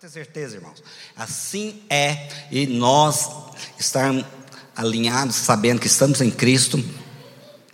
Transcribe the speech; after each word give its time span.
Pode 0.00 0.12
ter 0.12 0.24
certeza, 0.24 0.54
irmãos. 0.54 0.80
Assim 1.16 1.82
é, 1.90 2.28
e 2.52 2.68
nós 2.68 3.30
estarmos 3.80 4.24
alinhados, 4.76 5.34
sabendo 5.34 5.80
que 5.80 5.88
estamos 5.88 6.20
em 6.20 6.30
Cristo, 6.30 6.80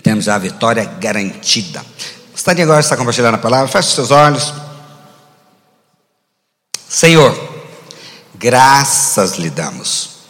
temos 0.02 0.24
já 0.24 0.34
a 0.34 0.38
vitória 0.38 0.86
garantida. 0.86 1.84
Gostaria 2.32 2.64
agora 2.64 2.80
de 2.80 2.86
estar 2.86 2.96
compartilhando 2.96 3.34
a 3.34 3.38
palavra. 3.38 3.70
Feche 3.70 3.88
os 3.88 3.94
seus 3.94 4.10
olhos. 4.10 4.54
Senhor, 6.88 7.36
graças 8.36 9.36
lhe 9.36 9.50
damos. 9.50 10.20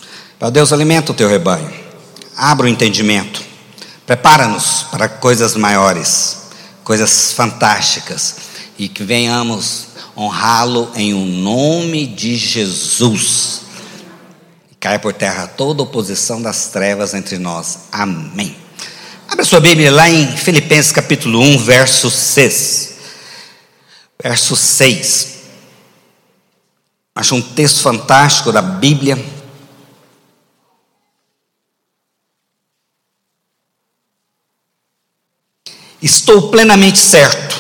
Ó 0.41 0.51
Deus, 0.51 0.73
alimenta 0.73 1.13
o 1.13 1.15
teu 1.15 1.29
rebanho. 1.29 1.73
Abra 2.37 2.67
o 2.67 2.69
entendimento. 2.69 3.41
Prepara-nos 4.05 4.83
para 4.91 5.09
coisas 5.09 5.55
maiores, 5.55 6.39
coisas 6.83 7.31
fantásticas 7.31 8.35
e 8.77 8.89
que 8.89 9.05
venhamos 9.05 9.94
honrá-lo 10.17 10.91
em 10.95 11.13
o 11.13 11.19
um 11.19 11.27
nome 11.27 12.07
de 12.07 12.37
Jesus. 12.37 13.63
Cai 14.79 14.99
por 14.99 15.13
terra 15.13 15.47
toda 15.47 15.83
oposição 15.83 16.41
das 16.41 16.69
trevas 16.69 17.15
entre 17.15 17.39
nós. 17.39 17.81
Amém. 17.91 18.57
Abra 19.29 19.45
sua 19.45 19.61
Bíblia 19.61 19.91
lá 19.91 20.09
em 20.09 20.37
Filipenses 20.37 20.93
capítulo 20.93 21.41
1, 21.41 21.59
verso 21.59 22.11
6. 22.11 22.95
Verso 24.23 24.55
6. 24.55 25.35
Acho 27.15 27.35
um 27.35 27.43
texto 27.43 27.81
fantástico 27.81 28.53
da 28.53 28.61
Bíblia. 28.61 29.23
Estou 36.03 36.51
plenamente 36.51 36.99
certo 36.99 37.54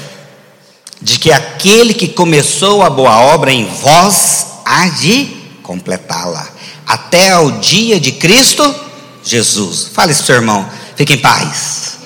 de 1.05 1.19
que 1.19 1.31
aquele 1.31 1.93
que 1.93 2.09
começou 2.09 2.83
a 2.83 2.89
boa 2.89 3.19
obra 3.19 3.53
em 3.53 3.67
vós 3.67 4.47
há 4.65 4.89
de 4.89 5.27
completá-la, 5.63 6.49
até 6.87 7.31
ao 7.31 7.51
dia 7.61 8.01
de 8.01 8.13
Cristo 8.13 8.75
Jesus. 9.23 9.91
Fale 9.93 10.13
isso, 10.13 10.25
seu 10.25 10.35
irmão, 10.35 10.67
fique 10.97 11.13
em 11.13 11.19
paz, 11.19 11.99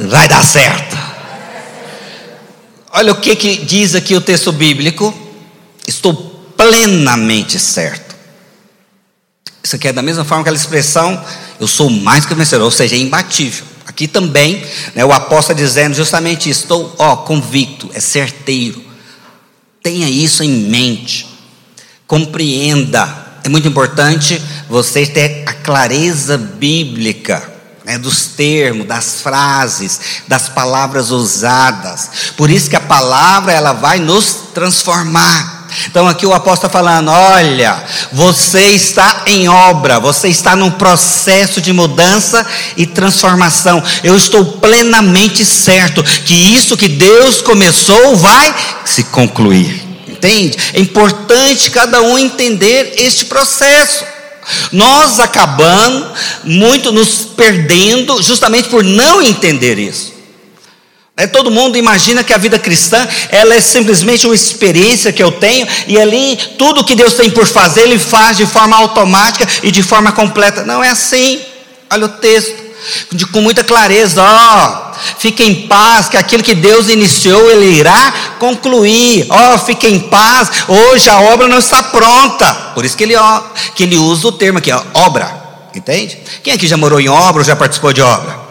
vai 0.00 0.26
dar 0.26 0.42
certo. 0.42 0.96
Olha 2.90 3.12
o 3.12 3.20
que, 3.20 3.36
que 3.36 3.58
diz 3.58 3.94
aqui 3.94 4.14
o 4.16 4.20
texto 4.22 4.50
bíblico, 4.50 5.12
estou 5.86 6.14
plenamente 6.56 7.58
certo. 7.60 8.16
Isso 9.62 9.76
aqui 9.76 9.88
é 9.88 9.92
da 9.92 10.00
mesma 10.00 10.24
forma 10.24 10.42
que 10.42 10.48
aquela 10.48 10.60
expressão, 10.60 11.22
eu 11.60 11.68
sou 11.68 11.90
mais 11.90 12.24
que 12.24 12.34
vencedor, 12.34 12.64
ou 12.64 12.70
seja, 12.70 12.96
é 12.96 12.98
imbatível. 12.98 13.66
Aqui 13.88 14.06
também, 14.06 14.62
né, 14.94 15.02
o 15.02 15.10
apóstolo 15.10 15.58
dizendo 15.58 15.94
justamente 15.94 16.50
isso, 16.50 16.64
estou 16.64 16.94
ó, 16.98 17.16
convicto, 17.16 17.88
é 17.94 18.00
certeiro. 18.00 18.84
Tenha 19.82 20.06
isso 20.06 20.44
em 20.44 20.50
mente. 20.50 21.26
Compreenda. 22.06 23.26
É 23.42 23.48
muito 23.48 23.66
importante 23.66 24.42
você 24.68 25.06
ter 25.06 25.42
a 25.46 25.54
clareza 25.54 26.36
bíblica. 26.36 27.54
Né, 27.82 27.96
dos 27.96 28.26
termos, 28.26 28.86
das 28.86 29.22
frases, 29.22 29.98
das 30.28 30.50
palavras 30.50 31.10
usadas. 31.10 32.10
Por 32.36 32.50
isso 32.50 32.68
que 32.68 32.76
a 32.76 32.80
palavra 32.80 33.50
ela 33.50 33.72
vai 33.72 33.98
nos 33.98 34.50
transformar. 34.52 35.57
Então 35.86 36.08
aqui 36.08 36.26
o 36.26 36.32
apóstolo 36.32 36.68
está 36.68 36.68
falando: 36.68 37.10
olha, 37.10 37.82
você 38.12 38.70
está 38.70 39.24
em 39.26 39.48
obra, 39.48 39.98
você 40.00 40.28
está 40.28 40.56
num 40.56 40.70
processo 40.70 41.60
de 41.60 41.72
mudança 41.72 42.46
e 42.76 42.86
transformação. 42.86 43.82
Eu 44.02 44.16
estou 44.16 44.44
plenamente 44.44 45.44
certo 45.44 46.02
que 46.02 46.34
isso 46.34 46.76
que 46.76 46.88
Deus 46.88 47.42
começou 47.42 48.16
vai 48.16 48.54
se 48.84 49.04
concluir. 49.04 49.86
Entende? 50.08 50.58
É 50.72 50.80
importante 50.80 51.70
cada 51.70 52.02
um 52.02 52.18
entender 52.18 52.94
este 52.96 53.26
processo. 53.26 54.04
Nós 54.72 55.20
acabamos 55.20 56.18
muito 56.42 56.90
nos 56.90 57.26
perdendo 57.36 58.20
justamente 58.22 58.68
por 58.68 58.82
não 58.82 59.22
entender 59.22 59.78
isso. 59.78 60.17
É, 61.18 61.26
todo 61.26 61.50
mundo 61.50 61.76
imagina 61.76 62.22
que 62.22 62.32
a 62.32 62.38
vida 62.38 62.60
cristã 62.60 63.04
ela 63.28 63.52
é 63.52 63.60
simplesmente 63.60 64.24
uma 64.24 64.36
experiência 64.36 65.12
que 65.12 65.20
eu 65.20 65.32
tenho 65.32 65.66
e 65.88 65.98
ali 65.98 66.38
tudo 66.56 66.84
que 66.84 66.94
Deus 66.94 67.14
tem 67.14 67.28
por 67.28 67.44
fazer 67.44 67.80
ele 67.80 67.98
faz 67.98 68.36
de 68.36 68.46
forma 68.46 68.76
automática 68.76 69.44
e 69.64 69.72
de 69.72 69.82
forma 69.82 70.12
completa. 70.12 70.62
Não 70.62 70.82
é 70.82 70.90
assim. 70.90 71.40
Olha 71.90 72.06
o 72.06 72.08
texto 72.08 72.54
de, 73.10 73.26
com 73.26 73.40
muita 73.40 73.64
clareza. 73.64 74.22
Ó, 74.22 74.92
fique 75.18 75.42
em 75.42 75.66
paz 75.66 76.08
que 76.08 76.16
aquilo 76.16 76.44
que 76.44 76.54
Deus 76.54 76.88
iniciou 76.88 77.50
ele 77.50 77.66
irá 77.66 78.36
concluir. 78.38 79.26
Ó, 79.28 79.58
fique 79.58 79.88
em 79.88 79.98
paz. 79.98 80.48
Hoje 80.68 81.10
a 81.10 81.18
obra 81.18 81.48
não 81.48 81.58
está 81.58 81.82
pronta. 81.82 82.54
Por 82.76 82.84
isso 82.84 82.96
que 82.96 83.02
ele 83.02 83.16
ó, 83.16 83.40
que 83.74 83.82
ele 83.82 83.98
usa 83.98 84.28
o 84.28 84.32
termo 84.32 84.60
aqui, 84.60 84.70
ó, 84.70 84.80
obra. 84.94 85.34
Entende? 85.74 86.16
Quem 86.44 86.52
aqui 86.52 86.68
já 86.68 86.76
morou 86.76 87.00
em 87.00 87.08
obra 87.08 87.40
ou 87.40 87.44
já 87.44 87.56
participou 87.56 87.92
de 87.92 88.02
obra? 88.02 88.47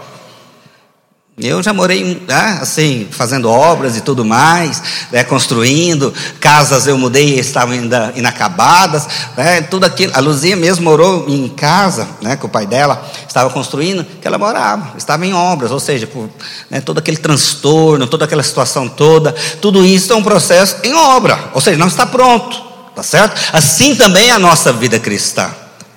Eu 1.40 1.62
já 1.62 1.72
morei 1.72 2.20
né, 2.28 2.58
assim, 2.60 3.08
fazendo 3.12 3.48
obras 3.48 3.96
e 3.96 4.02
tudo 4.02 4.26
mais, 4.26 4.82
né, 5.12 5.24
construindo, 5.24 6.12
casas 6.40 6.88
eu 6.88 6.98
mudei 6.98 7.38
estavam 7.38 7.76
ainda 7.76 8.12
inacabadas, 8.16 9.08
né, 9.38 9.62
tudo 9.62 9.86
aquilo. 9.86 10.12
A 10.16 10.20
Luzia 10.20 10.56
mesmo 10.56 10.86
morou 10.86 11.30
em 11.30 11.48
casa, 11.48 12.08
né, 12.24 12.36
que 12.36 12.44
o 12.48 12.50
pai 12.50 12.66
dela 12.66 13.08
estava 13.28 13.52
construindo, 13.52 14.04
que 14.20 14.28
ela 14.28 14.40
morava, 14.40 14.98
estava 14.98 15.28
em 15.28 15.34
obras, 15.36 15.70
ou 15.70 15.80
seja, 15.80 16.08
por, 16.08 16.28
né, 16.72 16.82
todo 16.82 16.98
aquele 16.98 17.18
transtorno, 17.18 18.08
toda 18.08 18.26
aquela 18.26 18.42
situação 18.42 18.90
toda, 18.90 19.32
tudo 19.62 19.86
isso 19.86 20.12
é 20.12 20.16
um 20.16 20.24
processo 20.24 20.78
em 20.82 20.96
obra, 20.96 21.52
ou 21.54 21.62
seja, 21.62 21.78
não 21.78 21.88
está 21.88 22.08
pronto, 22.08 22.60
tá 22.96 23.04
certo? 23.04 23.40
Assim 23.54 23.96
também 23.96 24.32
é 24.32 24.34
a 24.34 24.40
nossa 24.40 24.74
vida 24.74 25.00
cristã. 25.00 25.52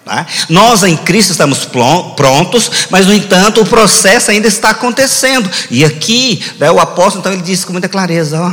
Tá? 0.05 0.27
Nós 0.49 0.83
em 0.83 0.97
Cristo 0.97 1.31
estamos 1.31 1.65
prontos, 1.65 2.71
mas 2.91 3.07
no 3.07 3.13
entanto 3.13 3.61
o 3.61 3.67
processo 3.67 4.31
ainda 4.31 4.49
está 4.49 4.71
acontecendo. 4.71 5.51
E 5.71 5.85
aqui, 5.85 6.43
né, 6.59 6.71
o 6.71 6.81
apóstolo 6.81 7.21
então 7.21 7.33
ele 7.33 7.43
disse 7.43 7.67
com 7.67 7.73
muita 7.73 7.89
clareza: 7.89 8.41
ó, 8.41 8.53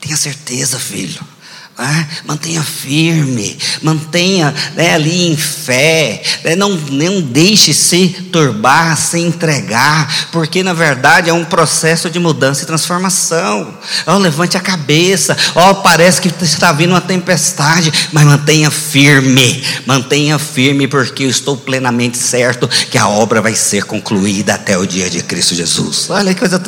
tenha 0.00 0.16
certeza, 0.16 0.78
filho 0.78 1.33
ah, 1.76 2.06
mantenha 2.24 2.62
firme, 2.62 3.58
mantenha 3.82 4.54
né, 4.76 4.94
ali 4.94 5.26
em 5.26 5.36
fé, 5.36 6.22
né, 6.44 6.54
não, 6.54 6.70
não 6.70 7.20
deixe 7.20 7.74
se 7.74 8.08
turbar, 8.30 8.96
se 8.96 9.18
entregar, 9.18 10.28
porque 10.30 10.62
na 10.62 10.72
verdade 10.72 11.30
é 11.30 11.32
um 11.32 11.44
processo 11.44 12.08
de 12.08 12.20
mudança 12.20 12.62
e 12.62 12.66
transformação. 12.66 13.76
Oh, 14.06 14.18
levante 14.18 14.56
a 14.56 14.60
cabeça, 14.60 15.36
oh, 15.54 15.74
parece 15.76 16.20
que 16.20 16.28
está 16.44 16.72
vindo 16.72 16.90
uma 16.90 17.00
tempestade, 17.00 17.92
mas 18.12 18.24
mantenha 18.24 18.70
firme, 18.70 19.64
mantenha 19.84 20.38
firme, 20.38 20.86
porque 20.86 21.24
eu 21.24 21.30
estou 21.30 21.56
plenamente 21.56 22.18
certo 22.18 22.68
que 22.68 22.98
a 22.98 23.08
obra 23.08 23.42
vai 23.42 23.54
ser 23.56 23.84
concluída 23.84 24.54
até 24.54 24.78
o 24.78 24.86
dia 24.86 25.10
de 25.10 25.22
Cristo 25.24 25.56
Jesus. 25.56 26.08
Olha 26.08 26.32
que 26.32 26.40
coisa 26.40 26.62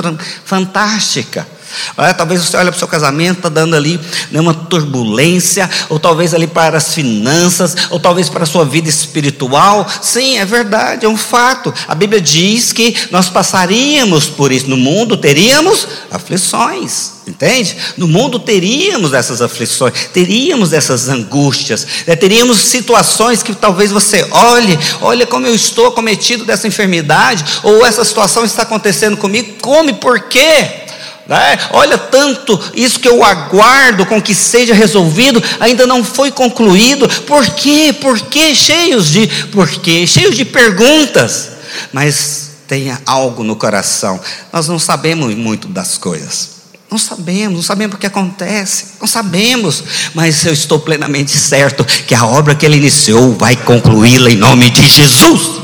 fantástica. 0.44 1.55
Olha, 1.96 2.14
talvez 2.14 2.42
você 2.42 2.56
olhe 2.56 2.70
para 2.70 2.76
o 2.76 2.78
seu 2.78 2.88
casamento, 2.88 3.38
está 3.38 3.48
dando 3.48 3.76
ali 3.76 4.00
né, 4.30 4.40
uma 4.40 4.54
turbulência, 4.54 5.68
ou 5.88 5.98
talvez 5.98 6.34
ali 6.34 6.46
para 6.46 6.76
as 6.78 6.94
finanças, 6.94 7.76
ou 7.90 7.98
talvez 7.98 8.28
para 8.28 8.44
a 8.44 8.46
sua 8.46 8.64
vida 8.64 8.88
espiritual. 8.88 9.86
Sim, 10.00 10.38
é 10.38 10.44
verdade, 10.44 11.06
é 11.06 11.08
um 11.08 11.16
fato. 11.16 11.72
A 11.88 11.94
Bíblia 11.94 12.20
diz 12.20 12.72
que 12.72 12.94
nós 13.10 13.28
passaríamos 13.28 14.26
por 14.26 14.52
isso. 14.52 14.68
No 14.68 14.76
mundo 14.76 15.16
teríamos 15.16 15.86
aflições. 16.10 17.16
Entende? 17.26 17.76
No 17.96 18.06
mundo 18.06 18.38
teríamos 18.38 19.12
essas 19.12 19.42
aflições, 19.42 20.10
teríamos 20.12 20.72
essas 20.72 21.08
angústias, 21.08 21.84
né? 22.06 22.14
teríamos 22.14 22.58
situações 22.58 23.42
que 23.42 23.52
talvez 23.52 23.90
você 23.90 24.24
olhe, 24.30 24.78
olha 25.00 25.26
como 25.26 25.44
eu 25.44 25.54
estou 25.54 25.90
cometido 25.90 26.44
dessa 26.44 26.68
enfermidade, 26.68 27.44
ou 27.64 27.84
essa 27.84 28.04
situação 28.04 28.44
está 28.44 28.62
acontecendo 28.62 29.16
comigo, 29.16 29.56
como 29.60 29.90
e 29.90 29.94
por 29.94 30.28
quê? 30.28 30.85
Né? 31.28 31.58
Olha, 31.70 31.98
tanto 31.98 32.58
isso 32.74 33.00
que 33.00 33.08
eu 33.08 33.24
aguardo 33.24 34.06
com 34.06 34.22
que 34.22 34.34
seja 34.34 34.72
resolvido, 34.72 35.42
ainda 35.58 35.86
não 35.86 36.04
foi 36.04 36.30
concluído. 36.30 37.08
Por 37.22 37.44
quê? 37.50 37.94
Por 38.00 38.20
quê? 38.20 38.54
Cheios 38.54 39.10
de 39.10 39.26
por 39.50 39.68
quê? 39.68 40.06
Cheios 40.06 40.36
de 40.36 40.44
perguntas. 40.44 41.50
Mas 41.92 42.50
tenha 42.68 43.00
algo 43.04 43.42
no 43.42 43.56
coração. 43.56 44.20
Nós 44.52 44.68
não 44.68 44.78
sabemos 44.78 45.34
muito 45.34 45.66
das 45.66 45.98
coisas. 45.98 46.56
Não 46.88 46.98
sabemos, 46.98 47.56
não 47.56 47.62
sabemos 47.62 47.96
o 47.96 47.98
que 47.98 48.06
acontece, 48.06 48.92
não 49.00 49.08
sabemos, 49.08 49.82
mas 50.14 50.46
eu 50.46 50.52
estou 50.52 50.78
plenamente 50.78 51.32
certo 51.32 51.84
que 51.84 52.14
a 52.14 52.24
obra 52.24 52.54
que 52.54 52.64
ele 52.64 52.76
iniciou 52.76 53.34
vai 53.34 53.56
concluí-la 53.56 54.30
em 54.30 54.36
nome 54.36 54.70
de 54.70 54.86
Jesus. 54.86 55.60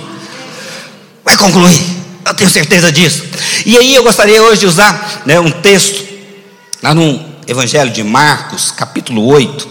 Vai 1.24 1.36
concluir. 1.36 2.01
Eu 2.24 2.34
tenho 2.34 2.50
certeza 2.50 2.90
disso. 2.92 3.24
E 3.66 3.76
aí 3.76 3.94
eu 3.94 4.02
gostaria 4.02 4.42
hoje 4.42 4.60
de 4.60 4.66
usar 4.66 5.22
né, 5.26 5.40
um 5.40 5.50
texto, 5.50 6.06
lá 6.82 6.94
no 6.94 7.24
Evangelho 7.46 7.90
de 7.90 8.02
Marcos, 8.02 8.70
capítulo 8.70 9.26
8, 9.26 9.68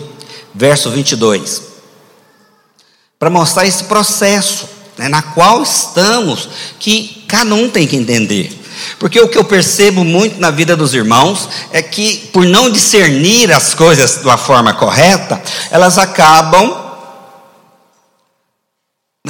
verso 0.53 0.89
22, 0.89 1.63
para 3.17 3.29
mostrar 3.29 3.65
esse 3.65 3.85
processo 3.85 4.67
né, 4.97 5.07
na 5.07 5.21
qual 5.21 5.63
estamos, 5.63 6.49
que 6.79 7.23
cada 7.27 7.55
um 7.55 7.69
tem 7.69 7.87
que 7.87 7.95
entender. 7.95 8.59
Porque 8.99 9.19
o 9.19 9.27
que 9.27 9.37
eu 9.37 9.43
percebo 9.43 10.03
muito 10.03 10.39
na 10.39 10.51
vida 10.51 10.75
dos 10.75 10.93
irmãos 10.93 11.47
é 11.71 11.81
que, 11.81 12.29
por 12.33 12.45
não 12.45 12.69
discernir 12.69 13.51
as 13.51 13.73
coisas 13.73 14.17
uma 14.23 14.37
forma 14.37 14.73
correta, 14.73 15.41
elas 15.69 15.97
acabam 15.97 16.90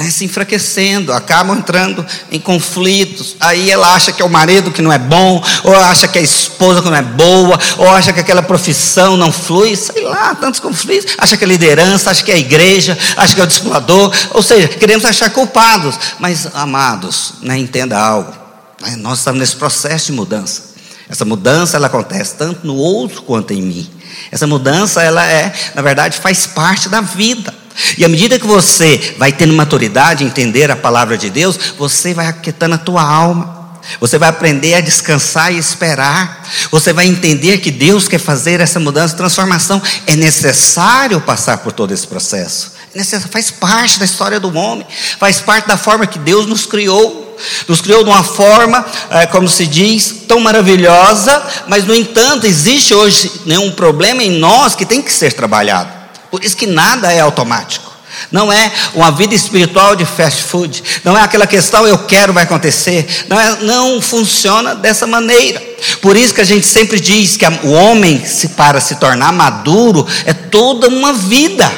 né, 0.02 0.10
se 0.10 0.24
enfraquecendo, 0.24 1.12
acabam 1.12 1.56
entrando 1.56 2.04
em 2.30 2.40
conflitos. 2.40 3.36
Aí 3.38 3.70
ela 3.70 3.94
acha 3.94 4.10
que 4.10 4.20
é 4.20 4.24
o 4.24 4.28
marido 4.28 4.70
que 4.72 4.82
não 4.82 4.92
é 4.92 4.98
bom, 4.98 5.42
ou 5.62 5.74
acha 5.74 6.08
que 6.08 6.18
é 6.18 6.20
a 6.20 6.24
esposa 6.24 6.82
que 6.82 6.90
não 6.90 6.96
é 6.96 7.02
boa, 7.02 7.58
ou 7.78 7.88
acha 7.88 8.12
que 8.12 8.20
aquela 8.20 8.42
profissão 8.42 9.16
não 9.16 9.30
flui, 9.30 9.76
sei 9.76 10.02
lá, 10.04 10.34
tantos 10.34 10.58
conflitos. 10.58 11.14
Acha 11.18 11.36
que 11.36 11.44
é 11.44 11.46
liderança, 11.46 12.10
acha 12.10 12.22
que 12.22 12.32
é 12.32 12.34
a 12.34 12.38
igreja, 12.38 12.98
acha 13.16 13.34
que 13.34 13.40
é 13.40 13.44
o 13.44 13.46
discipulador. 13.46 14.12
Ou 14.30 14.42
seja, 14.42 14.68
queremos 14.68 15.04
achar 15.04 15.30
culpados. 15.30 15.96
Mas, 16.18 16.48
amados, 16.54 17.34
né, 17.42 17.56
entenda 17.56 17.98
algo. 17.98 18.32
Né, 18.80 18.96
nós 18.96 19.18
estamos 19.18 19.38
nesse 19.38 19.56
processo 19.56 20.06
de 20.06 20.12
mudança. 20.12 20.72
Essa 21.08 21.24
mudança 21.24 21.76
ela 21.76 21.86
acontece 21.86 22.34
tanto 22.36 22.66
no 22.66 22.74
outro 22.74 23.22
quanto 23.22 23.52
em 23.52 23.62
mim. 23.62 23.90
Essa 24.30 24.46
mudança 24.46 25.02
ela 25.02 25.24
é, 25.24 25.52
na 25.74 25.82
verdade, 25.82 26.18
faz 26.18 26.46
parte 26.46 26.88
da 26.88 27.00
vida. 27.00 27.61
E 27.96 28.04
à 28.04 28.08
medida 28.08 28.38
que 28.38 28.46
você 28.46 29.14
vai 29.18 29.32
tendo 29.32 29.54
maturidade, 29.54 30.24
entender 30.24 30.70
a 30.70 30.76
palavra 30.76 31.16
de 31.16 31.30
Deus, 31.30 31.58
você 31.78 32.12
vai 32.14 32.26
aquietando 32.26 32.74
a 32.74 32.78
tua 32.78 33.02
alma. 33.02 33.62
Você 34.00 34.16
vai 34.18 34.28
aprender 34.28 34.74
a 34.74 34.80
descansar 34.80 35.52
e 35.52 35.58
esperar. 35.58 36.46
Você 36.70 36.92
vai 36.92 37.06
entender 37.06 37.58
que 37.58 37.70
Deus 37.70 38.08
quer 38.08 38.18
fazer 38.18 38.60
essa 38.60 38.78
mudança, 38.78 39.16
transformação. 39.16 39.82
É 40.06 40.14
necessário 40.14 41.20
passar 41.20 41.58
por 41.58 41.72
todo 41.72 41.92
esse 41.92 42.06
processo. 42.06 42.72
É 42.94 43.02
faz 43.02 43.50
parte 43.50 43.98
da 43.98 44.04
história 44.04 44.38
do 44.38 44.54
homem. 44.56 44.86
Faz 45.18 45.40
parte 45.40 45.66
da 45.66 45.76
forma 45.76 46.06
que 46.06 46.18
Deus 46.18 46.46
nos 46.46 46.66
criou. 46.66 47.36
Nos 47.66 47.80
criou 47.80 48.04
de 48.04 48.10
uma 48.10 48.22
forma, 48.22 48.84
é, 49.10 49.26
como 49.26 49.48
se 49.48 49.66
diz, 49.66 50.14
tão 50.28 50.38
maravilhosa, 50.38 51.42
mas 51.66 51.84
no 51.84 51.94
entanto 51.94 52.46
existe 52.46 52.94
hoje 52.94 53.32
né, 53.46 53.58
um 53.58 53.72
problema 53.72 54.22
em 54.22 54.38
nós 54.38 54.76
que 54.76 54.86
tem 54.86 55.02
que 55.02 55.12
ser 55.12 55.32
trabalhado. 55.32 56.01
Por 56.32 56.42
isso 56.42 56.56
que 56.56 56.66
nada 56.66 57.12
é 57.12 57.20
automático. 57.20 57.92
Não 58.30 58.50
é 58.50 58.72
uma 58.94 59.10
vida 59.10 59.34
espiritual 59.34 59.94
de 59.94 60.06
fast 60.06 60.44
food. 60.44 60.82
Não 61.04 61.14
é 61.16 61.20
aquela 61.20 61.46
questão 61.46 61.86
eu 61.86 61.98
quero 61.98 62.32
vai 62.32 62.44
acontecer. 62.44 63.06
Não, 63.28 63.38
é, 63.38 63.56
não 63.60 64.00
funciona 64.00 64.74
dessa 64.74 65.06
maneira. 65.06 65.62
Por 66.00 66.16
isso 66.16 66.32
que 66.32 66.40
a 66.40 66.44
gente 66.44 66.66
sempre 66.66 66.98
diz 66.98 67.36
que 67.36 67.44
o 67.44 67.72
homem, 67.72 68.24
se 68.24 68.48
para 68.48 68.80
se 68.80 68.94
tornar 68.94 69.30
maduro, 69.30 70.06
é 70.24 70.32
toda 70.32 70.88
uma 70.88 71.12
vida. 71.12 71.70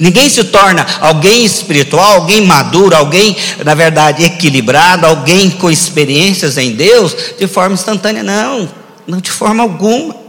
Ninguém 0.00 0.30
se 0.30 0.44
torna 0.44 0.86
alguém 0.98 1.44
espiritual, 1.44 2.12
alguém 2.12 2.40
maduro, 2.40 2.96
alguém, 2.96 3.36
na 3.62 3.74
verdade, 3.74 4.24
equilibrado, 4.24 5.06
alguém 5.06 5.50
com 5.50 5.70
experiências 5.70 6.56
em 6.56 6.72
Deus 6.72 7.14
de 7.38 7.46
forma 7.46 7.74
instantânea. 7.74 8.22
Não, 8.22 8.66
não 9.06 9.20
de 9.20 9.30
forma 9.30 9.62
alguma. 9.62 10.21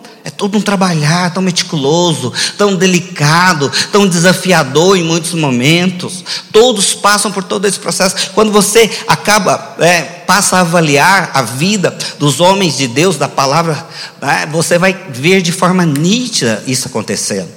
Todo 0.43 0.57
um 0.57 0.61
trabalhar 0.61 1.33
tão 1.33 1.41
meticuloso, 1.41 2.33
tão 2.57 2.75
delicado, 2.75 3.71
tão 3.93 4.05
desafiador 4.05 4.97
em 4.97 5.01
muitos 5.01 5.33
momentos. 5.33 6.21
Todos 6.51 6.93
passam 6.93 7.31
por 7.31 7.45
todo 7.45 7.65
esse 7.65 7.79
processo. 7.79 8.31
Quando 8.33 8.51
você 8.51 8.91
acaba, 9.07 9.77
é, 9.79 10.01
passa 10.01 10.57
a 10.57 10.59
avaliar 10.59 11.31
a 11.33 11.43
vida 11.43 11.97
dos 12.19 12.41
homens 12.41 12.75
de 12.75 12.89
Deus, 12.89 13.15
da 13.15 13.29
palavra, 13.29 13.87
né, 14.21 14.45
você 14.51 14.77
vai 14.77 14.91
ver 15.11 15.41
de 15.41 15.53
forma 15.53 15.85
nítida 15.85 16.61
isso 16.67 16.89
acontecendo. 16.89 17.47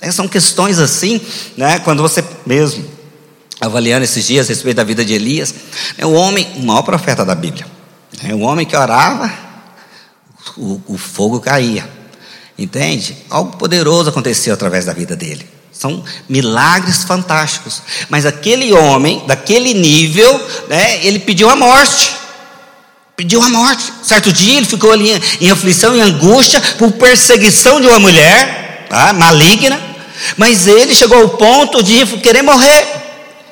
É, 0.00 0.10
são 0.10 0.26
questões 0.26 0.80
assim, 0.80 1.20
né, 1.56 1.78
quando 1.78 2.02
você 2.02 2.24
mesmo, 2.44 2.84
avaliando 3.60 4.02
esses 4.02 4.26
dias 4.26 4.46
a 4.46 4.48
respeito 4.48 4.78
da 4.78 4.84
vida 4.84 5.04
de 5.04 5.12
Elias, 5.12 5.54
é 5.96 6.04
o 6.04 6.12
homem, 6.14 6.44
o 6.56 6.62
maior 6.64 6.82
profeta 6.82 7.24
da 7.24 7.36
Bíblia. 7.36 7.68
É 8.20 8.34
o 8.34 8.40
homem 8.40 8.66
que 8.66 8.76
orava, 8.76 9.32
o, 10.56 10.82
o 10.88 10.98
fogo 10.98 11.38
caía. 11.38 12.01
Entende? 12.62 13.16
Algo 13.28 13.56
poderoso 13.56 14.08
aconteceu 14.08 14.54
através 14.54 14.84
da 14.84 14.92
vida 14.92 15.16
dele. 15.16 15.44
São 15.72 16.04
milagres 16.28 17.02
fantásticos. 17.02 17.82
Mas 18.08 18.24
aquele 18.24 18.72
homem, 18.72 19.20
daquele 19.26 19.74
nível, 19.74 20.40
né, 20.68 21.04
ele 21.04 21.18
pediu 21.18 21.50
a 21.50 21.56
morte. 21.56 22.12
Pediu 23.16 23.42
a 23.42 23.48
morte. 23.48 23.92
Certo 24.04 24.32
dia 24.32 24.58
ele 24.58 24.66
ficou 24.66 24.92
ali 24.92 25.20
em, 25.40 25.50
aflição 25.50 25.96
e 25.96 26.00
angústia 26.00 26.62
por 26.78 26.92
perseguição 26.92 27.80
de 27.80 27.88
uma 27.88 27.98
mulher 27.98 28.86
tá, 28.88 29.12
maligna. 29.12 29.80
Mas 30.36 30.68
ele 30.68 30.94
chegou 30.94 31.20
ao 31.20 31.30
ponto 31.30 31.82
de 31.82 32.06
querer 32.18 32.42
morrer. 32.42 32.86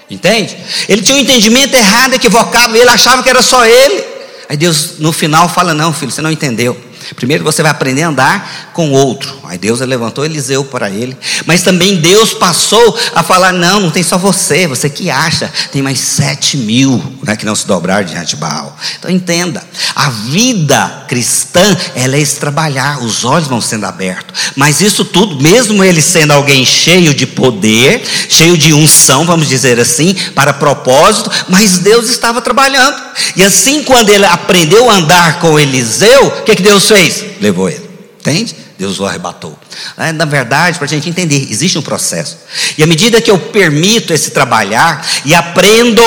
Entende? 0.09 0.57
Ele 0.89 1.03
tinha 1.03 1.17
um 1.17 1.21
entendimento 1.21 1.75
errado, 1.75 2.15
equivocado, 2.15 2.77
ele 2.77 2.89
achava 2.89 3.25
que 3.25 3.29
era 3.29 3.43
só 3.43 3.67
ele. 3.67 4.05
Aí 4.49 4.57
Deus 4.57 5.01
no 5.01 5.13
final 5.13 5.49
fala: 5.49 5.75
Não, 5.75 5.93
filho, 5.93 6.13
você 6.13 6.23
não 6.23 6.31
entendeu. 6.31 6.90
Primeiro 7.17 7.45
você 7.45 7.63
vai 7.63 7.71
aprender 7.71 8.03
a 8.03 8.09
andar 8.09 8.71
com 8.73 8.91
outro. 8.91 9.39
Aí 9.45 9.59
Deus 9.59 9.81
levantou 9.81 10.25
Eliseu 10.25 10.65
para 10.65 10.91
ele. 10.91 11.17
Mas 11.45 11.63
também 11.63 11.97
Deus 11.97 12.33
passou 12.33 12.99
a 13.15 13.23
falar: 13.23 13.53
não, 13.53 13.81
não 13.81 13.91
tem 13.91 14.03
só 14.03 14.17
você, 14.17 14.67
você 14.67 14.89
que 14.89 15.11
acha, 15.11 15.53
tem 15.73 15.83
mais 15.83 15.99
sete 15.99 16.57
mil 16.57 17.03
né, 17.23 17.37
que 17.37 17.45
não 17.45 17.55
se 17.55 17.67
dobraram 17.67 18.05
diante 18.05 18.31
de 18.31 18.37
Baal. 18.37 18.77
Então 18.99 19.11
entenda: 19.11 19.63
a 19.95 20.11
vida 20.11 21.05
cristã, 21.09 21.77
ela 21.95 22.17
é 22.17 22.21
esse 22.21 22.37
trabalhar, 22.37 23.03
os 23.03 23.25
olhos 23.25 23.49
vão 23.49 23.61
sendo 23.61 23.87
abertos. 23.87 24.53
Mas 24.57 24.81
isso 24.81 25.05
tudo, 25.05 25.43
mesmo 25.43 25.83
ele 25.83 26.01
sendo 26.01 26.33
alguém 26.33 26.65
cheio 26.65 27.13
de 27.13 27.27
poder, 27.27 28.03
cheio 28.29 28.57
de 28.57 28.73
unção, 28.73 29.25
vamos 29.25 29.49
dizer 29.49 29.81
assim, 29.81 30.15
para 30.35 30.53
propósito, 30.53 31.31
mas 31.49 31.79
Deus 31.79 32.09
estava 32.09 32.41
trabalhando. 32.41 32.97
E 33.37 33.43
assim, 33.43 33.83
quando 33.83 34.11
ele 34.11 34.25
aprendeu 34.25 34.91
a 34.91 34.95
andar 34.95 35.39
com 35.41 35.59
Eliseu, 35.59 36.27
o 36.27 36.43
que, 36.43 36.57
que 36.57 36.63
Deus 36.63 36.85
fez? 36.95 37.25
Levou 37.41 37.69
ele. 37.69 37.89
Entende? 38.21 38.55
Deus 38.79 38.99
o 38.99 39.07
arrebatou. 39.07 39.59
É, 39.97 40.13
na 40.13 40.25
verdade, 40.25 40.79
para 40.79 40.87
a 40.87 40.89
gente 40.89 41.09
entender, 41.09 41.49
existe 41.51 41.79
um 41.79 41.83
processo. 41.83 42.39
E 42.77 42.83
à 42.83 42.87
medida 42.87 43.21
que 43.21 43.31
eu 43.31 43.39
permito 43.39 44.13
esse 44.13 44.31
trabalhar 44.31 45.07
e 45.25 45.35
aprendo 45.35 46.03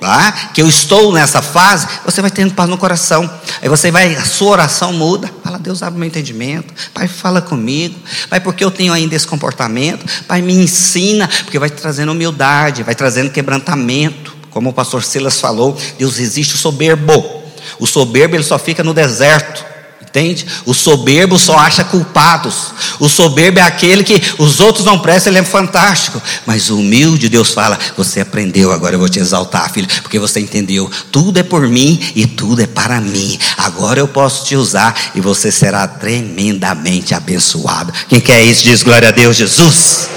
tá, 0.00 0.32
que 0.54 0.62
eu 0.62 0.68
estou 0.68 1.12
nessa 1.12 1.42
fase, 1.42 1.86
você 2.04 2.22
vai 2.22 2.30
tendo 2.30 2.54
paz 2.54 2.68
no 2.68 2.78
coração. 2.78 3.30
Aí 3.60 3.68
você 3.68 3.90
vai, 3.90 4.16
a 4.16 4.24
sua 4.24 4.52
oração 4.52 4.92
muda. 4.92 5.30
Fala, 5.44 5.58
Deus 5.58 5.82
abre 5.82 5.98
meu 5.98 6.08
entendimento. 6.08 6.72
Pai, 6.94 7.06
fala 7.06 7.42
comigo. 7.42 7.94
Pai, 8.28 8.40
porque 8.40 8.64
eu 8.64 8.70
tenho 8.70 8.92
ainda 8.92 9.14
esse 9.14 9.26
comportamento? 9.26 10.04
Pai, 10.26 10.40
me 10.40 10.54
ensina, 10.54 11.28
porque 11.44 11.58
vai 11.58 11.68
trazendo 11.68 12.12
humildade, 12.12 12.82
vai 12.82 12.94
trazendo 12.94 13.30
quebrantamento. 13.30 14.34
Como 14.50 14.70
o 14.70 14.72
pastor 14.72 15.04
Silas 15.04 15.38
falou, 15.38 15.78
Deus 15.98 16.16
resiste 16.16 16.54
o 16.54 16.58
soberbo. 16.58 17.42
O 17.78 17.86
soberbo 17.86 18.34
ele 18.34 18.42
só 18.42 18.58
fica 18.58 18.82
no 18.82 18.94
deserto. 18.94 19.69
Entende? 20.10 20.44
O 20.66 20.74
soberbo 20.74 21.38
só 21.38 21.56
acha 21.56 21.84
culpados. 21.84 22.74
O 22.98 23.08
soberbo 23.08 23.60
é 23.60 23.62
aquele 23.62 24.02
que 24.02 24.20
os 24.38 24.58
outros 24.58 24.84
não 24.84 24.98
prestam, 24.98 25.32
ele 25.32 25.38
é 25.38 25.44
fantástico. 25.44 26.20
Mas 26.44 26.68
o 26.68 26.78
humilde, 26.78 27.28
Deus 27.28 27.52
fala: 27.52 27.78
Você 27.96 28.20
aprendeu, 28.20 28.72
agora 28.72 28.96
eu 28.96 28.98
vou 28.98 29.08
te 29.08 29.20
exaltar, 29.20 29.72
filho, 29.72 29.86
porque 30.02 30.18
você 30.18 30.40
entendeu. 30.40 30.90
Tudo 31.12 31.38
é 31.38 31.44
por 31.44 31.68
mim 31.68 32.00
e 32.16 32.26
tudo 32.26 32.60
é 32.60 32.66
para 32.66 33.00
mim. 33.00 33.38
Agora 33.56 34.00
eu 34.00 34.08
posso 34.08 34.44
te 34.44 34.56
usar 34.56 35.12
e 35.14 35.20
você 35.20 35.52
será 35.52 35.86
tremendamente 35.86 37.14
abençoado. 37.14 37.92
Quem 38.08 38.20
quer 38.20 38.42
isso, 38.42 38.64
diz 38.64 38.82
glória 38.82 39.10
a 39.10 39.12
Deus, 39.12 39.36
Jesus. 39.36 40.08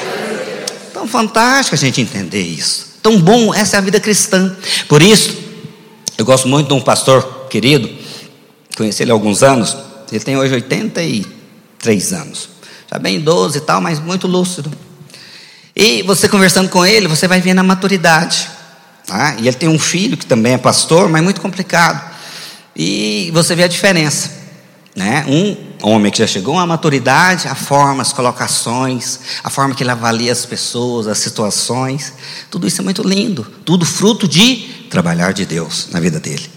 Tão 0.91 1.07
fantástico 1.07 1.75
a 1.75 1.77
gente 1.77 2.01
entender 2.01 2.41
isso. 2.41 2.93
Tão 3.03 3.21
bom, 3.21 3.53
essa 3.53 3.75
é 3.75 3.79
a 3.79 3.81
vida 3.81 3.99
cristã. 3.99 4.55
Por 4.87 5.03
isso, 5.03 5.37
eu 6.17 6.25
gosto 6.25 6.47
muito 6.47 6.69
de 6.69 6.73
um 6.73 6.81
pastor 6.81 7.45
querido 7.47 8.01
Conheci 8.75 9.03
ele 9.03 9.11
há 9.11 9.13
alguns 9.13 9.43
anos. 9.43 9.75
Ele 10.11 10.23
tem 10.23 10.37
hoje 10.37 10.53
83 10.53 12.13
anos. 12.13 12.49
Já 12.91 12.99
bem 12.99 13.17
idoso 13.17 13.57
e 13.57 13.61
tal, 13.61 13.81
mas 13.81 13.99
muito 13.99 14.27
lúcido. 14.27 14.71
E 15.75 16.03
você 16.03 16.29
conversando 16.29 16.69
com 16.69 16.85
ele, 16.85 17.07
você 17.07 17.27
vai 17.27 17.41
vendo 17.41 17.59
a 17.59 17.63
maturidade. 17.63 18.49
Tá? 19.07 19.35
E 19.39 19.47
ele 19.47 19.57
tem 19.57 19.67
um 19.67 19.79
filho 19.79 20.15
que 20.15 20.25
também 20.25 20.53
é 20.53 20.57
pastor, 20.57 21.09
mas 21.09 21.23
muito 21.23 21.41
complicado. 21.41 22.13
E 22.75 23.31
você 23.33 23.55
vê 23.55 23.63
a 23.63 23.67
diferença. 23.67 24.43
Né? 24.95 25.25
Um 25.27 25.89
homem 25.89 26.11
que 26.11 26.19
já 26.19 26.27
chegou 26.27 26.57
à 26.57 26.67
maturidade, 26.67 27.47
a 27.47 27.55
forma, 27.55 28.03
as 28.03 28.13
colocações, 28.13 29.19
a 29.43 29.49
forma 29.49 29.73
que 29.73 29.81
ele 29.81 29.89
avalia 29.89 30.31
as 30.31 30.45
pessoas, 30.45 31.07
as 31.07 31.17
situações, 31.17 32.13
tudo 32.51 32.67
isso 32.67 32.79
é 32.79 32.83
muito 32.83 33.01
lindo, 33.01 33.43
tudo 33.65 33.85
fruto 33.85 34.27
de 34.27 34.87
trabalhar 34.91 35.33
de 35.33 35.45
Deus 35.47 35.87
na 35.91 35.99
vida 35.99 36.19
dele. 36.19 36.47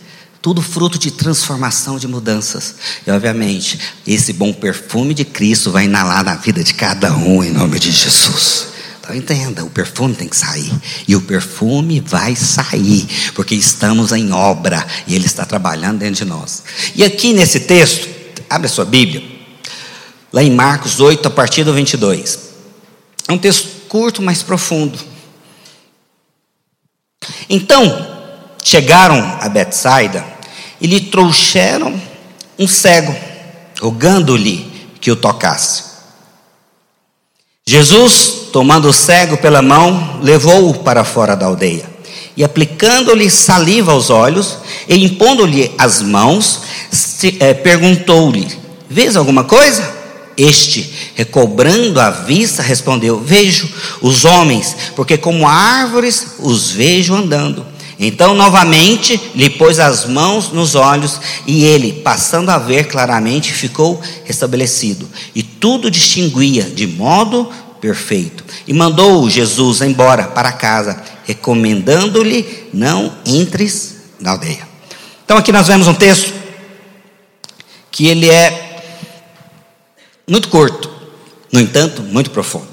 Tudo 0.46 0.62
fruto 0.62 0.96
de 0.96 1.10
transformação, 1.10 1.98
de 1.98 2.06
mudanças. 2.06 2.76
E, 3.04 3.10
obviamente, 3.10 3.80
esse 4.06 4.32
bom 4.32 4.52
perfume 4.52 5.12
de 5.12 5.24
Cristo 5.24 5.72
vai 5.72 5.86
inalar 5.86 6.22
na 6.22 6.36
vida 6.36 6.62
de 6.62 6.72
cada 6.72 7.12
um, 7.16 7.42
em 7.42 7.50
nome 7.50 7.80
de 7.80 7.90
Jesus. 7.90 8.68
Então, 9.00 9.12
entenda: 9.16 9.64
o 9.64 9.70
perfume 9.70 10.14
tem 10.14 10.28
que 10.28 10.36
sair. 10.36 10.72
E 11.08 11.16
o 11.16 11.20
perfume 11.20 11.98
vai 11.98 12.36
sair, 12.36 13.08
porque 13.34 13.56
estamos 13.56 14.12
em 14.12 14.30
obra 14.30 14.86
e 15.08 15.16
Ele 15.16 15.26
está 15.26 15.44
trabalhando 15.44 15.98
dentro 15.98 16.24
de 16.24 16.24
nós. 16.24 16.62
E 16.94 17.02
aqui 17.02 17.32
nesse 17.32 17.58
texto, 17.58 18.08
abre 18.48 18.68
a 18.68 18.70
sua 18.70 18.84
Bíblia, 18.84 19.24
lá 20.32 20.44
em 20.44 20.52
Marcos 20.52 21.00
8, 21.00 21.26
a 21.26 21.30
partir 21.32 21.64
do 21.64 21.74
22. 21.74 22.38
É 23.26 23.32
um 23.32 23.38
texto 23.38 23.66
curto, 23.88 24.22
mas 24.22 24.44
profundo. 24.44 24.96
Então, 27.50 28.14
chegaram 28.62 29.38
a 29.40 29.48
Betsaida 29.48 30.35
e 30.80 30.86
lhe 30.86 31.00
trouxeram 31.00 32.00
um 32.58 32.66
cego, 32.66 33.14
rogando-lhe 33.80 34.66
que 35.00 35.10
o 35.10 35.16
tocasse. 35.16 35.84
Jesus, 37.66 38.48
tomando 38.52 38.88
o 38.88 38.92
cego 38.92 39.36
pela 39.36 39.60
mão, 39.60 40.20
levou-o 40.22 40.74
para 40.74 41.04
fora 41.04 41.34
da 41.34 41.46
aldeia. 41.46 41.84
E 42.36 42.44
aplicando-lhe 42.44 43.28
saliva 43.30 43.92
aos 43.92 44.10
olhos, 44.10 44.58
e 44.88 45.04
impondo-lhe 45.04 45.72
as 45.78 46.02
mãos, 46.02 46.60
é, 47.40 47.54
perguntou-lhe: 47.54 48.46
Vês 48.88 49.16
alguma 49.16 49.44
coisa? 49.44 49.96
Este, 50.36 50.92
recobrando 51.14 51.98
a 51.98 52.10
vista, 52.10 52.62
respondeu: 52.62 53.18
Vejo 53.18 53.68
os 54.02 54.24
homens, 54.24 54.76
porque 54.94 55.16
como 55.16 55.48
árvores 55.48 56.34
os 56.38 56.70
vejo 56.70 57.14
andando. 57.14 57.66
Então, 57.98 58.34
novamente, 58.34 59.18
lhe 59.34 59.48
pôs 59.48 59.78
as 59.78 60.04
mãos 60.04 60.52
nos 60.52 60.74
olhos, 60.74 61.20
e 61.46 61.64
ele, 61.64 61.92
passando 61.92 62.50
a 62.50 62.58
ver 62.58 62.88
claramente, 62.88 63.52
ficou 63.52 64.00
restabelecido, 64.24 65.08
e 65.34 65.42
tudo 65.42 65.90
distinguia 65.90 66.64
de 66.64 66.86
modo 66.86 67.50
perfeito. 67.80 68.44
E 68.66 68.72
mandou 68.72 69.28
Jesus 69.30 69.80
embora 69.80 70.24
para 70.24 70.52
casa, 70.52 71.02
recomendando-lhe: 71.24 72.68
Não 72.72 73.12
entres 73.24 73.96
na 74.20 74.32
aldeia. 74.32 74.68
Então, 75.24 75.38
aqui 75.38 75.50
nós 75.50 75.66
vemos 75.66 75.88
um 75.88 75.94
texto 75.94 76.32
que 77.90 78.06
ele 78.08 78.28
é 78.28 78.84
muito 80.28 80.48
curto, 80.48 80.90
no 81.50 81.60
entanto, 81.60 82.02
muito 82.02 82.30
profundo. 82.30 82.68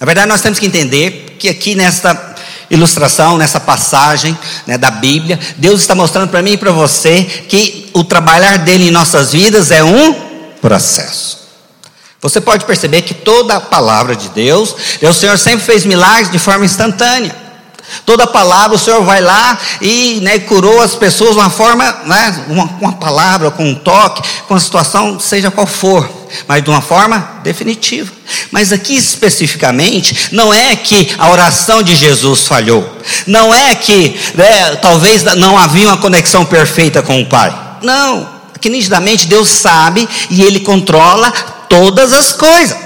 Na 0.00 0.06
verdade, 0.06 0.28
nós 0.28 0.40
temos 0.40 0.58
que 0.58 0.66
entender 0.66 1.36
que 1.38 1.48
aqui 1.48 1.74
nesta 1.74 2.33
ilustração, 2.74 3.36
nessa 3.38 3.58
passagem 3.60 4.36
né, 4.66 4.76
da 4.76 4.90
Bíblia, 4.90 5.38
Deus 5.56 5.80
está 5.80 5.94
mostrando 5.94 6.28
para 6.28 6.42
mim 6.42 6.52
e 6.52 6.56
para 6.56 6.72
você 6.72 7.22
que 7.48 7.90
o 7.94 8.04
trabalhar 8.04 8.58
dele 8.58 8.88
em 8.88 8.90
nossas 8.90 9.32
vidas 9.32 9.70
é 9.70 9.82
um 9.82 10.12
processo. 10.60 11.38
Você 12.20 12.40
pode 12.40 12.64
perceber 12.64 13.02
que 13.02 13.12
toda 13.12 13.56
a 13.56 13.60
palavra 13.60 14.16
de 14.16 14.30
Deus, 14.30 14.74
o 15.02 15.12
Senhor 15.12 15.38
sempre 15.38 15.64
fez 15.64 15.84
milagres 15.84 16.30
de 16.30 16.38
forma 16.38 16.64
instantânea. 16.64 17.43
Toda 18.04 18.26
palavra, 18.26 18.76
o 18.76 18.78
Senhor 18.78 19.02
vai 19.02 19.20
lá 19.20 19.58
e 19.80 20.18
né, 20.20 20.38
curou 20.40 20.80
as 20.80 20.94
pessoas 20.94 21.32
de 21.32 21.38
uma 21.38 21.50
forma, 21.50 21.84
né, 22.04 22.44
uma, 22.48 22.64
uma 22.80 22.92
palavra, 22.92 23.50
com 23.50 23.64
um 23.64 23.74
toque, 23.74 24.22
com 24.46 24.54
a 24.54 24.60
situação, 24.60 25.18
seja 25.18 25.50
qual 25.50 25.66
for, 25.66 26.08
mas 26.46 26.62
de 26.62 26.70
uma 26.70 26.82
forma 26.82 27.40
definitiva. 27.42 28.12
Mas 28.50 28.72
aqui 28.72 28.96
especificamente, 28.96 30.30
não 30.32 30.52
é 30.52 30.76
que 30.76 31.14
a 31.18 31.30
oração 31.30 31.82
de 31.82 31.94
Jesus 31.94 32.46
falhou, 32.46 32.98
não 33.26 33.54
é 33.54 33.74
que 33.74 34.18
né, 34.34 34.76
talvez 34.76 35.22
não 35.22 35.58
havia 35.58 35.88
uma 35.88 35.98
conexão 35.98 36.44
perfeita 36.44 37.02
com 37.02 37.20
o 37.20 37.26
Pai. 37.26 37.54
Não, 37.82 38.28
aqui 38.54 38.68
nitidamente 38.68 39.26
Deus 39.26 39.48
sabe 39.48 40.08
e 40.30 40.42
Ele 40.42 40.60
controla 40.60 41.30
todas 41.68 42.12
as 42.12 42.32
coisas. 42.32 42.83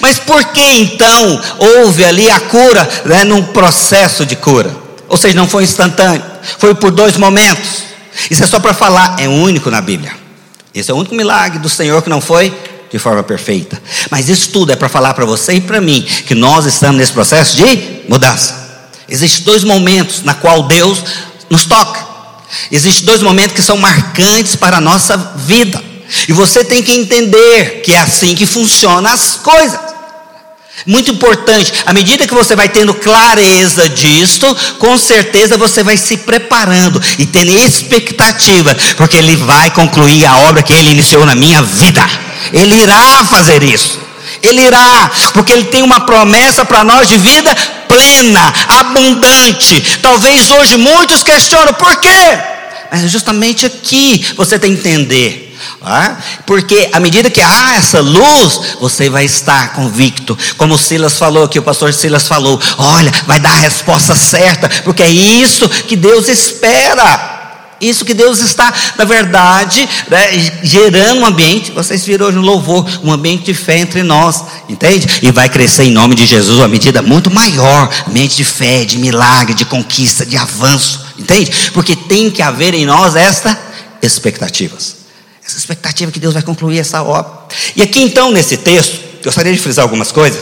Mas 0.00 0.18
por 0.18 0.44
que 0.46 0.60
então 0.60 1.40
houve 1.58 2.04
ali 2.04 2.30
a 2.30 2.40
cura, 2.40 2.88
né, 3.04 3.24
num 3.24 3.42
processo 3.42 4.26
de 4.26 4.36
cura? 4.36 4.74
Ou 5.08 5.16
seja, 5.16 5.34
não 5.34 5.48
foi 5.48 5.64
instantâneo, 5.64 6.22
foi 6.58 6.74
por 6.74 6.90
dois 6.90 7.16
momentos. 7.16 7.84
Isso 8.30 8.42
é 8.42 8.46
só 8.46 8.60
para 8.60 8.74
falar, 8.74 9.16
é 9.18 9.28
único 9.28 9.70
na 9.70 9.80
Bíblia. 9.80 10.12
Esse 10.74 10.90
é 10.90 10.94
o 10.94 10.96
único 10.96 11.14
milagre 11.14 11.58
do 11.58 11.68
Senhor 11.68 12.00
que 12.02 12.10
não 12.10 12.20
foi 12.20 12.54
de 12.90 12.98
forma 12.98 13.22
perfeita. 13.22 13.80
Mas 14.10 14.28
isso 14.28 14.50
tudo 14.50 14.72
é 14.72 14.76
para 14.76 14.88
falar 14.88 15.14
para 15.14 15.24
você 15.24 15.54
e 15.54 15.60
para 15.60 15.80
mim 15.80 16.02
que 16.02 16.34
nós 16.34 16.66
estamos 16.66 16.98
nesse 16.98 17.12
processo 17.12 17.56
de 17.56 18.02
mudança. 18.08 18.54
Existem 19.08 19.44
dois 19.44 19.64
momentos 19.64 20.22
na 20.22 20.34
qual 20.34 20.64
Deus 20.64 21.02
nos 21.48 21.64
toca. 21.64 22.08
Existem 22.70 23.04
dois 23.04 23.22
momentos 23.22 23.54
que 23.54 23.62
são 23.62 23.76
marcantes 23.76 24.54
para 24.56 24.76
a 24.76 24.80
nossa 24.80 25.16
vida. 25.36 25.89
E 26.28 26.32
você 26.32 26.64
tem 26.64 26.82
que 26.82 26.92
entender 26.92 27.82
que 27.82 27.92
é 27.92 27.98
assim 27.98 28.34
que 28.34 28.46
funcionam 28.46 29.10
as 29.10 29.36
coisas. 29.36 29.90
Muito 30.86 31.10
importante, 31.10 31.72
à 31.84 31.92
medida 31.92 32.26
que 32.26 32.34
você 32.34 32.56
vai 32.56 32.68
tendo 32.68 32.94
clareza 32.94 33.88
disto, 33.88 34.56
com 34.78 34.96
certeza 34.96 35.56
você 35.56 35.82
vai 35.82 35.96
se 35.96 36.18
preparando 36.18 37.00
e 37.18 37.26
tendo 37.26 37.50
expectativa, 37.50 38.74
porque 38.96 39.16
Ele 39.16 39.36
vai 39.36 39.70
concluir 39.70 40.24
a 40.24 40.36
obra 40.48 40.62
que 40.62 40.72
Ele 40.72 40.90
iniciou 40.90 41.26
na 41.26 41.34
minha 41.34 41.60
vida. 41.62 42.02
Ele 42.52 42.74
irá 42.74 43.24
fazer 43.26 43.62
isso. 43.62 44.00
Ele 44.42 44.62
irá, 44.62 45.10
porque 45.34 45.52
Ele 45.52 45.64
tem 45.64 45.82
uma 45.82 46.00
promessa 46.00 46.64
para 46.64 46.82
nós 46.82 47.06
de 47.06 47.18
vida 47.18 47.54
plena, 47.86 48.52
abundante. 48.68 49.98
Talvez 50.00 50.50
hoje 50.50 50.78
muitos 50.78 51.22
questionam 51.22 51.74
por 51.74 51.94
quê, 51.96 52.38
mas 52.90 53.10
justamente 53.10 53.66
aqui 53.66 54.24
você 54.34 54.58
tem 54.58 54.74
que 54.74 54.80
entender 54.88 55.49
ah, 55.82 56.16
porque 56.46 56.90
à 56.92 57.00
medida 57.00 57.30
que 57.30 57.40
há 57.40 57.76
essa 57.76 58.00
luz, 58.00 58.60
você 58.80 59.08
vai 59.08 59.24
estar 59.24 59.72
convicto. 59.72 60.36
Como 60.56 60.74
o 60.74 60.78
Silas 60.78 61.18
falou, 61.18 61.48
que 61.48 61.58
o 61.58 61.62
pastor 61.62 61.92
Silas 61.92 62.28
falou: 62.28 62.60
olha, 62.78 63.12
vai 63.26 63.40
dar 63.40 63.52
a 63.52 63.60
resposta 63.60 64.14
certa, 64.14 64.68
porque 64.84 65.02
é 65.02 65.10
isso 65.10 65.68
que 65.68 65.96
Deus 65.96 66.28
espera. 66.28 67.38
Isso 67.80 68.04
que 68.04 68.12
Deus 68.12 68.40
está, 68.40 68.72
na 68.98 69.06
verdade, 69.06 69.88
né, 70.10 70.52
gerando 70.62 71.22
um 71.22 71.26
ambiente. 71.26 71.70
Vocês 71.70 72.04
viram 72.04 72.26
hoje 72.26 72.36
no 72.36 72.42
louvor, 72.42 72.86
um 73.02 73.10
ambiente 73.10 73.44
de 73.44 73.54
fé 73.54 73.78
entre 73.78 74.02
nós, 74.02 74.44
entende? 74.68 75.08
E 75.22 75.30
vai 75.30 75.48
crescer 75.48 75.84
em 75.84 75.90
nome 75.90 76.14
de 76.14 76.26
Jesus 76.26 76.58
uma 76.58 76.68
medida 76.68 77.00
muito 77.00 77.30
maior 77.30 77.88
ambiente 78.06 78.36
de 78.36 78.44
fé, 78.44 78.84
de 78.84 78.98
milagre, 78.98 79.54
de 79.54 79.64
conquista, 79.64 80.26
de 80.26 80.36
avanço, 80.36 81.06
entende? 81.18 81.50
Porque 81.72 81.96
tem 81.96 82.30
que 82.30 82.42
haver 82.42 82.74
em 82.74 82.84
nós 82.84 83.16
esta 83.16 83.58
expectativas. 84.02 84.99
Essa 85.50 85.58
expectativa 85.58 86.12
que 86.12 86.20
Deus 86.20 86.34
vai 86.34 86.42
concluir 86.44 86.78
essa 86.78 87.02
obra. 87.02 87.28
E 87.74 87.82
aqui 87.82 88.00
então, 88.00 88.30
nesse 88.30 88.56
texto, 88.56 89.00
gostaria 89.24 89.52
de 89.52 89.58
frisar 89.58 89.82
algumas 89.82 90.12
coisas, 90.12 90.40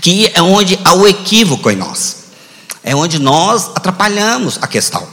que 0.00 0.30
é 0.32 0.40
onde 0.40 0.78
há 0.82 0.94
o 0.94 1.06
equívoco 1.06 1.70
em 1.70 1.76
nós. 1.76 2.16
É 2.82 2.96
onde 2.96 3.18
nós 3.18 3.70
atrapalhamos 3.74 4.58
a 4.62 4.66
questão. 4.66 5.06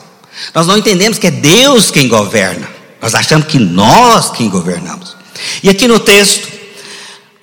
Nós 0.56 0.66
não 0.66 0.78
entendemos 0.78 1.20
que 1.20 1.28
é 1.28 1.32
Deus 1.32 1.92
quem 1.92 2.08
governa. 2.08 2.70
Nós 3.02 3.14
achamos 3.14 3.48
que 3.48 3.60
nós 3.60 4.32
quem 4.32 4.50
governamos. 4.50 5.14
E 5.62 5.70
aqui 5.70 5.86
no 5.86 6.00
texto, 6.00 6.48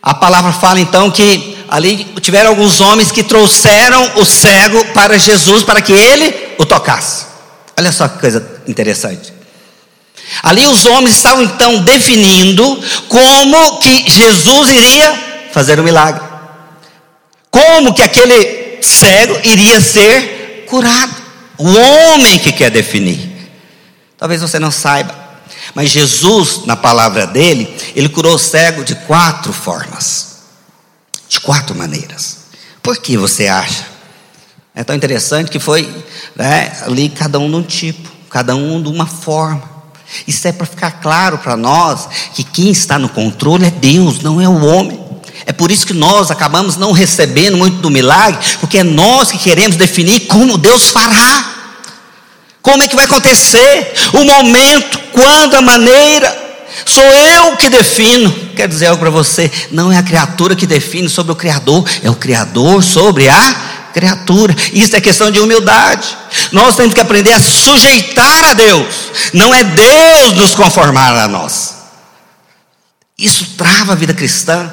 a 0.03 0.15
palavra 0.15 0.53
fala 0.53 0.81
então 0.81 1.11
que 1.11 1.59
ali 1.69 2.03
tiveram 2.23 2.49
alguns 2.49 2.81
homens 2.81 3.13
que 3.13 3.23
trouxeram 3.23 4.13
o 4.17 4.25
cego 4.25 4.83
para 4.95 5.19
Jesus 5.19 5.63
para 5.65 5.83
que 5.83 5.93
ele 5.93 6.55
o 6.59 6.65
tocasse. 6.65 7.27
Olha 7.79 7.93
só 7.93 8.09
que 8.09 8.21
coisa 8.21 8.63
interessante. 8.67 9.36
Ali 10.43 10.67
os 10.67 10.85
homens 10.87 11.17
estavam 11.17 11.43
então 11.43 11.83
definindo 11.83 12.83
como 13.09 13.79
que 13.79 14.11
Jesus 14.11 14.71
iria 14.71 15.49
fazer 15.53 15.79
o 15.79 15.85
milagre. 15.85 16.23
Como 17.51 17.95
que 17.95 18.03
aquele 18.03 18.79
cego 18.83 19.39
iria 19.45 19.81
ser 19.81 20.65
curado. 20.69 21.15
O 21.59 21.69
homem 21.69 22.39
que 22.39 22.53
quer 22.53 22.71
definir. 22.71 23.35
Talvez 24.19 24.41
você 24.41 24.59
não 24.59 24.71
saiba, 24.71 25.15
mas 25.75 25.91
Jesus, 25.91 26.65
na 26.65 26.77
palavra 26.77 27.27
dele, 27.27 27.75
ele 27.95 28.09
curou 28.09 28.35
o 28.35 28.39
cego 28.39 28.85
de 28.85 28.95
quatro 28.95 29.53
formas. 29.53 30.37
De 31.29 31.41
quatro 31.41 31.75
maneiras. 31.75 32.39
Por 32.83 32.97
que 32.99 33.17
você 33.17 33.47
acha? 33.47 33.87
É 34.75 34.85
tão 34.85 34.95
interessante 34.95 35.51
que 35.51 35.59
foi 35.59 35.83
né, 36.35 36.73
ali 36.83 37.09
cada 37.09 37.39
um 37.39 37.49
de 37.51 37.57
um 37.57 37.63
tipo, 37.63 38.09
cada 38.31 38.55
um 38.55 38.83
de 38.83 38.89
uma 38.89 39.07
forma. 39.07 39.76
Isso 40.27 40.47
é 40.47 40.53
para 40.53 40.67
ficar 40.67 40.91
claro 41.03 41.39
para 41.39 41.57
nós 41.57 42.09
que 42.35 42.45
quem 42.45 42.71
está 42.71 42.99
no 42.99 43.09
controle 43.09 43.67
é 43.67 43.71
Deus, 43.71 44.21
não 44.21 44.41
é 44.41 44.49
o 44.49 44.65
homem. 44.65 45.07
É 45.45 45.53
por 45.53 45.71
isso 45.71 45.87
que 45.87 45.93
nós 45.93 46.31
acabamos 46.31 46.77
não 46.77 46.93
recebendo 46.93 47.57
muito 47.57 47.79
do 47.79 47.91
milagre, 47.91 48.39
porque 48.61 48.79
é 48.79 48.85
nós 48.85 49.31
que 49.31 49.39
queremos 49.39 49.77
definir 49.77 50.21
como 50.21 50.59
Deus 50.59 50.89
fará. 50.91 51.53
Como 52.63 52.83
é 52.83 52.89
que 52.89 52.97
vai 52.97 53.05
acontecer? 53.05 53.93
O 54.13 54.25
momento, 54.25 54.99
quando, 55.13 55.55
a 55.55 55.63
maneira. 55.63 56.45
Sou 56.85 57.05
eu 57.05 57.57
que 57.57 57.71
defino. 57.71 58.31
Quer 58.57 58.67
dizer 58.67 58.87
algo 58.87 59.01
para 59.01 59.11
você: 59.11 59.51
não 59.71 59.93
é 59.93 59.99
a 59.99 60.03
criatura 60.03 60.57
que 60.57 60.67
define 60.67 61.09
sobre 61.09 61.33
o 61.33 61.37
Criador, 61.37 61.89
é 62.03 62.11
o 62.11 62.17
Criador 62.17 62.83
sobre 62.83 63.29
a 63.29 63.76
criatura. 63.97 64.55
Isso 64.75 64.95
é 64.95 65.01
questão 65.01 65.31
de 65.31 65.41
humildade. 65.41 66.15
Nós 66.53 66.77
temos 66.77 66.93
que 66.93 67.01
aprender 67.01 67.33
a 67.33 67.41
sujeitar 67.41 68.51
a 68.51 68.53
Deus. 68.53 68.95
Não 69.33 69.55
é 69.55 69.65
Deus 69.65 70.35
nos 70.35 70.55
conformar 70.55 71.17
a 71.17 71.27
nós. 71.27 71.77
Isso 73.19 73.55
trava 73.57 73.93
a 73.93 73.97
vida 73.97 74.13
cristã. 74.13 74.71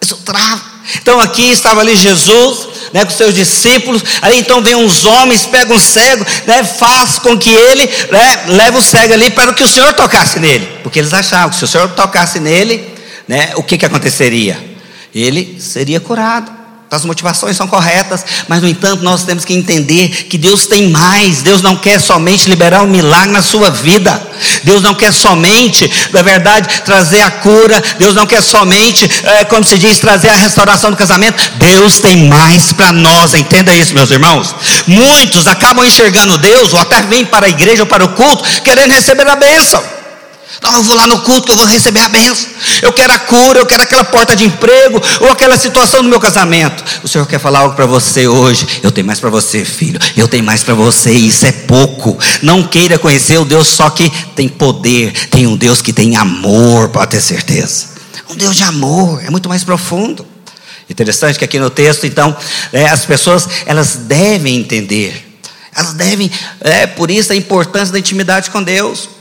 Isso 0.00 0.18
trava. 0.18 0.62
Então 1.02 1.18
aqui 1.18 1.50
estava 1.50 1.80
ali 1.80 1.96
Jesus, 1.96 2.68
né, 2.92 3.04
com 3.04 3.10
seus 3.10 3.34
discípulos. 3.34 4.04
Aí 4.22 4.38
então 4.38 4.62
vem 4.62 4.76
uns 4.76 5.04
homens, 5.04 5.46
pegam 5.46 5.74
um 5.74 5.80
cego, 5.80 6.24
né, 6.46 6.62
faz 6.62 7.18
com 7.18 7.36
que 7.36 7.50
ele 7.50 7.84
né, 8.12 8.44
leve 8.46 8.78
o 8.78 8.82
cego 8.82 9.14
ali 9.14 9.30
para 9.30 9.52
que 9.52 9.64
o 9.64 9.68
Senhor 9.68 9.92
tocasse 9.94 10.38
nele, 10.38 10.78
porque 10.84 11.00
eles 11.00 11.12
achavam 11.12 11.50
que 11.50 11.56
se 11.56 11.64
o 11.64 11.68
Senhor 11.68 11.88
tocasse 11.88 12.38
nele, 12.38 12.88
né, 13.26 13.50
o 13.56 13.64
que 13.64 13.76
que 13.76 13.86
aconteceria? 13.86 14.56
Ele 15.12 15.60
seria 15.60 15.98
curado. 15.98 16.59
As 16.90 17.04
motivações 17.04 17.56
são 17.56 17.68
corretas, 17.68 18.24
mas 18.48 18.60
no 18.60 18.68
entanto 18.68 19.04
nós 19.04 19.22
temos 19.22 19.44
que 19.44 19.54
entender 19.54 20.08
que 20.08 20.36
Deus 20.36 20.66
tem 20.66 20.90
mais. 20.90 21.40
Deus 21.40 21.62
não 21.62 21.76
quer 21.76 22.00
somente 22.00 22.48
liberar 22.48 22.82
um 22.82 22.88
milagre 22.88 23.30
na 23.30 23.40
sua 23.42 23.70
vida. 23.70 24.20
Deus 24.64 24.82
não 24.82 24.92
quer 24.92 25.12
somente, 25.12 25.88
na 26.12 26.20
verdade, 26.22 26.82
trazer 26.82 27.20
a 27.20 27.30
cura. 27.30 27.80
Deus 27.96 28.14
não 28.14 28.26
quer 28.26 28.42
somente, 28.42 29.08
é, 29.22 29.44
como 29.44 29.64
se 29.64 29.78
diz, 29.78 30.00
trazer 30.00 30.30
a 30.30 30.36
restauração 30.36 30.90
do 30.90 30.96
casamento. 30.96 31.40
Deus 31.58 32.00
tem 32.00 32.28
mais 32.28 32.72
para 32.72 32.90
nós. 32.90 33.34
Entenda 33.34 33.72
isso, 33.72 33.94
meus 33.94 34.10
irmãos. 34.10 34.54
Muitos 34.88 35.46
acabam 35.46 35.84
enxergando 35.84 36.38
Deus, 36.38 36.72
ou 36.72 36.80
até 36.80 37.02
vêm 37.02 37.24
para 37.24 37.46
a 37.46 37.50
igreja 37.50 37.82
ou 37.82 37.86
para 37.86 38.04
o 38.04 38.14
culto, 38.14 38.42
querendo 38.62 38.92
receber 38.92 39.28
a 39.28 39.36
bênção. 39.36 39.99
Não, 40.62 40.74
eu 40.74 40.82
vou 40.82 40.96
lá 40.96 41.06
no 41.06 41.20
culto 41.20 41.42
que 41.42 41.52
eu 41.52 41.56
vou 41.56 41.64
receber 41.64 42.00
a 42.00 42.08
benção. 42.08 42.50
Eu 42.82 42.92
quero 42.92 43.12
a 43.12 43.18
cura, 43.18 43.60
eu 43.60 43.66
quero 43.66 43.82
aquela 43.82 44.04
porta 44.04 44.34
de 44.34 44.44
emprego, 44.44 45.00
ou 45.20 45.30
aquela 45.30 45.56
situação 45.56 46.02
do 46.02 46.08
meu 46.08 46.20
casamento. 46.20 46.84
O 47.02 47.08
Senhor 47.08 47.26
quer 47.26 47.38
falar 47.38 47.60
algo 47.60 47.74
para 47.74 47.86
você 47.86 48.26
hoje. 48.26 48.66
Eu 48.82 48.90
tenho 48.90 49.06
mais 49.06 49.20
para 49.20 49.30
você, 49.30 49.64
filho. 49.64 49.98
Eu 50.16 50.28
tenho 50.28 50.44
mais 50.44 50.62
para 50.62 50.74
você, 50.74 51.12
isso 51.12 51.46
é 51.46 51.52
pouco. 51.52 52.18
Não 52.42 52.62
queira 52.62 52.98
conhecer 52.98 53.38
o 53.38 53.44
Deus 53.44 53.68
só 53.68 53.88
que 53.90 54.10
tem 54.34 54.48
poder. 54.48 55.12
Tem 55.28 55.46
um 55.46 55.56
Deus 55.56 55.80
que 55.80 55.92
tem 55.92 56.16
amor, 56.16 56.88
pode 56.88 57.12
ter 57.12 57.20
certeza. 57.20 57.90
Um 58.28 58.36
Deus 58.36 58.54
de 58.54 58.64
amor, 58.64 59.22
é 59.24 59.30
muito 59.30 59.48
mais 59.48 59.64
profundo. 59.64 60.26
Interessante 60.88 61.38
que 61.38 61.44
aqui 61.44 61.58
no 61.60 61.70
texto, 61.70 62.04
então, 62.04 62.36
é, 62.72 62.86
as 62.86 63.06
pessoas 63.06 63.48
elas 63.64 63.94
devem 63.94 64.56
entender. 64.56 65.38
Elas 65.74 65.94
devem, 65.94 66.30
é 66.60 66.86
por 66.86 67.10
isso 67.10 67.32
a 67.32 67.36
importância 67.36 67.92
da 67.92 67.98
intimidade 67.98 68.50
com 68.50 68.60
Deus. 68.60 69.19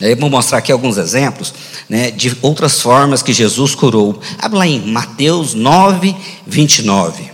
Eu 0.00 0.16
vou 0.16 0.28
mostrar 0.28 0.58
aqui 0.58 0.70
alguns 0.70 0.98
exemplos 0.98 1.54
né, 1.88 2.10
de 2.10 2.36
outras 2.42 2.82
formas 2.82 3.22
que 3.22 3.32
Jesus 3.32 3.74
curou. 3.74 4.20
Abre 4.38 4.58
lá 4.58 4.66
em 4.66 4.80
Mateus 4.80 5.54
9, 5.54 6.14
29. 6.46 7.30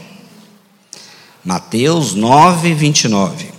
Mateus 1.45 2.14
9, 2.14 2.73
29. 2.75 3.50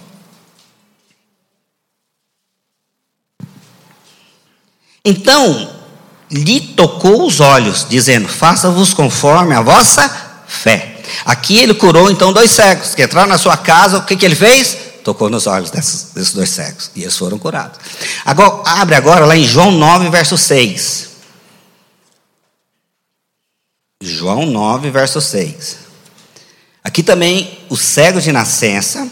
Então 5.04 5.70
lhe 6.32 6.62
tocou 6.62 7.28
os 7.28 7.42
olhos, 7.42 7.86
dizendo: 7.90 8.30
Faça-vos 8.30 8.94
conforme 8.94 9.54
a 9.54 9.62
vossa 9.62 10.08
fé. 10.48 11.02
Aqui 11.26 11.58
ele 11.58 11.74
curou 11.74 12.10
então 12.10 12.32
dois 12.32 12.52
cegos 12.52 12.96
que 12.96 13.04
entraram 13.04 13.28
na 13.28 13.38
sua 13.38 13.58
casa. 13.58 13.98
O 13.98 14.06
que, 14.06 14.16
que 14.16 14.26
ele 14.26 14.36
fez? 14.36 14.78
Tocou 15.04 15.30
nos 15.30 15.48
olhos 15.48 15.70
desses, 15.70 16.12
desses 16.14 16.34
dois 16.34 16.50
cegos. 16.50 16.92
E 16.96 17.02
eles 17.02 17.18
foram 17.18 17.38
curados. 17.38 17.80
Agora, 18.26 18.64
abre 18.82 18.96
agora 18.96 19.26
lá 19.26 19.36
em 19.36 19.44
João 19.44 19.72
9, 19.72 20.10
verso 20.10 20.38
6. 20.38 21.10
João 24.02 24.46
9, 24.46 24.90
verso 24.90 25.22
6. 25.22 25.78
Aqui 26.84 27.04
também 27.04 27.60
o 27.70 27.78
cego 27.78 28.20
de 28.20 28.32
nascença. 28.32 29.10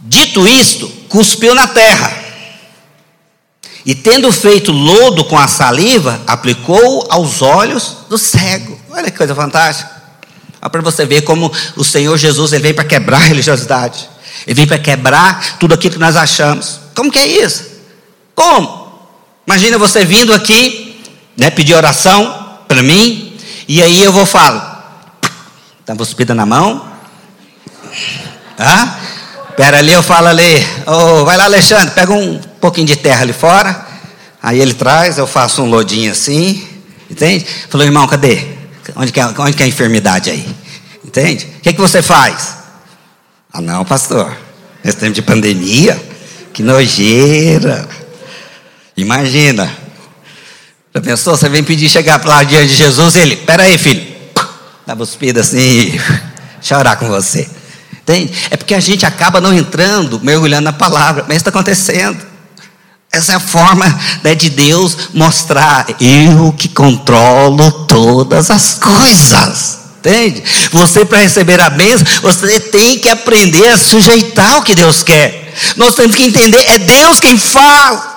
Dito 0.00 0.46
isto, 0.46 0.88
cuspiu 1.08 1.54
na 1.54 1.66
terra. 1.66 2.23
E 3.86 3.94
tendo 3.94 4.32
feito 4.32 4.72
lodo 4.72 5.24
com 5.24 5.38
a 5.38 5.46
saliva, 5.46 6.20
aplicou 6.26 7.06
aos 7.10 7.42
olhos 7.42 7.98
do 8.08 8.16
cego. 8.16 8.78
Olha 8.90 9.10
que 9.10 9.18
coisa 9.18 9.34
fantástica. 9.34 9.90
Olha 10.60 10.70
para 10.70 10.80
você 10.80 11.04
ver 11.04 11.22
como 11.22 11.52
o 11.76 11.84
Senhor 11.84 12.16
Jesus 12.16 12.52
ele 12.52 12.62
veio 12.62 12.74
para 12.74 12.84
quebrar 12.84 13.18
a 13.22 13.26
religiosidade. 13.26 14.08
Ele 14.46 14.54
veio 14.54 14.68
para 14.68 14.78
quebrar 14.78 15.58
tudo 15.58 15.74
aquilo 15.74 15.94
que 15.94 16.00
nós 16.00 16.16
achamos. 16.16 16.80
Como 16.94 17.10
que 17.10 17.18
é 17.18 17.26
isso? 17.26 17.64
Como? 18.34 18.84
Imagina 19.46 19.76
você 19.76 20.04
vindo 20.04 20.32
aqui, 20.32 21.04
né, 21.36 21.50
pedir 21.50 21.74
oração 21.74 22.58
para 22.66 22.82
mim, 22.82 23.36
e 23.68 23.82
aí 23.82 24.02
eu 24.02 24.12
vou 24.12 24.24
falar, 24.24 25.20
tá 25.84 25.94
cuspida 25.94 26.34
na 26.34 26.46
mão? 26.46 26.86
Ah? 28.58 28.98
Pera 29.56 29.78
ali, 29.78 29.92
eu 29.92 30.02
falo 30.02 30.28
ali, 30.28 30.66
oh, 30.86 31.24
vai 31.24 31.36
lá 31.36 31.44
Alexandre, 31.44 31.94
pega 31.94 32.12
um 32.12 32.40
pouquinho 32.64 32.86
de 32.86 32.96
terra 32.96 33.20
ali 33.20 33.34
fora, 33.34 33.86
aí 34.42 34.58
ele 34.58 34.72
traz, 34.72 35.18
eu 35.18 35.26
faço 35.26 35.60
um 35.60 35.66
lodinho 35.66 36.10
assim, 36.10 36.66
entende? 37.10 37.44
Falou, 37.68 37.86
irmão, 37.86 38.06
cadê? 38.06 38.42
Onde 38.96 39.12
que 39.12 39.20
é, 39.20 39.26
onde 39.26 39.54
que 39.54 39.62
é 39.62 39.66
a 39.66 39.68
enfermidade 39.68 40.30
aí? 40.30 40.48
Entende? 41.04 41.44
O 41.58 41.60
que, 41.60 41.74
que 41.74 41.80
você 41.80 42.00
faz? 42.00 42.56
Ah, 43.52 43.60
não, 43.60 43.84
pastor. 43.84 44.34
Nesse 44.82 44.96
tempo 44.96 45.12
de 45.12 45.20
pandemia, 45.20 46.02
que 46.54 46.62
nojeira. 46.62 47.86
Imagina. 48.96 49.70
Já 50.94 51.02
pensou? 51.02 51.36
Você 51.36 51.50
vem 51.50 51.62
pedir 51.62 51.90
chegar 51.90 52.24
lá 52.24 52.42
diante 52.44 52.68
de 52.68 52.76
Jesus, 52.76 53.14
ele, 53.14 53.36
peraí, 53.36 53.76
filho, 53.76 54.06
dá 54.86 54.96
cuspida 54.96 55.42
assim, 55.42 56.00
chorar 56.62 56.96
com 56.96 57.08
você. 57.08 57.46
Entende? 57.92 58.32
É 58.50 58.56
porque 58.56 58.74
a 58.74 58.80
gente 58.80 59.04
acaba 59.04 59.38
não 59.38 59.52
entrando, 59.52 60.18
mergulhando 60.20 60.64
na 60.64 60.72
palavra, 60.72 61.26
mas 61.28 61.36
está 61.36 61.50
acontecendo. 61.50 62.32
Essa 63.14 63.32
é 63.32 63.34
a 63.36 63.40
forma 63.40 63.86
né, 64.22 64.34
de 64.34 64.50
Deus 64.50 64.96
mostrar: 65.14 65.86
eu 66.00 66.52
que 66.52 66.68
controlo 66.68 67.70
todas 67.86 68.50
as 68.50 68.74
coisas. 68.74 69.78
Entende? 69.98 70.42
Você, 70.70 71.04
para 71.04 71.20
receber 71.20 71.60
a 71.60 71.70
bênção, 71.70 72.06
você 72.20 72.60
tem 72.60 72.98
que 72.98 73.08
aprender 73.08 73.68
a 73.68 73.78
sujeitar 73.78 74.58
o 74.58 74.62
que 74.62 74.74
Deus 74.74 75.02
quer. 75.02 75.54
Nós 75.76 75.94
temos 75.94 76.14
que 76.16 76.24
entender: 76.24 76.62
é 76.66 76.78
Deus 76.78 77.20
quem 77.20 77.38
fala. 77.38 78.12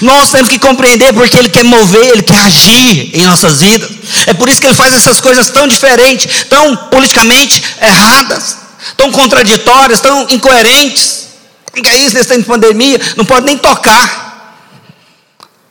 Nós 0.00 0.30
temos 0.30 0.48
que 0.48 0.58
compreender 0.58 1.12
porque 1.12 1.36
Ele 1.36 1.48
quer 1.48 1.64
mover, 1.64 2.04
Ele 2.04 2.22
quer 2.22 2.38
agir 2.38 3.10
em 3.14 3.26
nossas 3.26 3.60
vidas. 3.60 3.90
É 4.26 4.34
por 4.34 4.48
isso 4.48 4.60
que 4.60 4.66
Ele 4.66 4.74
faz 4.74 4.94
essas 4.94 5.20
coisas 5.20 5.50
tão 5.50 5.68
diferentes, 5.68 6.44
tão 6.44 6.76
politicamente 6.90 7.62
erradas, 7.80 8.56
tão 8.96 9.12
contraditórias, 9.12 10.00
tão 10.00 10.26
incoerentes. 10.30 11.28
Que 11.72 11.88
é 11.88 11.96
isso 11.98 12.14
nesse 12.14 12.28
tempo 12.28 12.40
de 12.40 12.46
pandemia? 12.46 13.00
Não 13.16 13.24
pode 13.24 13.46
nem 13.46 13.56
tocar. 13.56 14.27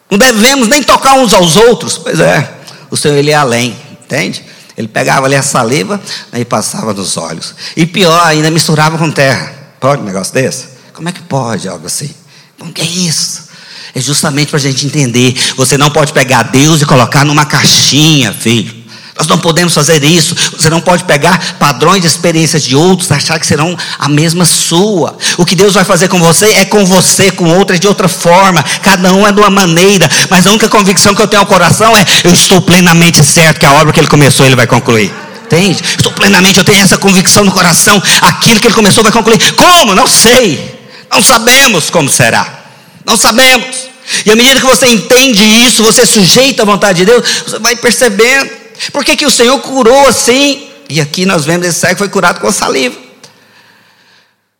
Não 0.10 0.18
devemos 0.18 0.68
nem 0.68 0.82
tocar 0.82 1.14
uns 1.16 1.34
aos 1.34 1.56
outros. 1.56 1.98
Pois 1.98 2.20
é, 2.20 2.50
o 2.90 2.98
Senhor 2.98 3.16
ele 3.16 3.32
é 3.32 3.36
além, 3.36 3.76
entende? 4.04 4.44
Ele 4.78 4.88
pegava 4.88 5.26
ali 5.26 5.36
a 5.36 5.42
saliva 5.42 6.00
e 6.34 6.46
passava 6.46 6.94
nos 6.94 7.18
olhos. 7.18 7.56
E 7.76 7.86
pior, 7.86 8.24
ainda 8.26 8.52
misturava 8.52 8.98
com 8.98 9.10
terra. 9.10 9.54
Pode 9.80 10.02
um 10.02 10.06
negócio 10.06 10.34
desse? 10.34 10.68
Como 10.94 11.10
é 11.10 11.12
que 11.12 11.22
pode 11.22 11.68
algo 11.68 11.88
assim? 11.88 12.14
Como 12.58 12.72
que 12.72 12.82
é 12.82 12.86
isso? 12.86 13.48
É 13.94 14.00
justamente 14.00 14.50
para 14.50 14.58
a 14.58 14.62
gente 14.62 14.86
entender. 14.86 15.36
Você 15.56 15.78
não 15.78 15.90
pode 15.90 16.14
pegar 16.14 16.44
Deus 16.44 16.82
e 16.82 16.86
colocar 16.86 17.26
numa 17.26 17.46
caixinha, 17.46 18.32
filho. 18.32 18.86
Nós 19.18 19.26
não 19.26 19.40
podemos 19.40 19.74
fazer 19.74 20.04
isso. 20.04 20.36
Você 20.58 20.70
não 20.70 20.82
pode 20.82 21.04
pegar 21.04 21.56
padrões 21.60 22.02
de 22.02 22.08
experiências 22.08 22.64
de 22.64 22.76
outros, 22.76 23.12
achar 23.12 23.40
que 23.40 23.46
serão 23.46 23.78
a 24.00 24.10
mesma 24.10 24.46
sua. 24.46 25.18
O 25.38 25.46
que 25.46 25.56
Deus 25.56 25.76
vai 25.76 25.84
fazer 25.84 26.08
com 26.08 26.20
você 26.20 26.48
é 26.48 26.66
com 26.66 26.86
você, 26.86 27.32
com 27.32 27.46
outras 27.58 27.80
de 27.80 27.88
outra 27.88 28.08
forma. 28.08 28.64
Cada 28.82 29.14
um 29.14 29.28
é 29.28 29.32
de 29.32 29.40
uma 29.40 29.50
maneira. 29.50 30.10
Mas 30.30 30.48
a 30.48 30.50
única 30.50 30.68
convicção 30.70 31.14
que 31.14 31.22
eu 31.22 31.28
tenho 31.28 31.42
ao 31.42 31.48
coração 31.48 31.96
é: 31.96 32.04
eu 32.24 32.34
estou 32.34 32.62
plenamente 32.62 33.24
certo 33.24 33.60
que 33.60 33.66
a 33.66 33.74
obra 33.74 33.94
que 33.94 34.00
Ele 34.00 34.08
começou, 34.08 34.46
Ele 34.46 34.56
vai 34.56 34.68
concluir. 34.68 35.14
Entende? 35.46 35.82
Estou 35.96 36.12
plenamente, 36.12 36.58
eu 36.58 36.66
tenho 36.66 36.82
essa 36.82 36.98
convicção 36.98 37.46
no 37.46 37.52
coração. 37.52 38.02
Aquilo 38.22 38.60
que 38.60 38.68
Ele 38.68 38.76
começou 38.76 39.04
vai 39.04 39.12
concluir. 39.12 39.40
Como? 39.54 39.96
Não 39.96 40.08
sei. 40.08 40.78
Não 41.10 41.22
sabemos 41.22 41.90
como 41.90 42.10
será. 42.10 42.66
Não 43.06 43.16
sabemos. 43.16 43.88
E 44.26 44.32
à 44.32 44.36
medida 44.36 44.60
que 44.60 44.66
você 44.66 44.88
entende 44.88 45.42
isso, 45.66 45.84
você 45.84 46.06
sujeita 46.06 46.64
à 46.64 46.66
vontade 46.66 47.00
de 47.00 47.06
Deus, 47.06 47.24
você 47.46 47.60
vai 47.60 47.76
percebendo 47.76 48.50
por 48.92 49.04
que, 49.04 49.16
que 49.16 49.26
o 49.26 49.32
Senhor 49.32 49.60
curou 49.60 50.08
assim? 50.08 50.68
E 50.90 51.02
aqui 51.02 51.26
nós 51.26 51.46
vemos 51.46 51.68
esse 51.68 51.80
cego 51.80 51.98
foi 51.98 52.10
curado 52.10 52.40
com 52.40 52.52
saliva. 52.52 52.96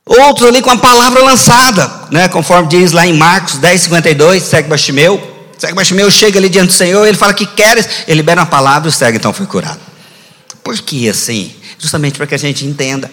Outros 0.06 0.48
ali 0.48 0.62
com 0.62 0.72
a 0.72 0.78
palavra 0.78 1.22
lançada, 1.22 1.92
né? 2.12 2.30
conforme 2.30 2.70
diz 2.70 2.94
lá 2.94 3.06
em 3.06 3.14
Marcos 3.14 3.58
10, 3.58 3.82
52, 3.82 4.44
cego 4.44 4.70
Baiximeu. 4.70 5.36
Cego 5.58 5.76
Baiximeu 5.76 6.10
chega 6.10 6.40
ali 6.40 6.50
diante 6.50 6.68
do 6.68 6.74
Senhor, 6.74 7.06
ele 7.06 7.18
fala 7.18 7.34
que 7.34 7.46
queres, 7.46 7.88
ele 8.08 8.18
libera 8.18 8.42
uma 8.42 8.48
palavra 8.48 8.88
e 8.88 8.92
o 8.92 8.92
cego 8.92 9.18
então 9.18 9.34
foi 9.34 9.46
curado. 9.46 9.80
Por 10.64 10.78
que 10.80 11.10
assim? 11.10 11.54
Justamente 11.78 12.18
para 12.18 12.28
que 12.28 12.36
a 12.36 12.38
gente 12.38 12.66
entenda. 12.66 13.12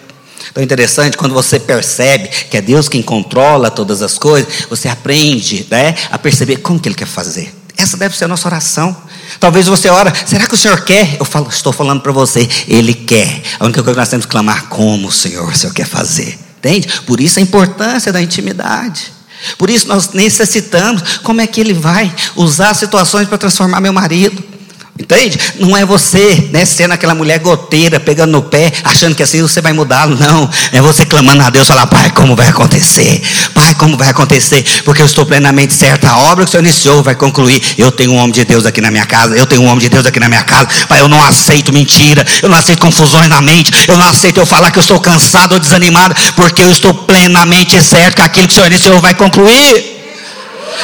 Então 0.51 0.61
é 0.61 0.63
interessante 0.63 1.17
quando 1.17 1.33
você 1.33 1.59
percebe 1.59 2.29
que 2.49 2.55
é 2.55 2.61
Deus 2.61 2.87
quem 2.87 3.01
controla 3.01 3.69
todas 3.69 4.01
as 4.01 4.17
coisas, 4.17 4.65
você 4.69 4.87
aprende 4.87 5.67
né, 5.69 5.95
a 6.11 6.17
perceber 6.17 6.57
como 6.57 6.79
que 6.79 6.87
Ele 6.87 6.95
quer 6.95 7.07
fazer. 7.07 7.53
Essa 7.75 7.97
deve 7.97 8.17
ser 8.17 8.25
a 8.25 8.27
nossa 8.27 8.47
oração. 8.47 8.95
Talvez 9.39 9.67
você 9.67 9.89
ora, 9.89 10.13
será 10.25 10.47
que 10.47 10.53
o 10.53 10.57
Senhor 10.57 10.81
quer? 10.83 11.17
Eu 11.19 11.25
falo, 11.25 11.47
estou 11.49 11.73
falando 11.73 12.01
para 12.01 12.11
você, 12.11 12.47
Ele 12.67 12.93
quer. 12.93 13.41
A 13.59 13.65
única 13.65 13.81
coisa 13.81 13.95
que 13.95 13.99
nós 13.99 14.09
temos 14.09 14.25
que 14.25 14.31
clamar, 14.31 14.67
como 14.67 15.07
o 15.07 15.11
Senhor, 15.11 15.49
o 15.49 15.55
Senhor 15.55 15.73
quer 15.73 15.87
fazer. 15.87 16.39
Entende? 16.57 16.87
Por 17.01 17.19
isso 17.19 17.39
a 17.39 17.41
importância 17.41 18.11
da 18.11 18.21
intimidade. 18.21 19.13
Por 19.57 19.69
isso 19.69 19.87
nós 19.87 20.09
necessitamos, 20.13 21.19
como 21.19 21.41
é 21.41 21.47
que 21.47 21.61
Ele 21.61 21.73
vai 21.73 22.13
usar 22.35 22.73
situações 22.73 23.27
para 23.27 23.37
transformar 23.37 23.79
meu 23.79 23.93
marido? 23.93 24.54
Entende? 24.97 25.37
Não 25.59 25.75
é 25.75 25.83
você, 25.83 26.47
né, 26.53 26.63
sendo 26.63 26.93
aquela 26.93 27.13
mulher 27.13 27.39
goteira, 27.39 27.99
pegando 27.99 28.31
no 28.31 28.41
pé, 28.41 28.71
achando 28.81 29.13
que 29.13 29.21
assim 29.21 29.41
você 29.41 29.59
vai 29.59 29.73
mudar. 29.73 30.07
Não. 30.07 30.49
É 30.71 30.81
você 30.81 31.05
clamando 31.05 31.43
a 31.43 31.49
Deus, 31.49 31.67
falar, 31.67 31.85
Pai, 31.87 32.09
como 32.11 32.33
vai 32.33 32.47
acontecer? 32.47 33.21
Pai, 33.53 33.75
como 33.75 33.97
vai 33.97 34.07
acontecer? 34.07 34.63
Porque 34.85 35.01
eu 35.01 35.05
estou 35.05 35.25
plenamente 35.25 35.73
certa. 35.73 36.09
A 36.09 36.17
obra 36.31 36.45
que 36.45 36.49
o 36.49 36.51
Senhor 36.51 36.63
iniciou 36.63 37.03
vai 37.03 37.13
concluir. 37.13 37.61
Eu 37.77 37.91
tenho 37.91 38.13
um 38.13 38.15
homem 38.15 38.31
de 38.31 38.45
Deus 38.45 38.65
aqui 38.65 38.79
na 38.79 38.89
minha 38.89 39.05
casa. 39.05 39.35
Eu 39.35 39.45
tenho 39.45 39.63
um 39.63 39.65
homem 39.65 39.79
de 39.79 39.89
Deus 39.89 40.05
aqui 40.05 40.19
na 40.19 40.29
minha 40.29 40.43
casa. 40.43 40.69
Pai, 40.87 41.01
eu 41.01 41.09
não 41.09 41.21
aceito 41.21 41.73
mentira. 41.73 42.25
Eu 42.41 42.47
não 42.47 42.57
aceito 42.57 42.79
confusões 42.79 43.27
na 43.27 43.41
mente. 43.41 43.73
Eu 43.89 43.97
não 43.97 44.07
aceito 44.07 44.39
eu 44.39 44.45
falar 44.45 44.71
que 44.71 44.79
eu 44.79 44.81
estou 44.81 45.01
cansado 45.01 45.55
ou 45.55 45.59
desanimado. 45.59 46.15
Porque 46.37 46.63
eu 46.63 46.71
estou 46.71 46.93
plenamente 46.93 47.81
certo 47.83 48.15
que 48.15 48.21
aquilo 48.21 48.47
que 48.47 48.53
o 48.53 48.55
Senhor 48.55 48.67
iniciou 48.67 49.01
vai 49.01 49.13
concluir. 49.13 49.94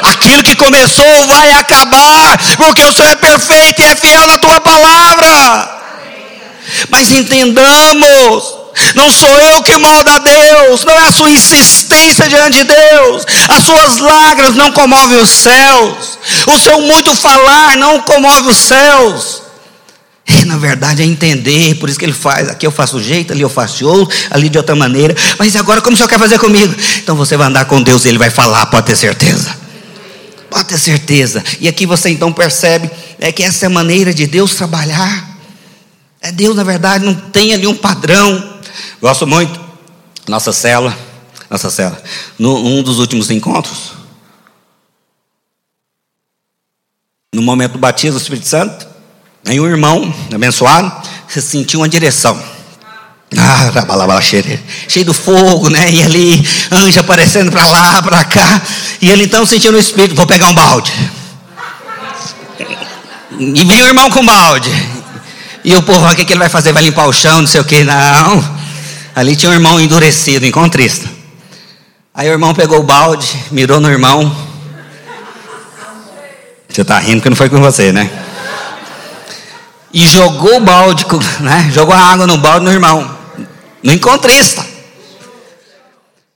Aquilo 0.02 0.44
que 0.44 0.56
começou 0.56 1.28
vai 1.28 1.52
acabar, 1.52 2.38
porque 2.58 2.84
o 2.84 2.94
Senhor 2.94 3.12
é 3.12 3.16
perfeito 3.16 3.82
e 3.82 3.86
é 3.86 3.96
fiel 3.96 4.28
na 4.28 4.38
tua 4.38 4.60
palavra. 4.62 5.82
Mas 6.90 7.12
entendamos, 7.12 8.62
não 8.96 9.12
sou 9.12 9.40
eu 9.40 9.64
que 9.64 9.78
molda 9.78 10.14
a 10.14 10.20
Deus, 10.20 10.84
não 10.86 10.94
é 10.94 11.08
a 11.08 11.12
sua 11.12 11.30
insistência 11.30 12.28
diante 12.28 12.58
de 12.58 12.64
Deus, 12.64 13.26
as 13.50 13.64
suas 13.64 13.98
lágrimas 14.00 14.56
não 14.56 14.72
comovem 14.72 15.18
os 15.20 15.30
céus, 15.30 16.18
o 16.48 16.58
seu 16.58 16.82
muito 16.82 17.16
falar 17.16 17.76
não 17.78 18.02
comove 18.02 18.50
os 18.50 18.58
céus. 18.58 19.42
E, 20.28 20.46
na 20.46 20.58
verdade 20.58 21.02
é 21.02 21.06
entender, 21.06 21.76
por 21.76 21.90
isso 21.90 22.00
que 22.00 22.06
ele 22.06 22.14
faz, 22.14 22.48
aqui 22.48 22.66
eu 22.66 22.72
faço 22.72 22.98
um 22.98 23.04
jeito, 23.04 23.34
ali 23.34 23.42
eu 23.42 23.50
faço 23.50 23.86
outro, 23.86 24.16
ali 24.30 24.50
de 24.50 24.58
outra 24.58 24.76
maneira, 24.76 25.16
mas 25.38 25.56
agora 25.56 25.82
como 25.82 25.94
o 25.94 25.98
senhor 25.98 26.08
quer 26.08 26.20
fazer 26.20 26.40
comigo? 26.40 26.74
Então 26.98 27.16
você 27.16 27.36
vai 27.36 27.48
andar 27.48 27.66
com 27.66 27.82
Deus 27.82 28.06
e 28.06 28.10
ele 28.10 28.18
vai 28.18 28.30
falar, 28.30 28.66
pode 28.68 28.86
ter 28.86 28.96
certeza. 28.96 29.54
Pode 30.52 30.68
ter 30.68 30.78
certeza. 30.78 31.42
E 31.62 31.68
aqui 31.70 31.86
você 31.86 32.10
então 32.10 32.34
percebe 32.34 32.92
é 33.18 33.32
que 33.32 33.42
essa 33.42 33.66
é 33.66 33.68
a 33.68 33.70
maneira 33.70 34.14
de 34.14 34.28
Deus 34.28 34.54
trabalhar. 34.54 35.40
É 36.20 36.30
Deus, 36.30 36.58
na 36.58 36.64
verdade, 36.66 37.06
não 37.06 37.16
tem 37.16 37.54
ali 37.54 37.66
um 37.66 37.76
padrão. 37.76 38.60
Gosto 39.02 39.26
muito. 39.26 39.58
Nossa 40.28 40.52
célula, 40.52 40.96
nossa 41.50 41.72
célula, 41.72 42.04
num 42.38 42.84
dos 42.84 43.00
últimos 43.00 43.32
encontros, 43.32 43.94
no 47.34 47.42
momento 47.42 47.74
do 47.74 47.80
batismo 47.80 48.20
do 48.20 48.22
Espírito 48.22 48.48
Santo, 48.48 48.88
aí 49.48 49.60
um 49.60 49.66
irmão 49.66 50.14
abençoado, 50.34 51.08
se 51.28 51.42
sentiu 51.42 51.80
uma 51.80 51.90
direção. 51.90 52.40
Ah, 53.38 53.72
cheio 54.90 55.06
do 55.06 55.14
fogo, 55.14 55.70
né? 55.70 55.90
E 55.90 56.04
ali, 56.04 56.48
anjo 56.70 57.00
aparecendo 57.00 57.50
para 57.50 57.66
lá, 57.66 58.02
para 58.02 58.26
cá. 58.26 58.62
E 59.02 59.10
ele 59.10 59.24
então 59.24 59.46
sentiu 59.46 59.72
no 59.72 59.80
espírito: 59.80 60.16
vou 60.16 60.28
pegar 60.28 60.48
um 60.48 60.54
balde. 60.54 60.92
E 63.40 63.64
veio 63.64 63.86
o 63.86 63.88
irmão 63.88 64.10
com 64.10 64.26
balde. 64.26 64.70
E 65.64 65.74
o 65.76 65.82
povo, 65.82 66.06
o 66.06 66.16
que, 66.16 66.26
que 66.26 66.34
ele 66.34 66.40
vai 66.40 66.50
fazer? 66.50 66.74
Vai 66.74 66.84
limpar 66.84 67.06
o 67.06 67.14
chão, 67.14 67.40
não 67.40 67.48
sei 67.48 67.62
o 67.62 67.64
que. 67.64 67.84
Não. 67.84 68.62
Ali 69.16 69.36
tinha 69.36 69.50
um 69.50 69.54
irmão 69.54 69.80
endurecido, 69.80 70.46
encontrista. 70.46 71.10
Aí 72.14 72.28
o 72.30 72.34
irmão 72.34 72.54
pegou 72.54 72.80
o 72.80 72.84
balde, 72.84 73.28
mirou 73.50 73.80
no 73.80 73.90
irmão. 73.90 74.36
Você 76.68 76.82
está 76.82 77.00
rindo 77.00 77.18
porque 77.18 77.30
não 77.30 77.38
foi 77.38 77.50
com 77.50 77.62
você, 77.62 77.94
né? 77.94 78.10
E 79.94 80.06
jogou 80.06 80.58
o 80.58 80.60
balde, 80.60 81.06
né? 81.40 81.70
Jogou 81.74 81.96
a 81.96 82.00
água 82.00 82.28
no 82.28 82.38
balde 82.38 82.66
no 82.66 82.72
irmão 82.72 83.21
no 83.84 83.92
encontrista. 83.94 84.66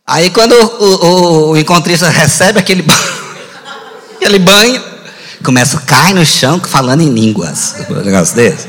Aí 0.07 0.29
quando 0.29 0.53
o, 0.53 0.85
o, 0.85 1.49
o 1.51 1.57
encontrista 1.57 2.09
recebe 2.09 2.59
aquele, 2.59 2.85
aquele 4.15 4.39
banho, 4.39 4.81
começa 5.43 5.77
a 5.77 5.81
cair 5.81 6.13
no 6.13 6.25
chão 6.25 6.59
falando 6.59 7.01
em 7.01 7.09
línguas. 7.09 7.75
Um 7.89 7.95
negócio 7.95 8.35
desse. 8.35 8.67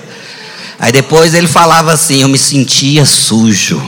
Aí 0.79 0.93
depois 0.93 1.35
ele 1.35 1.47
falava 1.47 1.93
assim: 1.93 2.23
Eu 2.23 2.29
me 2.29 2.39
sentia 2.39 3.05
sujo. 3.05 3.83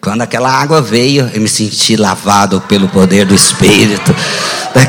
Quando 0.00 0.22
aquela 0.22 0.50
água 0.50 0.80
veio, 0.80 1.30
eu 1.34 1.40
me 1.42 1.48
senti 1.48 1.94
lavado 1.94 2.60
pelo 2.62 2.88
poder 2.88 3.26
do 3.26 3.34
Espírito. 3.34 4.14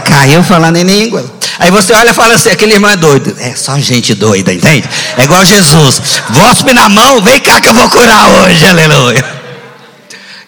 Caiu 0.06 0.42
falando 0.42 0.78
em 0.78 0.84
línguas. 0.84 1.26
Aí 1.60 1.72
você 1.72 1.94
olha 1.94 2.12
e 2.12 2.14
fala 2.14 2.36
assim: 2.36 2.50
aquele 2.50 2.74
irmão 2.74 2.90
é 2.90 2.96
doido. 2.96 3.36
É 3.40 3.56
só 3.56 3.78
gente 3.80 4.14
doida, 4.14 4.54
entende? 4.54 4.88
É 5.18 5.24
igual 5.24 5.44
Jesus: 5.46 6.02
Vospe 6.30 6.74
na 6.74 6.90
mão, 6.90 7.22
vem 7.22 7.40
cá 7.40 7.60
que 7.62 7.70
eu 7.70 7.74
vou 7.74 7.90
curar 7.90 8.28
hoje, 8.30 8.66
aleluia. 8.66 9.42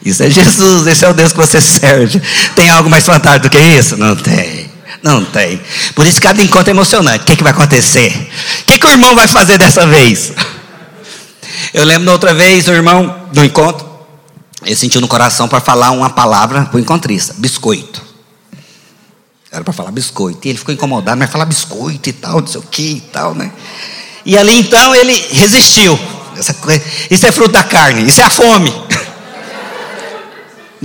Isso 0.05 0.21
é 0.21 0.29
Jesus, 0.29 0.85
esse 0.85 1.05
é 1.05 1.09
o 1.09 1.13
Deus 1.13 1.31
que 1.31 1.37
você 1.37 1.61
serve. 1.61 2.21
Tem 2.55 2.69
algo 2.69 2.89
mais 2.89 3.05
fantástico 3.05 3.47
do 3.47 3.49
que 3.49 3.59
isso? 3.59 3.95
Não 3.95 4.15
tem. 4.15 4.69
Não 5.01 5.23
tem. 5.23 5.61
Por 5.95 6.05
isso 6.05 6.21
cada 6.21 6.41
encontro 6.41 6.69
é 6.69 6.73
emocionante. 6.73 7.23
O 7.23 7.25
que, 7.25 7.35
que 7.35 7.43
vai 7.43 7.53
acontecer? 7.53 8.11
O 8.61 8.65
que, 8.65 8.77
que 8.77 8.85
o 8.85 8.89
irmão 8.89 9.15
vai 9.15 9.27
fazer 9.27 9.57
dessa 9.57 9.87
vez? 9.87 10.33
Eu 11.73 11.85
lembro 11.85 12.05
da 12.05 12.11
outra 12.11 12.33
vez, 12.33 12.67
o 12.67 12.71
irmão, 12.71 13.27
no 13.33 13.43
encontro, 13.43 13.87
ele 14.63 14.75
sentiu 14.75 15.01
no 15.01 15.07
coração 15.07 15.47
para 15.47 15.59
falar 15.59 15.91
uma 15.91 16.09
palavra 16.09 16.65
para 16.65 16.77
o 16.77 16.79
encontrista: 16.79 17.33
biscoito. 17.37 18.02
Era 19.53 19.63
para 19.63 19.71
falar 19.71 19.91
biscoito. 19.91 20.47
E 20.47 20.49
ele 20.49 20.57
ficou 20.57 20.73
incomodado, 20.73 21.15
mas 21.15 21.29
falar 21.29 21.45
biscoito 21.45 22.09
e 22.09 22.13
tal, 22.13 22.41
não 22.41 22.47
sei 22.47 22.59
o 22.59 22.63
que 22.63 22.93
e 22.93 23.01
tal, 23.01 23.35
né? 23.35 23.51
E 24.25 24.35
ali 24.35 24.59
então 24.59 24.95
ele 24.95 25.13
resistiu. 25.29 25.97
isso 27.11 27.25
é 27.27 27.31
fruto 27.31 27.51
da 27.51 27.63
carne, 27.63 28.07
isso 28.07 28.19
é 28.19 28.23
a 28.23 28.29
fome. 28.29 28.73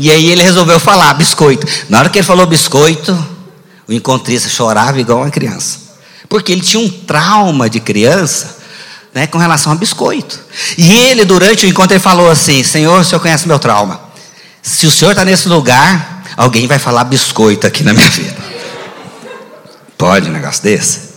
E 0.01 0.13
aí 0.13 0.31
ele 0.31 0.45
resolveu 0.45 0.79
falar 0.79 1.13
biscoito. 1.15 1.67
Na 1.89 1.99
hora 1.99 2.09
que 2.09 2.19
ele 2.19 2.25
falou 2.25 2.47
biscoito, 2.47 3.13
o 3.89 3.93
encontrista 3.93 4.49
chorava 4.49 5.01
igual 5.01 5.19
uma 5.19 5.31
criança. 5.31 5.81
Porque 6.29 6.53
ele 6.53 6.61
tinha 6.61 6.81
um 6.81 6.89
trauma 6.89 7.69
de 7.69 7.81
criança 7.81 8.59
né, 9.13 9.27
com 9.27 9.39
relação 9.39 9.73
a 9.73 9.75
biscoito. 9.75 10.39
E 10.77 10.93
ele, 10.93 11.25
durante 11.25 11.67
o 11.67 11.69
encontro, 11.69 11.95
ele 11.95 12.01
falou 12.01 12.31
assim: 12.31 12.63
Senhor, 12.63 13.01
o 13.01 13.05
senhor 13.05 13.21
conhece 13.21 13.49
meu 13.49 13.59
trauma. 13.59 14.01
Se 14.63 14.87
o 14.87 14.91
senhor 14.91 15.11
está 15.11 15.25
nesse 15.25 15.49
lugar, 15.49 16.23
alguém 16.37 16.69
vai 16.69 16.79
falar 16.79 17.03
biscoito 17.03 17.67
aqui 17.67 17.83
na 17.83 17.93
minha 17.93 18.09
vida. 18.09 18.58
Pode 19.99 20.31
um 20.31 20.33
negócio 20.33 20.63
desse? 20.63 21.09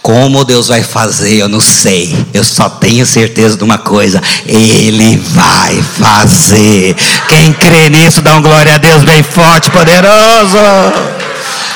Como 0.00 0.44
Deus 0.44 0.68
vai 0.68 0.84
fazer, 0.84 1.38
eu 1.38 1.48
não 1.48 1.60
sei. 1.60 2.14
Eu 2.32 2.44
só 2.44 2.68
tenho 2.68 3.04
certeza 3.04 3.56
de 3.56 3.64
uma 3.64 3.78
coisa: 3.78 4.22
Ele 4.46 5.16
vai 5.16 5.82
fazer. 5.98 6.94
Quem 7.28 7.52
crê 7.52 7.88
nisso, 7.88 8.22
dá 8.22 8.36
um 8.36 8.42
glória 8.42 8.74
a 8.74 8.78
Deus 8.78 9.02
bem 9.02 9.22
forte, 9.22 9.70
poderoso. 9.70 10.58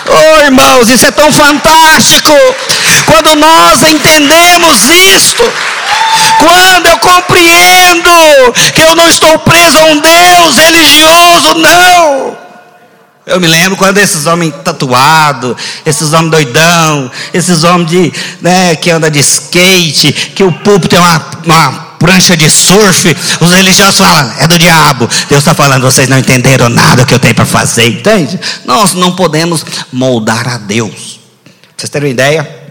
Oh, 0.06 0.42
irmãos, 0.42 0.88
isso 0.88 1.06
é 1.06 1.10
tão 1.10 1.32
fantástico. 1.32 2.30
Quando 3.06 3.34
nós 3.36 3.82
entendemos 3.82 4.88
isto, 5.16 5.42
quando 6.38 6.86
eu 6.86 6.98
compreendo 6.98 8.52
que 8.72 8.82
eu 8.82 8.94
não 8.94 9.08
estou 9.08 9.38
preso 9.40 9.78
a 9.78 9.84
um 9.84 9.98
Deus 9.98 10.56
religioso, 10.56 11.54
não. 11.56 12.43
Eu 13.26 13.40
me 13.40 13.46
lembro 13.46 13.76
quando 13.78 13.96
esses 13.98 14.26
homens 14.26 14.52
tatuados, 14.62 15.56
esses 15.86 16.12
homens 16.12 16.30
doidão, 16.30 17.10
esses 17.32 17.64
homens 17.64 17.90
de, 17.90 18.12
né, 18.42 18.76
que 18.76 18.90
andam 18.90 19.08
de 19.08 19.18
skate, 19.20 20.12
que 20.34 20.44
o 20.44 20.52
púlpito 20.52 20.88
tem 20.88 20.98
uma, 20.98 21.30
uma 21.44 21.72
prancha 21.98 22.36
de 22.36 22.50
surf, 22.50 23.16
os 23.40 23.50
religiosos 23.50 23.96
falam, 23.96 24.30
é 24.38 24.46
do 24.46 24.58
diabo. 24.58 25.08
Deus 25.26 25.40
está 25.40 25.54
falando, 25.54 25.82
vocês 25.82 26.06
não 26.06 26.18
entenderam 26.18 26.68
nada 26.68 27.06
que 27.06 27.14
eu 27.14 27.18
tenho 27.18 27.34
para 27.34 27.46
fazer, 27.46 27.86
entende? 27.86 28.38
Nós 28.66 28.92
não 28.92 29.16
podemos 29.16 29.64
moldar 29.90 30.46
a 30.46 30.58
Deus. 30.58 31.18
Pra 31.44 31.52
vocês 31.78 31.88
terem 31.88 32.08
uma 32.08 32.12
ideia? 32.12 32.64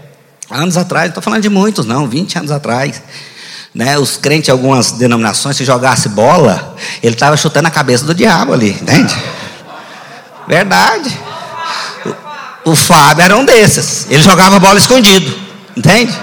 Anos 0.48 0.76
atrás, 0.76 1.06
não 1.06 1.10
estou 1.10 1.22
falando 1.22 1.42
de 1.42 1.48
muitos, 1.48 1.84
não, 1.84 2.06
20 2.06 2.38
anos 2.38 2.52
atrás. 2.52 3.02
Né, 3.74 3.98
os 3.98 4.16
crentes 4.16 4.44
de 4.44 4.50
algumas 4.52 4.92
denominações, 4.92 5.56
se 5.56 5.64
jogasse 5.64 6.08
bola, 6.10 6.76
ele 7.02 7.14
estava 7.14 7.36
chutando 7.36 7.66
a 7.66 7.72
cabeça 7.72 8.04
do 8.04 8.14
diabo 8.14 8.52
ali, 8.52 8.70
entende? 8.70 9.16
Verdade. 10.46 11.18
O, 12.64 12.74
Fábio 12.74 13.24
era 13.24 13.36
um 13.36 13.44
desses. 13.44 14.06
Ele 14.10 14.22
jogava 14.22 14.58
bola 14.58 14.78
escondido. 14.78 15.36
Entende? 15.76 16.14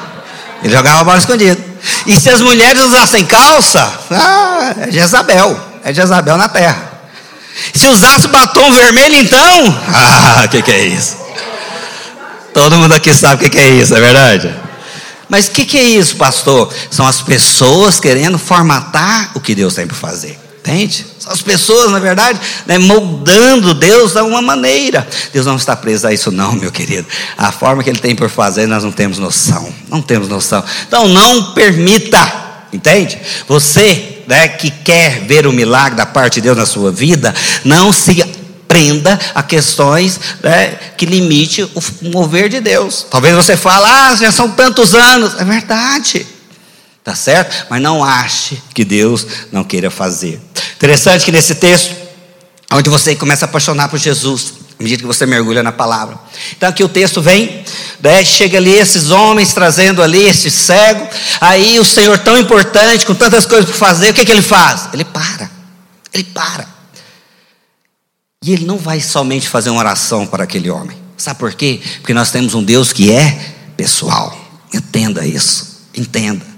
Ele 0.64 0.74
jogava 0.74 1.04
bola 1.04 1.18
escondido. 1.18 1.62
E 2.06 2.20
se 2.20 2.30
as 2.30 2.42
mulheres 2.42 2.82
usassem 2.82 3.26
calça, 3.26 3.92
ah, 4.12 4.76
é 4.82 4.92
Jezabel. 4.92 5.60
É 5.84 5.94
Jezabel 5.94 6.38
na 6.38 6.48
terra. 6.48 6.92
Se 7.74 7.88
usasse 7.88 8.28
batom 8.28 8.72
vermelho, 8.74 9.16
então, 9.16 9.40
ah, 9.94 10.44
o 10.46 10.50
que, 10.50 10.62
que 10.62 10.72
é 10.72 10.86
isso? 10.86 11.18
Todo 12.54 12.78
mundo 12.78 12.94
aqui 12.94 13.14
sabe 13.14 13.36
o 13.36 13.40
que, 13.40 13.50
que 13.50 13.60
é 13.60 13.70
isso, 13.70 13.96
é 13.96 14.00
verdade? 14.00 14.54
Mas 15.30 15.48
o 15.48 15.52
que, 15.52 15.64
que 15.64 15.78
é 15.78 15.84
isso, 15.84 16.18
pastor? 16.18 16.74
São 16.90 17.08
as 17.08 17.22
pessoas 17.22 18.00
querendo 18.00 18.38
formatar 18.38 19.32
o 19.34 19.40
que 19.40 19.56
Deus 19.56 19.74
tem 19.74 19.88
para 19.88 19.96
fazer. 19.96 20.38
Entende? 20.62 21.08
São 21.18 21.34
as 21.34 21.42
pessoas, 21.42 21.92
na 21.92 21.98
verdade, 21.98 22.40
né, 22.68 22.78
moldando 22.78 23.74
Deus 23.74 24.12
de 24.12 24.20
alguma 24.20 24.44
maneira. 24.44 25.08
Deus 25.34 25.48
não 25.48 25.56
está 25.56 25.76
preso 25.76 26.06
a 26.06 26.14
isso, 26.14 26.32
não, 26.32 26.54
meu 26.54 26.72
querido. 26.72 27.08
A 27.36 27.52
forma 27.52 27.84
que 27.84 27.90
Ele 27.90 27.98
tem 27.98 28.16
por 28.16 28.30
fazer, 28.30 28.68
nós 28.68 28.84
não 28.84 28.92
temos 28.92 29.18
noção. 29.18 29.74
Não 29.90 30.04
temos 30.04 30.30
noção. 30.30 30.64
Então, 30.88 31.08
não 31.08 31.54
permita, 31.54 32.68
entende? 32.72 33.20
Você 33.48 34.20
né, 34.28 34.50
que 34.50 34.70
quer 34.70 35.26
ver 35.26 35.48
o 35.48 35.52
milagre 35.52 35.98
da 35.98 36.06
parte 36.06 36.36
de 36.36 36.42
Deus 36.42 36.58
na 36.58 36.66
sua 36.68 36.92
vida, 36.92 37.34
não 37.66 37.92
se 37.92 38.24
prenda 38.68 39.20
a 39.34 39.42
questões 39.42 40.20
né, 40.44 40.78
que 40.96 41.08
limite 41.08 41.64
o 41.64 41.82
mover 42.04 42.50
de 42.50 42.62
Deus. 42.62 43.06
Talvez 43.10 43.36
você 43.36 43.58
fale, 43.58 43.86
ah, 43.86 44.16
já 44.16 44.32
são 44.32 44.52
tantos 44.52 44.94
anos. 44.94 45.40
É 45.40 45.44
verdade. 45.44 46.26
Tá 47.04 47.16
certo? 47.16 47.68
Mas 47.70 47.82
não 47.82 48.04
ache 48.04 48.62
que 48.74 48.86
Deus 48.86 49.26
não 49.52 49.64
queira 49.64 49.90
fazer. 49.90 50.40
Interessante 50.76 51.26
que 51.26 51.32
nesse 51.32 51.56
texto, 51.56 51.96
onde 52.72 52.90
você 52.90 53.16
começa 53.16 53.46
a 53.46 53.48
apaixonar 53.50 53.90
por 53.90 53.98
Jesus, 53.98 54.54
à 54.80 54.84
medida 54.84 55.02
que 55.02 55.08
você 55.08 55.26
mergulha 55.26 55.62
na 55.62 55.72
palavra. 55.72 56.18
Então 56.56 56.70
aqui 56.70 56.84
o 56.84 56.90
texto 56.90 57.22
vem, 57.22 57.64
né, 58.02 58.24
chega 58.24 58.58
ali 58.58 58.72
esses 58.72 59.10
homens 59.10 59.54
trazendo 59.54 60.02
ali 60.02 60.28
esse 60.28 60.50
cego, 60.50 61.08
aí 61.40 61.80
o 61.80 61.86
Senhor 61.86 62.18
tão 62.20 62.38
importante, 62.38 63.06
com 63.06 63.14
tantas 63.14 63.46
coisas 63.46 63.66
para 63.66 63.78
fazer, 63.78 64.10
o 64.10 64.14
que, 64.14 64.26
que 64.26 64.32
ele 64.32 64.42
faz? 64.42 64.90
Ele 64.94 65.06
para, 65.06 65.50
ele 66.14 66.24
para. 66.24 66.68
E 68.44 68.54
ele 68.54 68.66
não 68.66 68.78
vai 68.78 69.00
somente 69.00 69.48
fazer 69.48 69.70
uma 69.70 69.80
oração 69.80 70.26
para 70.26 70.44
aquele 70.44 70.70
homem. 70.70 70.98
Sabe 71.16 71.40
por 71.40 71.54
quê? 71.54 71.80
Porque 71.98 72.14
nós 72.14 72.32
temos 72.32 72.56
um 72.56 72.64
Deus 72.64 72.92
que 72.92 73.12
é 73.12 73.54
pessoal. 73.78 74.36
Entenda 74.74 75.26
isso, 75.26 75.82
entenda. 75.96 76.51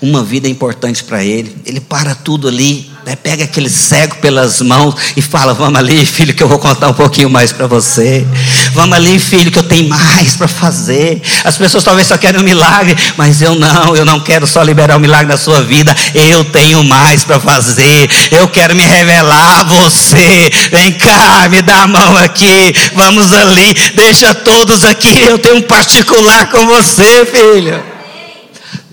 Uma 0.00 0.22
vida 0.22 0.48
é 0.48 0.50
importante 0.50 1.04
para 1.04 1.22
ele. 1.22 1.56
Ele 1.64 1.80
para 1.80 2.14
tudo 2.14 2.48
ali, 2.48 2.90
né? 3.04 3.16
pega 3.16 3.44
aquele 3.44 3.68
cego 3.68 4.16
pelas 4.16 4.60
mãos 4.60 4.94
e 5.16 5.22
fala: 5.22 5.54
Vamos 5.54 5.78
ali, 5.78 6.04
filho, 6.04 6.34
que 6.34 6.42
eu 6.42 6.48
vou 6.48 6.58
contar 6.58 6.88
um 6.88 6.94
pouquinho 6.94 7.30
mais 7.30 7.52
para 7.52 7.66
você. 7.66 8.26
Vamos 8.72 8.96
ali, 8.96 9.18
filho, 9.18 9.50
que 9.50 9.58
eu 9.58 9.62
tenho 9.62 9.88
mais 9.88 10.36
para 10.36 10.48
fazer. 10.48 11.20
As 11.44 11.56
pessoas 11.56 11.84
talvez 11.84 12.08
só 12.08 12.16
querem 12.16 12.40
um 12.40 12.44
milagre, 12.44 12.96
mas 13.16 13.42
eu 13.42 13.54
não, 13.54 13.96
eu 13.96 14.04
não 14.04 14.20
quero 14.20 14.46
só 14.46 14.62
liberar 14.62 14.94
o 14.94 14.98
um 14.98 15.00
milagre 15.00 15.26
na 15.26 15.38
sua 15.38 15.62
vida. 15.62 15.94
Eu 16.14 16.44
tenho 16.44 16.82
mais 16.84 17.24
para 17.24 17.38
fazer. 17.38 18.08
Eu 18.30 18.48
quero 18.48 18.74
me 18.74 18.84
revelar 18.84 19.60
a 19.60 19.64
você. 19.64 20.50
Vem 20.70 20.92
cá, 20.92 21.48
me 21.48 21.62
dá 21.62 21.82
a 21.82 21.86
mão 21.86 22.16
aqui. 22.18 22.74
Vamos 22.94 23.32
ali, 23.32 23.74
deixa 23.94 24.34
todos 24.34 24.84
aqui. 24.84 25.22
Eu 25.22 25.38
tenho 25.38 25.56
um 25.56 25.62
particular 25.62 26.50
com 26.50 26.66
você, 26.66 27.26
filho. 27.26 27.89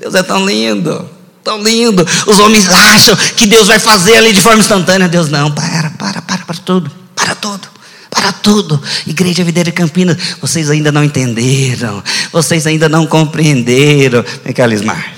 Deus 0.08 0.16
é 0.16 0.24
tão 0.24 0.46
lindo, 0.46 1.10
tão 1.44 1.62
lindo. 1.62 2.06
Os 2.26 2.40
homens 2.40 2.70
acham 2.70 3.16
que 3.36 3.46
Deus 3.46 3.68
vai 3.68 3.78
fazer 3.78 4.16
ali 4.16 4.32
de 4.32 4.42
forma 4.42 4.60
instantânea. 4.60 5.10
Deus 5.10 5.30
não, 5.30 5.52
para, 5.52 5.90
para, 5.92 6.22
para, 6.22 6.46
para 6.46 6.58
tudo, 6.58 6.90
para 7.14 7.36
tudo. 7.36 7.78
Para 8.10 8.32
tudo, 8.32 8.82
Igreja 9.06 9.44
Videira 9.44 9.70
Campinas, 9.70 10.18
vocês 10.42 10.72
ainda 10.72 10.94
não 10.94 11.04
entenderam, 11.04 12.02
vocês 12.32 12.66
ainda 12.66 12.88
não 12.88 13.06
compreenderam. 13.06 14.24
Vem 14.44 14.54
cá, 14.54 14.66
Lismar. 14.66 15.17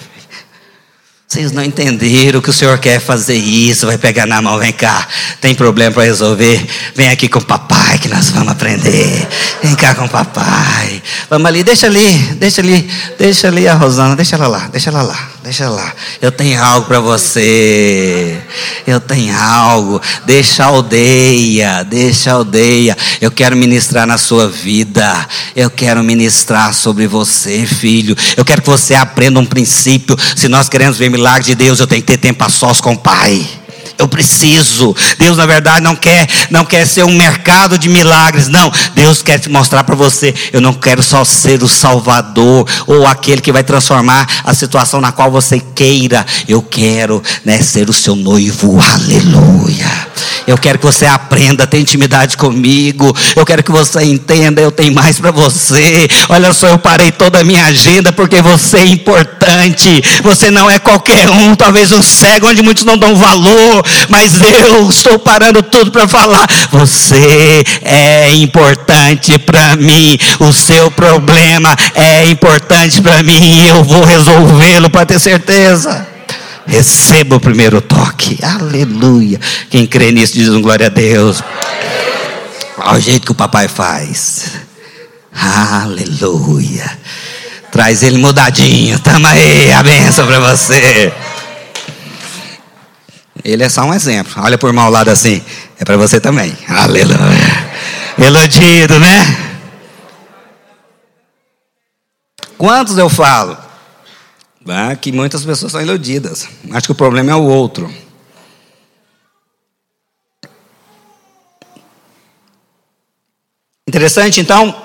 Vocês 1.31 1.51
não 1.51 1.63
entenderam 1.63 2.41
que 2.41 2.49
o 2.49 2.53
Senhor 2.53 2.79
quer 2.79 2.99
fazer 2.99 3.35
isso, 3.35 3.85
vai 3.85 3.99
pegar 3.99 4.25
na 4.25 4.41
mão, 4.41 4.57
vem 4.57 4.73
cá, 4.73 5.07
tem 5.39 5.53
problema 5.53 5.91
para 5.91 6.03
resolver, 6.05 6.65
vem 6.95 7.07
aqui 7.07 7.29
com 7.29 7.37
o 7.37 7.45
papai 7.45 7.99
que 7.99 8.07
nós 8.07 8.31
vamos 8.31 8.51
aprender. 8.51 9.27
Vem 9.61 9.75
cá 9.75 9.93
com 9.93 10.05
o 10.05 10.09
papai. 10.09 11.03
Vamos 11.29 11.45
ali, 11.45 11.63
deixa 11.63 11.85
ali, 11.85 12.13
deixa 12.39 12.61
ali, 12.61 12.89
deixa 13.19 13.47
ali 13.47 13.67
a 13.67 13.75
Rosana, 13.75 14.15
deixa 14.15 14.37
ela 14.37 14.47
lá, 14.47 14.69
deixa 14.71 14.89
ela 14.89 15.03
lá, 15.03 15.29
deixa 15.43 15.65
ela 15.65 15.75
lá. 15.75 15.93
Eu 16.19 16.31
tenho 16.31 16.59
algo 16.63 16.87
para 16.87 16.99
você. 16.99 18.41
Eu 18.87 18.99
tenho 18.99 19.37
algo. 19.37 20.01
Deixa 20.25 20.63
a 20.63 20.67
aldeia, 20.67 21.83
deixa 21.83 22.31
a 22.31 22.33
aldeia. 22.35 22.97
Eu 23.21 23.29
quero 23.31 23.55
ministrar 23.55 24.07
na 24.07 24.17
sua 24.17 24.47
vida. 24.47 25.27
Eu 25.55 25.69
quero 25.69 26.03
ministrar 26.03 26.73
sobre 26.73 27.05
você, 27.07 27.65
filho. 27.65 28.15
Eu 28.35 28.43
quero 28.43 28.61
que 28.61 28.69
você 28.69 28.95
aprenda 28.95 29.39
um 29.39 29.45
princípio. 29.45 30.17
Se 30.35 30.47
nós 30.47 30.67
queremos 30.67 30.97
ver 30.97 31.09
milagre 31.19 31.43
de 31.43 31.55
Deus, 31.55 31.81
eu 31.81 31.87
tenho 31.87 32.01
que 32.01 32.07
ter 32.07 32.17
tempo 32.17 32.41
a 32.45 32.49
sós 32.49 32.79
com 32.79 32.93
o 32.93 32.97
Pai 32.97 33.58
eu 33.99 34.07
preciso. 34.07 34.95
Deus, 35.19 35.37
na 35.37 35.45
verdade, 35.45 35.81
não 35.81 35.95
quer, 35.95 36.27
não 36.49 36.65
quer 36.65 36.87
ser 36.87 37.03
um 37.03 37.13
mercado 37.13 37.77
de 37.77 37.89
milagres. 37.89 38.47
Não, 38.47 38.71
Deus 38.95 39.21
quer 39.21 39.37
te 39.37 39.49
mostrar 39.49 39.83
para 39.83 39.93
você. 39.93 40.33
Eu 40.53 40.61
não 40.61 40.73
quero 40.73 41.03
só 41.03 41.25
ser 41.25 41.61
o 41.61 41.67
Salvador 41.67 42.65
ou 42.87 43.05
aquele 43.05 43.41
que 43.41 43.51
vai 43.51 43.63
transformar 43.63 44.25
a 44.45 44.53
situação 44.53 45.01
na 45.01 45.11
qual 45.11 45.29
você 45.29 45.59
queira. 45.75 46.25
Eu 46.47 46.61
quero 46.61 47.21
né, 47.43 47.61
ser 47.61 47.89
o 47.89 47.93
seu 47.93 48.15
noivo. 48.15 48.79
Aleluia. 48.81 50.09
Eu 50.47 50.57
quero 50.57 50.79
que 50.79 50.85
você 50.85 51.05
aprenda 51.05 51.65
a 51.65 51.67
ter 51.67 51.79
intimidade 51.79 52.37
comigo. 52.37 53.15
Eu 53.35 53.45
quero 53.45 53.63
que 53.63 53.71
você 53.71 54.01
entenda. 54.03 54.61
Eu 54.61 54.71
tenho 54.71 54.93
mais 54.93 55.19
para 55.19 55.31
você. 55.31 56.07
Olha 56.29 56.53
só, 56.53 56.67
eu 56.67 56.79
parei 56.79 57.11
toda 57.11 57.39
a 57.39 57.43
minha 57.43 57.65
agenda 57.65 58.11
porque 58.13 58.41
você 58.41 58.77
é 58.77 58.85
importante. 58.85 60.01
Você 60.23 60.49
não 60.49 60.69
é 60.69 60.79
qualquer 60.79 61.29
um. 61.29 61.53
Talvez 61.53 61.91
um 61.91 62.01
cego 62.01 62.47
onde 62.47 62.61
muitos 62.61 62.85
não 62.85 62.97
dão 62.97 63.15
valor 63.15 63.83
mas 64.07 64.39
eu 64.41 64.89
estou 64.89 65.19
parando 65.19 65.61
tudo 65.63 65.91
para 65.91 66.07
falar: 66.07 66.47
você 66.71 67.63
é 67.81 68.31
importante 68.35 69.37
para 69.39 69.75
mim, 69.75 70.17
o 70.39 70.51
seu 70.53 70.91
problema 70.91 71.75
é 71.95 72.25
importante 72.29 73.01
para 73.01 73.23
mim 73.23 73.67
eu 73.67 73.83
vou 73.83 74.03
resolvê-lo 74.03 74.89
para 74.89 75.05
ter 75.05 75.19
certeza. 75.19 76.07
Receba 76.65 77.35
o 77.35 77.39
primeiro 77.39 77.81
toque, 77.81 78.37
aleluia. 78.43 79.39
Quem 79.71 79.87
crê 79.87 80.11
nisso 80.11 80.33
diz 80.33 80.49
um 80.49 80.61
glória 80.61 80.85
a 80.85 80.89
Deus. 80.89 81.43
Olha 82.77 82.97
o 82.97 83.01
jeito 83.01 83.25
que 83.25 83.31
o 83.31 83.35
papai 83.35 83.67
faz, 83.67 84.51
aleluia. 85.33 86.97
Traz 87.71 88.03
ele 88.03 88.17
mudadinho, 88.17 88.99
tamo 88.99 89.27
aí, 89.27 89.71
a 89.73 89.83
benção 89.83 90.25
para 90.25 90.39
você. 90.39 91.11
Ele 93.43 93.63
é 93.63 93.69
só 93.69 93.83
um 93.83 93.93
exemplo. 93.93 94.33
Olha 94.43 94.57
por 94.57 94.71
mal 94.73 94.89
lado 94.89 95.09
assim. 95.09 95.41
É 95.79 95.85
para 95.85 95.97
você 95.97 96.19
também. 96.19 96.55
Aleluia. 96.67 97.69
Elodido, 98.17 98.99
né? 98.99 99.49
Quantos 102.57 102.97
eu 102.97 103.09
falo? 103.09 103.57
Ah, 104.67 104.95
que 104.95 105.11
muitas 105.11 105.45
pessoas 105.45 105.71
são 105.71 105.81
iludidas. 105.81 106.47
Acho 106.71 106.87
que 106.87 106.91
o 106.91 106.95
problema 106.95 107.31
é 107.31 107.35
o 107.35 107.43
outro. 107.43 107.91
Interessante, 113.87 114.39
então, 114.39 114.75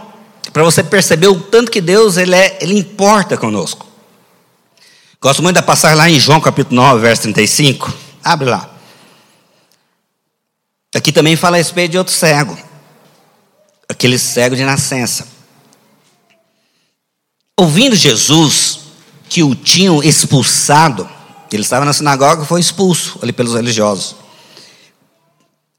para 0.53 0.63
você 0.63 0.83
perceber 0.83 1.27
o 1.27 1.39
tanto 1.39 1.71
que 1.71 1.81
Deus 1.81 2.17
ele, 2.17 2.35
é, 2.35 2.57
ele 2.63 2.79
importa 2.79 3.37
conosco. 3.37 3.87
Gosto 5.21 5.43
muito 5.43 5.57
da 5.57 5.63
passagem 5.63 5.97
lá 5.97 6.09
em 6.09 6.19
João 6.21 6.41
capítulo 6.41 6.77
9, 6.77 7.01
verso 7.01 7.23
35. 7.23 8.04
Abre 8.25 8.49
lá. 8.49 8.71
Aqui 10.95 11.13
também 11.13 11.37
fala 11.37 11.57
a 11.57 11.59
respeito 11.59 11.93
de 11.93 11.99
outro 11.99 12.15
cego. 12.15 12.57
Aquele 13.87 14.19
cego 14.19 14.57
de 14.57 14.65
nascença. 14.65 15.29
Ouvindo 17.61 17.95
Jesus 17.95 18.81
que 19.29 19.43
o 19.43 19.55
tinham 19.55 20.03
expulsado, 20.03 21.09
ele 21.53 21.63
estava 21.63 21.85
na 21.85 21.93
sinagoga 21.93 22.43
e 22.43 22.47
foi 22.47 22.61
expulso 22.61 23.19
ali 23.23 23.33
pelos 23.33 23.55
religiosos. 23.55 24.17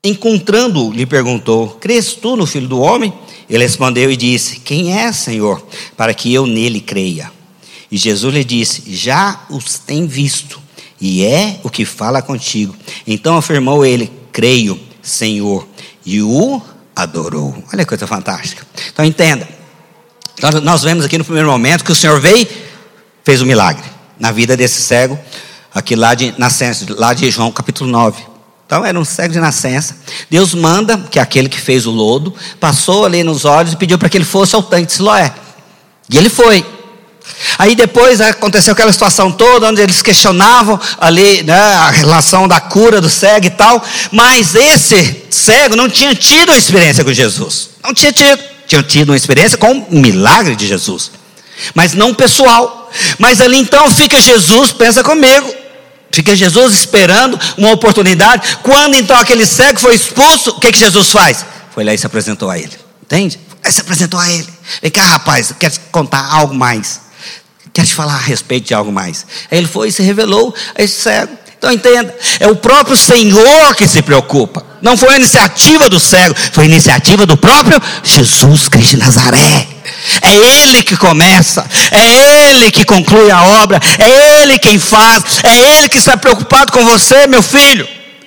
Encontrando-o, 0.03 0.91
lhe 0.91 1.05
perguntou: 1.05 1.69
Crês 1.69 2.13
tu 2.13 2.35
no 2.35 2.45
filho 2.45 2.67
do 2.67 2.79
homem? 2.79 3.13
Ele 3.49 3.63
respondeu 3.63 4.11
e 4.11 4.15
disse: 4.15 4.59
Quem 4.59 4.97
é, 4.97 5.11
Senhor, 5.11 5.65
para 5.97 6.13
que 6.13 6.31
eu 6.33 6.45
nele 6.45 6.79
creia? 6.79 7.31
E 7.89 7.97
Jesus 7.97 8.33
lhe 8.33 8.43
disse: 8.43 8.83
Já 8.87 9.45
os 9.49 9.79
tem 9.79 10.05
visto 10.05 10.64
e 10.99 11.23
é 11.25 11.59
o 11.63 11.69
que 11.69 11.85
fala 11.85 12.21
contigo. 12.21 12.75
Então 13.05 13.37
afirmou 13.37 13.85
ele: 13.85 14.11
Creio, 14.31 14.79
Senhor, 15.01 15.67
e 16.05 16.21
o 16.21 16.61
adorou. 16.95 17.55
Olha 17.71 17.83
que 17.83 17.89
coisa 17.89 18.07
fantástica. 18.07 18.65
Então 18.91 19.03
entenda. 19.03 19.47
Nós 20.63 20.83
vemos 20.83 21.05
aqui 21.05 21.17
no 21.17 21.23
primeiro 21.23 21.49
momento 21.49 21.83
que 21.83 21.91
o 21.91 21.95
Senhor 21.95 22.19
veio, 22.19 22.47
fez 23.23 23.41
um 23.41 23.45
milagre 23.45 23.83
na 24.19 24.31
vida 24.31 24.55
desse 24.55 24.81
cego, 24.81 25.17
aqui 25.73 25.95
lá 25.95 26.13
de 26.13 26.33
nascença, 26.37 26.85
lá 26.97 27.13
de 27.13 27.29
João 27.31 27.51
capítulo 27.51 27.89
9. 27.89 28.23
Então 28.65 28.83
era 28.83 28.99
um 28.99 29.05
cego 29.05 29.33
de 29.33 29.39
nascença. 29.39 29.97
Deus 30.29 30.53
manda 30.53 30.97
que 30.97 31.19
aquele 31.19 31.47
que 31.47 31.59
fez 31.59 31.85
o 31.85 31.91
lodo 31.91 32.33
passou 32.59 33.05
ali 33.05 33.23
nos 33.23 33.45
olhos 33.45 33.73
e 33.73 33.77
pediu 33.77 33.97
para 33.97 34.09
que 34.09 34.17
ele 34.17 34.25
fosse 34.25 34.55
ao 34.55 34.63
tanque 34.63 34.87
de 34.87 34.93
Siloé. 34.93 35.33
E 36.09 36.17
ele 36.17 36.29
foi. 36.29 36.65
Aí 37.57 37.75
depois 37.75 38.19
aconteceu 38.21 38.73
aquela 38.73 38.91
situação 38.91 39.31
toda, 39.31 39.67
onde 39.67 39.81
eles 39.81 40.01
questionavam 40.01 40.79
ali 40.99 41.43
né, 41.43 41.55
a 41.55 41.89
relação 41.89 42.47
da 42.47 42.59
cura 42.59 42.99
do 42.99 43.09
cego 43.09 43.47
e 43.47 43.49
tal, 43.49 43.83
mas 44.11 44.55
esse 44.55 45.23
cego 45.29 45.75
não 45.75 45.89
tinha 45.89 46.13
tido 46.15 46.51
a 46.51 46.57
experiência 46.57 47.03
com 47.03 47.13
Jesus. 47.13 47.69
Não 47.83 47.93
tinha 47.93 48.11
tido. 48.11 48.55
Tinha 48.67 48.81
tido 48.81 49.09
uma 49.09 49.17
experiência 49.17 49.57
com 49.59 49.71
o 49.71 49.99
milagre 49.99 50.55
de 50.55 50.65
Jesus, 50.65 51.11
mas 51.75 51.93
não 51.93 52.13
pessoal. 52.13 52.91
Mas 53.19 53.39
ali 53.39 53.57
então 53.57 53.93
fica 53.93 54.19
Jesus, 54.19 54.71
pensa 54.71 55.03
comigo, 55.03 55.53
fica 56.11 56.35
Jesus 56.35 56.73
esperando 56.73 57.39
uma 57.57 57.71
oportunidade. 57.71 58.57
Quando 58.63 58.95
então 58.95 59.17
aquele 59.17 59.45
cego 59.45 59.79
foi 59.79 59.93
expulso, 59.93 60.49
o 60.51 60.59
que, 60.59 60.71
que 60.71 60.79
Jesus 60.79 61.11
faz? 61.11 61.45
Foi 61.75 61.83
lá 61.83 61.93
e 61.93 61.97
se 61.97 62.07
apresentou 62.07 62.49
a 62.49 62.57
ele. 62.57 62.73
Entende? 63.03 63.39
Aí 63.63 63.71
se 63.71 63.81
apresentou 63.81 64.19
a 64.19 64.31
ele. 64.31 64.47
Vem 64.81 64.89
cá, 64.89 65.03
rapaz, 65.03 65.53
quer 65.59 65.71
contar 65.91 66.27
algo 66.31 66.55
mais? 66.55 67.01
Quero 67.75 67.89
te 67.89 67.93
falar 67.93 68.15
a 68.15 68.19
respeito 68.19 68.67
de 68.67 68.73
algo 68.73 68.89
mais. 68.89 69.25
Aí 69.51 69.57
ele 69.57 69.67
foi 69.67 69.89
e 69.89 69.91
se 69.91 70.01
revelou 70.01 70.55
a 70.73 70.81
esse 70.81 70.93
cego. 70.93 71.37
Então 71.57 71.69
entenda, 71.69 72.15
é 72.39 72.47
o 72.47 72.55
próprio 72.55 72.95
Senhor 72.95 73.75
que 73.75 73.85
se 73.85 74.01
preocupa. 74.01 74.65
Não 74.81 74.95
foi 74.95 75.15
a 75.15 75.17
iniciativa 75.17 75.89
do 75.89 75.99
cego, 75.99 76.33
foi 76.53 76.63
a 76.63 76.67
iniciativa 76.67 77.25
do 77.25 77.35
próprio 77.35 77.81
Jesus 78.01 78.69
Cristo 78.69 78.91
de 78.91 78.97
Nazaré. 78.97 79.67
É 80.21 80.33
Ele 80.33 80.83
que 80.83 80.95
começa, 80.95 81.69
é 81.91 82.51
Ele 82.51 82.71
que 82.71 82.85
conclui 82.85 83.29
a 83.29 83.43
obra, 83.43 83.77
é 83.99 84.41
Ele 84.41 84.57
quem 84.57 84.79
faz, 84.79 85.21
é 85.43 85.77
Ele 85.77 85.89
que 85.89 85.97
está 85.97 86.15
preocupado 86.15 86.71
com 86.71 86.85
você, 86.85 87.27
meu 87.27 87.43
filho. 87.43 87.85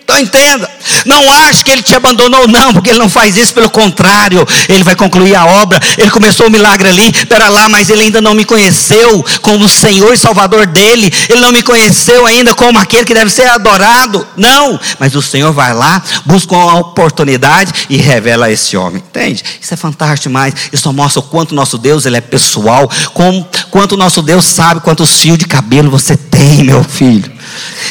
Então 0.08 0.18
entenda, 0.18 0.70
não 1.04 1.30
acho 1.30 1.62
que 1.62 1.70
ele 1.70 1.82
te 1.82 1.94
abandonou, 1.94 2.48
não, 2.48 2.72
porque 2.72 2.88
ele 2.88 2.98
não 2.98 3.10
faz 3.10 3.36
isso, 3.36 3.52
pelo 3.52 3.68
contrário, 3.68 4.42
ele 4.66 4.82
vai 4.82 4.96
concluir 4.96 5.36
a 5.36 5.44
obra. 5.44 5.78
Ele 5.98 6.10
começou 6.10 6.46
o 6.46 6.50
milagre 6.50 6.88
ali, 6.88 7.12
pera 7.26 7.50
lá, 7.50 7.68
mas 7.68 7.90
ele 7.90 8.00
ainda 8.00 8.18
não 8.18 8.32
me 8.32 8.46
conheceu 8.46 9.22
como 9.42 9.66
o 9.66 9.68
Senhor 9.68 10.14
e 10.14 10.16
Salvador 10.16 10.66
dele, 10.66 11.12
ele 11.28 11.40
não 11.40 11.52
me 11.52 11.62
conheceu 11.62 12.24
ainda 12.24 12.54
como 12.54 12.78
aquele 12.78 13.04
que 13.04 13.12
deve 13.12 13.30
ser 13.30 13.48
adorado, 13.48 14.26
não, 14.34 14.80
mas 14.98 15.14
o 15.14 15.20
Senhor 15.20 15.52
vai 15.52 15.74
lá, 15.74 16.02
busca 16.24 16.56
uma 16.56 16.78
oportunidade 16.78 17.74
e 17.90 17.98
revela 17.98 18.46
a 18.46 18.50
esse 18.50 18.78
homem, 18.78 19.02
entende? 19.06 19.44
Isso 19.60 19.74
é 19.74 19.76
fantástico 19.76 20.30
demais, 20.30 20.54
isso 20.72 20.90
mostra 20.90 21.20
o 21.20 21.24
quanto 21.24 21.54
nosso 21.54 21.76
Deus 21.76 22.06
ele 22.06 22.16
é 22.16 22.22
pessoal, 22.22 22.90
como, 23.12 23.46
quanto 23.70 23.94
nosso 23.94 24.22
Deus 24.22 24.46
sabe 24.46 24.80
quantos 24.80 25.20
fios 25.20 25.36
de 25.36 25.44
cabelo 25.44 25.90
você 25.90 26.16
tem, 26.16 26.64
meu 26.64 26.82
filho. 26.82 27.38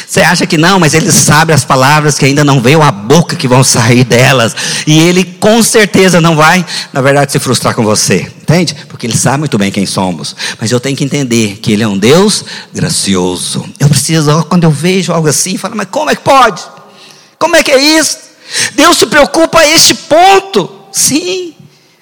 Você 0.06 0.20
acha 0.20 0.46
que 0.46 0.56
não, 0.56 0.80
mas 0.80 0.94
ele 0.94 1.12
sabe 1.12 1.52
as 1.52 1.64
palavras 1.64 2.18
que 2.18 2.24
ainda 2.24 2.42
não 2.42 2.60
veio 2.60 2.82
à 2.82 2.90
boca 2.90 3.36
que 3.36 3.46
vão 3.46 3.62
sair 3.62 4.04
delas. 4.04 4.54
E 4.86 4.98
ele 4.98 5.24
com 5.24 5.62
certeza 5.62 6.20
não 6.20 6.34
vai, 6.34 6.64
na 6.92 7.00
verdade, 7.00 7.32
se 7.32 7.38
frustrar 7.38 7.74
com 7.74 7.84
você. 7.84 8.30
Entende? 8.42 8.74
Porque 8.88 9.06
ele 9.06 9.16
sabe 9.16 9.38
muito 9.38 9.58
bem 9.58 9.70
quem 9.70 9.84
somos. 9.84 10.34
Mas 10.60 10.70
eu 10.70 10.80
tenho 10.80 10.96
que 10.96 11.04
entender 11.04 11.58
que 11.60 11.72
ele 11.72 11.82
é 11.82 11.88
um 11.88 11.98
Deus 11.98 12.44
gracioso. 12.74 13.64
Eu 13.78 13.88
preciso, 13.88 14.44
quando 14.44 14.64
eu 14.64 14.70
vejo 14.70 15.12
algo 15.12 15.28
assim, 15.28 15.56
falo, 15.58 15.76
mas 15.76 15.88
como 15.90 16.10
é 16.10 16.16
que 16.16 16.22
pode? 16.22 16.62
Como 17.38 17.54
é 17.54 17.62
que 17.62 17.70
é 17.70 17.78
isso? 17.78 18.16
Deus 18.74 18.98
se 18.98 19.06
preocupa 19.06 19.60
a 19.60 19.66
este 19.66 19.94
ponto. 19.94 20.70
Sim, 20.90 21.54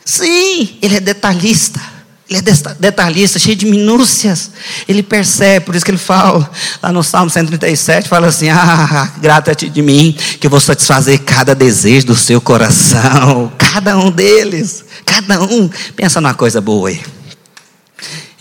sim, 0.05 0.79
ele 0.81 0.97
é 0.97 1.01
detalhista. 1.01 1.96
Ele 2.29 2.41
é 2.41 2.75
detalhista, 2.81 3.39
cheio 3.39 3.55
de 3.55 3.67
minúcias. 3.67 4.51
Ele 4.89 5.01
percebe, 5.01 5.65
por 5.65 5.77
isso 5.77 5.85
que 5.85 5.93
ele 5.93 5.99
fala, 5.99 6.51
lá 6.83 6.93
no 6.93 7.03
Salmo 7.03 7.31
137, 7.31 8.09
fala 8.09 8.27
assim: 8.27 8.49
Ah, 8.49 9.13
grata-te 9.19 9.69
de 9.69 9.81
mim, 9.81 10.17
que 10.41 10.47
eu 10.47 10.51
vou 10.51 10.61
satisfazer 10.61 11.21
cada 11.21 11.55
desejo 11.55 12.07
do 12.07 12.17
seu 12.17 12.41
coração. 12.41 13.53
Cada 13.57 13.97
um 13.97 14.11
deles, 14.11 14.85
cada 15.05 15.41
um. 15.41 15.71
Pensa 15.95 16.21
numa 16.21 16.35
coisa 16.35 16.61
boa 16.61 16.89
aí. 16.89 17.01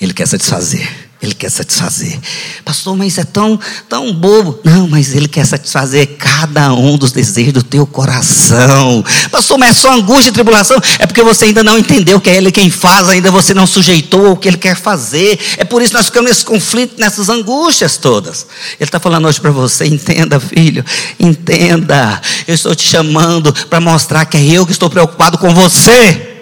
Ele 0.01 0.13
quer 0.13 0.27
satisfazer. 0.27 1.04
Ele 1.25 1.33
quer 1.33 1.49
satisfazer. 1.49 2.19
Pastor, 2.63 2.95
mas 2.95 3.09
isso 3.09 3.21
é 3.21 3.23
tão, 3.23 3.59
tão 3.89 4.13
bobo. 4.13 4.59
Não, 4.63 4.87
mas 4.87 5.13
Ele 5.13 5.27
quer 5.27 5.45
satisfazer 5.45 6.15
cada 6.17 6.73
um 6.73 6.97
dos 6.97 7.11
desejos 7.11 7.53
do 7.53 7.63
teu 7.63 7.85
coração. 7.85 9.03
Pastor, 9.31 9.57
mas 9.57 9.71
é 9.71 9.73
só 9.73 9.93
angústia 9.93 10.29
e 10.29 10.33
tribulação. 10.33 10.77
É 10.99 11.05
porque 11.05 11.23
você 11.23 11.45
ainda 11.45 11.63
não 11.63 11.77
entendeu 11.77 12.19
que 12.21 12.29
é 12.29 12.35
Ele 12.35 12.51
quem 12.51 12.69
faz, 12.69 13.09
ainda 13.09 13.31
você 13.31 13.53
não 13.53 13.65
sujeitou 13.67 14.31
o 14.31 14.37
que 14.37 14.47
Ele 14.47 14.57
quer 14.57 14.75
fazer. 14.75 15.39
É 15.57 15.63
por 15.63 15.81
isso 15.81 15.91
que 15.91 15.97
nós 15.97 16.05
ficamos 16.05 16.29
nesse 16.29 16.45
conflito, 16.45 16.99
nessas 16.99 17.29
angústias 17.29 17.97
todas. 17.97 18.45
Ele 18.79 18.87
está 18.87 18.99
falando 18.99 19.27
hoje 19.27 19.41
para 19.41 19.51
você: 19.51 19.85
entenda, 19.85 20.39
filho, 20.39 20.85
entenda. 21.19 22.21
Eu 22.47 22.55
estou 22.55 22.75
te 22.75 22.87
chamando 22.87 23.53
para 23.69 23.79
mostrar 23.79 24.25
que 24.25 24.37
é 24.37 24.43
eu 24.43 24.65
que 24.65 24.71
estou 24.71 24.89
preocupado 24.89 25.37
com 25.37 25.53
você. 25.53 26.35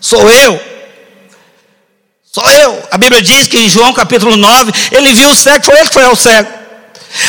Sou 0.00 0.30
eu. 0.30 0.69
Sou 2.32 2.48
eu. 2.48 2.82
A 2.92 2.96
Bíblia 2.96 3.20
diz 3.20 3.48
que 3.48 3.58
em 3.58 3.68
João 3.68 3.92
capítulo 3.92 4.36
9, 4.36 4.72
ele 4.92 5.12
viu 5.12 5.30
o 5.30 5.34
cego, 5.34 5.64
foi 5.64 5.74
ele 5.76 5.88
que 5.88 5.94
foi 5.94 6.04
ao 6.04 6.14
cego. 6.14 6.48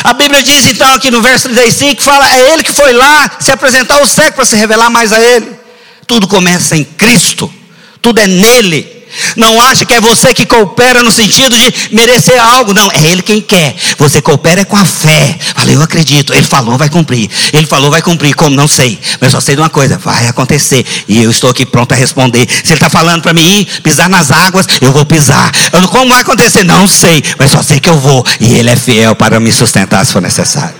A 0.04 0.12
Bíblia 0.12 0.42
diz 0.44 0.64
então 0.66 0.92
aqui 0.94 1.10
no 1.10 1.20
verso 1.20 1.48
35 1.48 1.96
que 1.96 2.04
fala, 2.04 2.32
é 2.32 2.52
ele 2.52 2.62
que 2.62 2.72
foi 2.72 2.92
lá 2.92 3.38
se 3.40 3.50
apresentar 3.50 3.98
ao 3.98 4.06
cego 4.06 4.36
para 4.36 4.44
se 4.44 4.54
revelar 4.54 4.90
mais 4.90 5.12
a 5.12 5.20
ele. 5.20 5.58
Tudo 6.06 6.28
começa 6.28 6.76
em 6.76 6.84
Cristo, 6.84 7.52
tudo 8.00 8.20
é 8.20 8.28
nele. 8.28 9.01
Não 9.36 9.60
acha 9.60 9.84
que 9.84 9.94
é 9.94 10.00
você 10.00 10.34
que 10.34 10.46
coopera 10.46 11.02
no 11.02 11.10
sentido 11.10 11.56
de 11.56 11.74
merecer 11.92 12.40
algo. 12.40 12.72
Não, 12.72 12.90
é 12.92 13.04
Ele 13.04 13.22
quem 13.22 13.40
quer. 13.40 13.74
Você 13.98 14.20
coopera 14.20 14.64
com 14.64 14.76
a 14.76 14.84
fé. 14.84 15.38
Fala, 15.54 15.70
eu 15.70 15.82
acredito. 15.82 16.32
Ele 16.32 16.46
falou, 16.46 16.76
vai 16.78 16.88
cumprir. 16.88 17.30
Ele 17.52 17.66
falou, 17.66 17.90
vai 17.90 18.02
cumprir. 18.02 18.34
Como? 18.34 18.54
Não 18.54 18.68
sei. 18.68 18.98
Mas 19.20 19.32
só 19.32 19.40
sei 19.40 19.54
de 19.54 19.60
uma 19.60 19.70
coisa: 19.70 19.98
vai 19.98 20.26
acontecer. 20.26 20.84
E 21.08 21.22
eu 21.22 21.30
estou 21.30 21.50
aqui 21.50 21.64
pronto 21.64 21.92
a 21.92 21.96
responder. 21.96 22.46
Se 22.48 22.72
Ele 22.72 22.74
está 22.74 22.90
falando 22.90 23.22
para 23.22 23.32
mim 23.32 23.60
ir 23.60 23.80
pisar 23.82 24.08
nas 24.08 24.30
águas, 24.30 24.66
eu 24.80 24.92
vou 24.92 25.04
pisar. 25.04 25.52
Eu, 25.72 25.88
como 25.88 26.10
vai 26.10 26.22
acontecer? 26.22 26.64
Não 26.64 26.86
sei. 26.86 27.22
Mas 27.38 27.50
só 27.50 27.62
sei 27.62 27.80
que 27.80 27.88
eu 27.88 27.98
vou. 27.98 28.24
E 28.40 28.54
Ele 28.54 28.70
é 28.70 28.76
fiel 28.76 29.14
para 29.14 29.38
me 29.38 29.52
sustentar 29.52 30.04
se 30.04 30.12
for 30.12 30.22
necessário. 30.22 30.74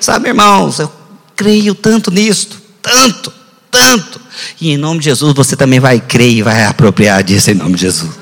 Sabe, 0.00 0.28
irmãos, 0.28 0.78
eu 0.78 0.90
creio 1.36 1.74
tanto 1.74 2.10
nisto. 2.10 2.62
Tanto, 2.82 3.32
tanto 3.70 4.23
e 4.60 4.70
em 4.70 4.76
nome 4.76 5.00
de 5.00 5.06
Jesus 5.06 5.34
você 5.34 5.56
também 5.56 5.80
vai 5.80 6.00
crer 6.00 6.30
e 6.30 6.42
vai 6.42 6.64
apropriar 6.64 7.22
disso 7.22 7.50
em 7.50 7.54
nome 7.54 7.74
de 7.74 7.82
Jesus. 7.82 8.12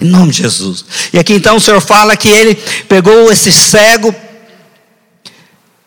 Em 0.00 0.06
nome 0.06 0.32
de 0.32 0.38
Jesus. 0.38 0.84
E 1.12 1.18
aqui 1.18 1.34
então 1.34 1.56
o 1.56 1.60
Senhor 1.60 1.80
fala 1.80 2.16
que 2.16 2.28
ele 2.28 2.54
pegou 2.88 3.30
esse 3.30 3.52
cego 3.52 4.14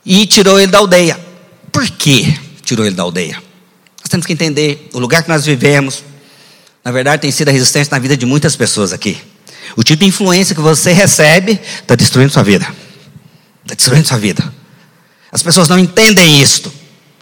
e 0.05 0.25
tirou 0.25 0.59
ele 0.59 0.71
da 0.71 0.77
aldeia. 0.77 1.19
Por 1.71 1.89
que 1.89 2.37
tirou 2.63 2.85
ele 2.85 2.95
da 2.95 3.03
aldeia? 3.03 3.41
Nós 4.01 4.09
temos 4.09 4.25
que 4.25 4.33
entender 4.33 4.89
o 4.93 4.99
lugar 4.99 5.23
que 5.23 5.29
nós 5.29 5.45
vivemos. 5.45 6.03
Na 6.83 6.91
verdade, 6.91 7.23
tem 7.23 7.31
sido 7.31 7.49
a 7.49 7.51
resistência 7.51 7.89
na 7.91 7.99
vida 7.99 8.15
de 8.15 8.25
muitas 8.25 8.55
pessoas 8.55 8.93
aqui. 8.93 9.17
O 9.75 9.83
tipo 9.83 10.01
de 10.01 10.05
influência 10.05 10.53
que 10.53 10.61
você 10.61 10.93
recebe 10.93 11.59
está 11.81 11.95
destruindo 11.95 12.31
sua 12.31 12.43
vida. 12.43 12.67
Está 13.63 13.73
destruindo 13.75 14.07
sua 14.07 14.17
vida. 14.17 14.53
As 15.31 15.41
pessoas 15.41 15.67
não 15.67 15.79
entendem 15.79 16.41
isto. 16.41 16.71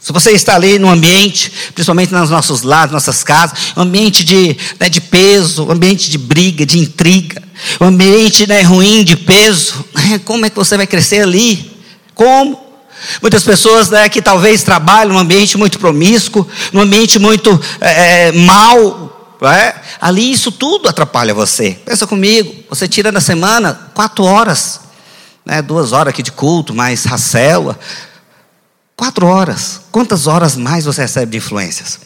Se 0.03 0.11
você 0.11 0.31
está 0.31 0.55
ali 0.55 0.77
no 0.77 0.89
ambiente, 0.89 1.49
principalmente 1.73 2.11
nos 2.11 2.29
nossos 2.29 2.61
lados, 2.61 2.91
nossas 2.91 3.23
casas, 3.23 3.57
um 3.77 3.83
ambiente 3.83 4.25
de, 4.25 4.57
né, 4.77 4.89
de 4.89 4.99
peso, 4.99 5.65
um 5.65 5.71
ambiente 5.71 6.11
de 6.11 6.17
briga, 6.17 6.65
de 6.65 6.77
intriga, 6.77 7.41
um 7.79 7.85
ambiente 7.85 8.45
né, 8.45 8.63
ruim 8.63 9.05
de 9.05 9.15
peso, 9.15 9.85
né, 9.95 10.19
como 10.25 10.45
é 10.45 10.49
que 10.49 10.57
você 10.57 10.75
vai 10.75 10.85
crescer 10.85 11.21
ali? 11.21 11.71
Como? 12.13 12.61
Muitas 13.21 13.45
pessoas 13.45 13.89
né, 13.89 14.09
que 14.09 14.21
talvez 14.21 14.61
trabalham 14.61 15.13
num 15.13 15.19
ambiente 15.19 15.57
muito 15.57 15.79
promíscuo, 15.79 16.45
num 16.73 16.81
ambiente 16.81 17.17
muito 17.17 17.57
é, 17.79 18.27
é 18.27 18.31
mal, 18.33 19.37
é? 19.41 19.73
ali 20.01 20.33
isso 20.33 20.51
tudo 20.51 20.89
atrapalha 20.89 21.33
você. 21.33 21.79
Pensa 21.85 22.05
comigo, 22.05 22.53
você 22.69 22.89
tira 22.89 23.09
na 23.09 23.21
semana 23.21 23.89
quatro 23.93 24.25
horas, 24.25 24.81
né, 25.45 25.61
duas 25.61 25.93
horas 25.93 26.09
aqui 26.09 26.21
de 26.21 26.33
culto, 26.33 26.73
mais 26.73 27.05
racela, 27.05 27.79
Quatro 28.95 29.25
horas. 29.27 29.81
Quantas 29.91 30.27
horas 30.27 30.55
mais 30.55 30.85
você 30.85 31.01
recebe 31.01 31.31
de 31.31 31.37
influências? 31.37 31.99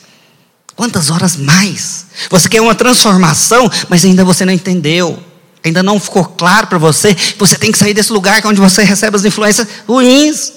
Quantas 0.75 1.09
horas 1.09 1.35
mais? 1.35 2.05
Você 2.29 2.47
quer 2.47 2.61
uma 2.61 2.75
transformação, 2.75 3.69
mas 3.89 4.05
ainda 4.05 4.23
você 4.23 4.45
não 4.45 4.53
entendeu. 4.53 5.21
Ainda 5.63 5.81
não 5.83 5.99
ficou 5.99 6.23
claro 6.23 6.67
para 6.67 6.77
você. 6.77 7.15
Você 7.37 7.55
tem 7.55 7.71
que 7.71 7.77
sair 7.77 7.93
desse 7.93 8.13
lugar 8.13 8.43
é 8.43 8.47
onde 8.47 8.61
você 8.61 8.83
recebe 8.83 9.17
as 9.17 9.25
influências 9.25 9.67
ruins. 9.87 10.53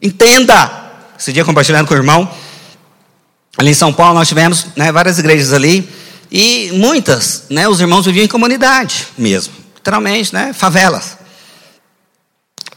Entenda. 0.00 0.90
Esse 1.18 1.32
dia 1.32 1.44
compartilhando 1.44 1.86
com 1.86 1.94
o 1.94 1.96
irmão. 1.96 2.30
Ali 3.56 3.70
em 3.70 3.74
São 3.74 3.92
Paulo 3.92 4.18
nós 4.18 4.28
tivemos 4.28 4.66
né, 4.76 4.92
várias 4.92 5.18
igrejas 5.18 5.52
ali. 5.52 5.88
E 6.30 6.70
muitas, 6.74 7.44
né, 7.50 7.66
os 7.68 7.80
irmãos 7.80 8.06
viviam 8.06 8.24
em 8.24 8.28
comunidade 8.28 9.08
mesmo. 9.18 9.52
Literalmente, 9.74 10.32
né, 10.32 10.52
favelas. 10.52 11.18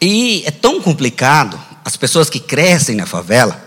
E 0.02 0.44
é 0.46 0.52
tão 0.52 0.82
complicado 0.82 1.60
as 1.84 1.98
pessoas 1.98 2.30
que 2.30 2.40
crescem 2.40 2.96
na 2.96 3.06
favela, 3.06 3.64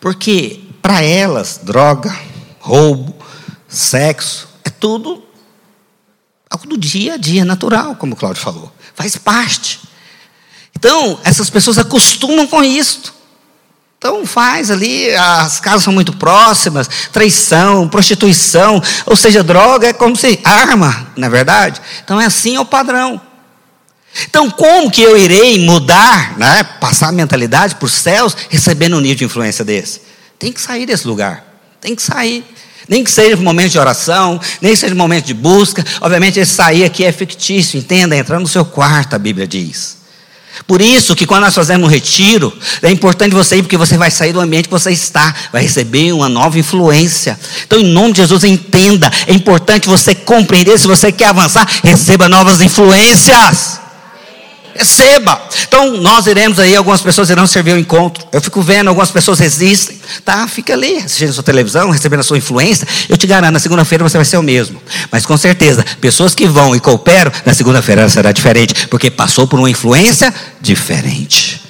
porque 0.00 0.60
para 0.82 1.02
elas, 1.02 1.60
droga, 1.62 2.14
roubo, 2.60 3.14
sexo, 3.68 4.48
é 4.64 4.70
tudo 4.70 5.22
algo 6.50 6.66
do 6.66 6.78
dia 6.78 7.14
a 7.14 7.16
dia 7.16 7.44
natural, 7.44 7.94
como 7.96 8.14
o 8.14 8.16
Cláudio 8.16 8.42
falou, 8.42 8.72
faz 8.94 9.16
parte. 9.16 9.80
Então, 10.74 11.18
essas 11.24 11.50
pessoas 11.50 11.76
acostumam 11.78 12.46
com 12.46 12.62
isso. 12.62 13.18
Então 13.98 14.24
faz 14.24 14.70
ali, 14.70 15.12
as 15.12 15.58
casas 15.58 15.82
são 15.82 15.92
muito 15.92 16.12
próximas, 16.12 16.88
traição, 17.12 17.88
prostituição, 17.88 18.80
ou 19.04 19.16
seja, 19.16 19.42
droga 19.42 19.88
é 19.88 19.92
como 19.92 20.14
se 20.14 20.38
arma, 20.44 21.08
na 21.16 21.26
é 21.26 21.30
verdade. 21.30 21.80
Então 22.04 22.20
é 22.20 22.26
assim 22.26 22.54
é 22.54 22.60
o 22.60 22.64
padrão. 22.64 23.20
Então, 24.28 24.50
como 24.50 24.90
que 24.90 25.02
eu 25.02 25.16
irei 25.16 25.64
mudar, 25.64 26.36
né, 26.38 26.64
passar 26.80 27.08
a 27.08 27.12
mentalidade 27.12 27.76
para 27.76 27.86
os 27.86 27.92
céus, 27.92 28.36
recebendo 28.48 28.96
um 28.96 29.00
nível 29.00 29.16
de 29.16 29.24
influência 29.24 29.64
desse? 29.64 30.00
Tem 30.38 30.52
que 30.52 30.60
sair 30.60 30.86
desse 30.86 31.06
lugar, 31.06 31.44
tem 31.80 31.94
que 31.94 32.02
sair. 32.02 32.44
Nem 32.88 33.04
que 33.04 33.10
seja 33.10 33.36
um 33.36 33.42
momento 33.42 33.72
de 33.72 33.78
oração, 33.78 34.40
nem 34.62 34.72
que 34.72 34.78
seja 34.78 34.94
um 34.94 34.98
momento 34.98 35.26
de 35.26 35.34
busca. 35.34 35.84
Obviamente, 36.00 36.40
esse 36.40 36.54
sair 36.54 36.84
aqui 36.84 37.04
é 37.04 37.12
fictício, 37.12 37.78
entenda, 37.78 38.16
entrar 38.16 38.40
no 38.40 38.48
seu 38.48 38.64
quarto, 38.64 39.14
a 39.14 39.18
Bíblia 39.18 39.46
diz. 39.46 39.98
Por 40.66 40.80
isso 40.80 41.14
que 41.14 41.26
quando 41.26 41.42
nós 41.42 41.54
fazemos 41.54 41.86
um 41.86 41.90
retiro, 41.90 42.56
é 42.82 42.90
importante 42.90 43.34
você 43.34 43.56
ir, 43.56 43.62
porque 43.62 43.76
você 43.76 43.98
vai 43.98 44.10
sair 44.10 44.32
do 44.32 44.40
ambiente 44.40 44.64
que 44.64 44.72
você 44.72 44.90
está, 44.90 45.34
vai 45.52 45.62
receber 45.62 46.12
uma 46.12 46.28
nova 46.28 46.58
influência. 46.58 47.38
Então, 47.66 47.78
em 47.78 47.84
nome 47.84 48.12
de 48.12 48.22
Jesus, 48.22 48.42
entenda, 48.42 49.12
é 49.26 49.34
importante 49.34 49.86
você 49.86 50.14
compreender, 50.14 50.78
se 50.78 50.86
você 50.86 51.12
quer 51.12 51.26
avançar, 51.26 51.68
receba 51.84 52.28
novas 52.28 52.60
influências. 52.60 53.80
Receba. 54.78 55.42
Então, 55.66 55.96
nós 55.96 56.28
iremos 56.28 56.60
aí, 56.60 56.76
algumas 56.76 57.02
pessoas 57.02 57.28
irão 57.30 57.48
servir 57.48 57.72
o 57.72 57.78
encontro. 57.78 58.24
Eu 58.30 58.40
fico 58.40 58.62
vendo, 58.62 58.86
algumas 58.86 59.10
pessoas 59.10 59.40
resistem. 59.40 60.00
Tá, 60.24 60.46
fica 60.46 60.72
ali, 60.72 60.98
assistindo 60.98 61.30
a 61.30 61.32
sua 61.32 61.42
televisão, 61.42 61.90
recebendo 61.90 62.20
a 62.20 62.22
sua 62.22 62.38
influência. 62.38 62.86
Eu 63.08 63.16
te 63.16 63.26
garanto, 63.26 63.54
na 63.54 63.58
segunda-feira 63.58 64.04
você 64.04 64.16
vai 64.16 64.24
ser 64.24 64.36
o 64.36 64.42
mesmo. 64.42 64.80
Mas 65.10 65.26
com 65.26 65.36
certeza, 65.36 65.84
pessoas 66.00 66.32
que 66.32 66.46
vão 66.46 66.76
e 66.76 66.80
cooperam, 66.80 67.32
na 67.44 67.52
segunda-feira 67.52 68.08
será 68.08 68.30
diferente, 68.30 68.86
porque 68.86 69.10
passou 69.10 69.48
por 69.48 69.58
uma 69.58 69.68
influência 69.68 70.32
diferente. 70.60 71.60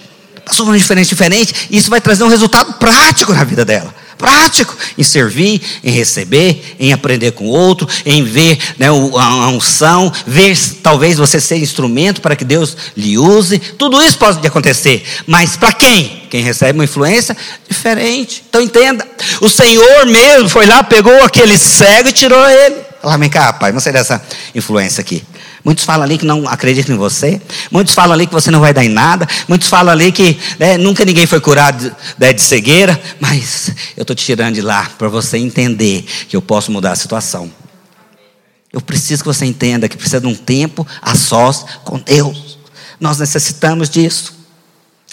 Passou 0.44 0.66
por 0.66 0.72
uma 0.72 0.78
influência 0.78 1.14
diferente, 1.14 1.68
e 1.70 1.78
isso 1.78 1.88
vai 1.88 2.02
trazer 2.02 2.24
um 2.24 2.28
resultado 2.28 2.74
prático 2.74 3.32
na 3.32 3.42
vida 3.42 3.64
dela 3.64 3.94
prático 4.18 4.76
em 4.98 5.02
servir, 5.02 5.62
em 5.82 5.90
receber, 5.90 6.76
em 6.78 6.92
aprender 6.92 7.30
com 7.30 7.44
o 7.44 7.50
outro, 7.50 7.88
em 8.04 8.24
ver 8.24 8.58
né, 8.76 8.88
a 8.88 9.48
unção, 9.48 10.12
ver 10.26 10.58
talvez 10.82 11.16
você 11.16 11.40
ser 11.40 11.56
instrumento 11.56 12.20
para 12.20 12.36
que 12.36 12.44
Deus 12.44 12.76
lhe 12.96 13.16
use. 13.16 13.58
Tudo 13.58 14.02
isso 14.02 14.18
pode 14.18 14.44
acontecer, 14.46 15.04
mas 15.26 15.56
para 15.56 15.72
quem? 15.72 16.24
Quem 16.28 16.42
recebe 16.42 16.78
uma 16.78 16.84
influência 16.84 17.36
diferente. 17.68 18.44
Então 18.48 18.60
entenda: 18.60 19.06
o 19.40 19.48
Senhor 19.48 20.06
mesmo 20.06 20.48
foi 20.48 20.66
lá, 20.66 20.82
pegou 20.82 21.24
aquele 21.24 21.56
cego 21.56 22.08
e 22.08 22.12
tirou 22.12 22.46
ele. 22.48 22.76
Lá, 23.02 23.16
vem 23.16 23.30
cá, 23.30 23.52
pai, 23.52 23.70
vamos 23.70 23.84
sair 23.84 23.92
dessa 23.92 24.20
influência 24.54 25.00
aqui. 25.00 25.22
Muitos 25.64 25.84
falam 25.84 26.04
ali 26.04 26.18
que 26.18 26.24
não 26.24 26.48
acreditam 26.48 26.94
em 26.94 26.98
você. 26.98 27.40
Muitos 27.70 27.94
falam 27.94 28.12
ali 28.12 28.26
que 28.26 28.32
você 28.32 28.50
não 28.50 28.60
vai 28.60 28.72
dar 28.72 28.84
em 28.84 28.88
nada. 28.88 29.26
Muitos 29.46 29.68
falam 29.68 29.92
ali 29.92 30.12
que 30.12 30.38
né, 30.58 30.78
nunca 30.78 31.04
ninguém 31.04 31.26
foi 31.26 31.40
curado 31.40 31.88
de, 31.88 31.96
né, 32.18 32.32
de 32.32 32.40
cegueira. 32.40 33.00
Mas 33.20 33.72
eu 33.96 34.02
estou 34.02 34.14
te 34.14 34.24
tirando 34.24 34.54
de 34.54 34.62
lá 34.62 34.90
para 34.98 35.08
você 35.08 35.36
entender 35.38 36.04
que 36.28 36.36
eu 36.36 36.42
posso 36.42 36.70
mudar 36.70 36.92
a 36.92 36.96
situação. 36.96 37.50
Eu 38.72 38.80
preciso 38.80 39.22
que 39.22 39.28
você 39.28 39.44
entenda 39.44 39.88
que 39.88 39.96
precisa 39.96 40.20
de 40.20 40.26
um 40.26 40.34
tempo 40.34 40.86
a 41.00 41.14
sós 41.14 41.64
com 41.84 41.98
Deus. 41.98 42.58
Nós 43.00 43.18
necessitamos 43.18 43.88
disso. 43.88 44.34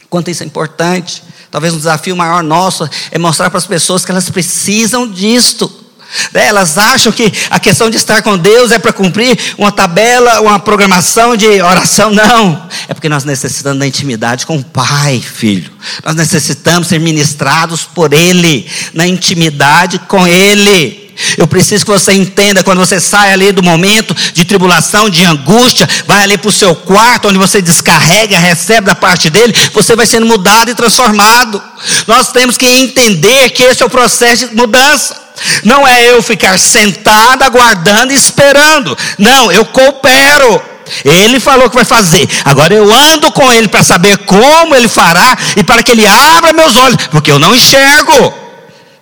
Quanto 0.10 0.30
isso 0.30 0.43
é 0.43 0.46
importante. 0.46 1.24
Talvez 1.50 1.74
um 1.74 1.78
desafio 1.78 2.16
maior 2.16 2.43
nosso 2.43 2.88
é 3.12 3.18
mostrar 3.18 3.50
para 3.50 3.58
as 3.58 3.66
pessoas 3.68 4.04
que 4.04 4.12
elas 4.12 4.30
precisam 4.30 5.10
disto. 5.10 5.85
Né, 6.34 6.47
elas 6.47 6.78
acham 6.78 7.11
que 7.11 7.32
a 7.49 7.59
questão 7.59 7.89
de 7.89 7.97
estar 7.97 8.22
com 8.22 8.38
Deus 8.38 8.72
é 8.72 8.80
para 8.80 8.93
cumprir 8.93 9.38
uma 9.57 9.72
tabela, 9.72 10.41
uma 10.41 10.59
programação 10.59 11.36
de 11.36 11.61
oração. 11.61 12.11
Não. 12.11 12.68
É 12.88 12.93
porque 12.93 13.09
nós 13.09 13.24
necessitamos 13.24 13.80
da 13.80 13.88
intimidade 13.88 14.45
com 14.45 14.57
o 14.57 14.63
Pai, 14.63 15.22
filho. 15.22 15.72
Nós 16.03 16.16
necessitamos 16.16 16.88
ser 16.88 16.99
ministrados 16.99 17.84
por 17.84 18.13
Ele, 18.13 18.66
na 18.93 19.07
intimidade 19.07 19.99
com 19.99 20.28
Ele. 20.28 21.05
Eu 21.38 21.47
preciso 21.47 21.86
que 21.86 21.91
você 21.91 22.13
entenda 22.13 22.63
quando 22.63 22.80
você 22.80 22.99
sai 22.99 23.32
ali 23.32 23.51
do 23.51 23.63
momento 23.63 24.13
de 24.34 24.43
tribulação, 24.43 25.09
de 25.09 25.24
angústia, 25.24 25.88
vai 26.05 26.24
ali 26.24 26.38
para 26.38 26.49
o 26.49 26.51
seu 26.51 26.76
quarto, 26.76 27.28
onde 27.28 27.38
você 27.38 27.61
descarrega, 27.61 28.38
recebe 28.38 28.88
da 28.88 28.95
parte 28.95 29.30
dele, 29.30 29.53
você 29.74 29.95
vai 29.95 30.05
sendo 30.05 30.26
mudado 30.26 30.70
e 30.72 30.76
transformado. 30.76 31.61
Nós 32.07 32.32
temos 32.32 32.57
que 32.57 32.66
entender 32.66 33.49
que 33.51 33.63
esse 33.63 33.82
é 33.82 33.86
o 33.86 33.89
processo 33.89 34.49
de 34.49 34.55
mudança. 34.55 35.25
Não 35.64 35.88
é 35.88 36.12
eu 36.12 36.22
ficar 36.22 36.58
sentado, 36.60 37.44
aguardando 37.44 38.14
e 38.14 38.16
esperando. 38.16 38.98
Não, 39.18 39.52
eu 39.52 39.66
coopero. 39.66 40.62
Ele 41.04 41.40
falou 41.40 41.70
que 41.70 41.76
vai 41.76 41.86
fazer. 41.86 42.28
Agora 42.44 42.74
eu 42.74 42.94
ando 42.94 43.32
com 43.32 43.52
ele 43.52 43.68
para 43.68 43.84
saber 43.84 44.18
como 44.20 44.76
ele 44.76 44.88
fará 44.88 45.38
e 45.58 45.64
para 45.64 45.82
que 45.84 45.92
ele 45.92 46.06
abra 46.06 46.54
meus 46.54 46.76
olhos, 46.76 47.08
porque 47.08 47.32
eu 47.32 47.40
não 47.40 47.56
enxergo. 47.56 48.34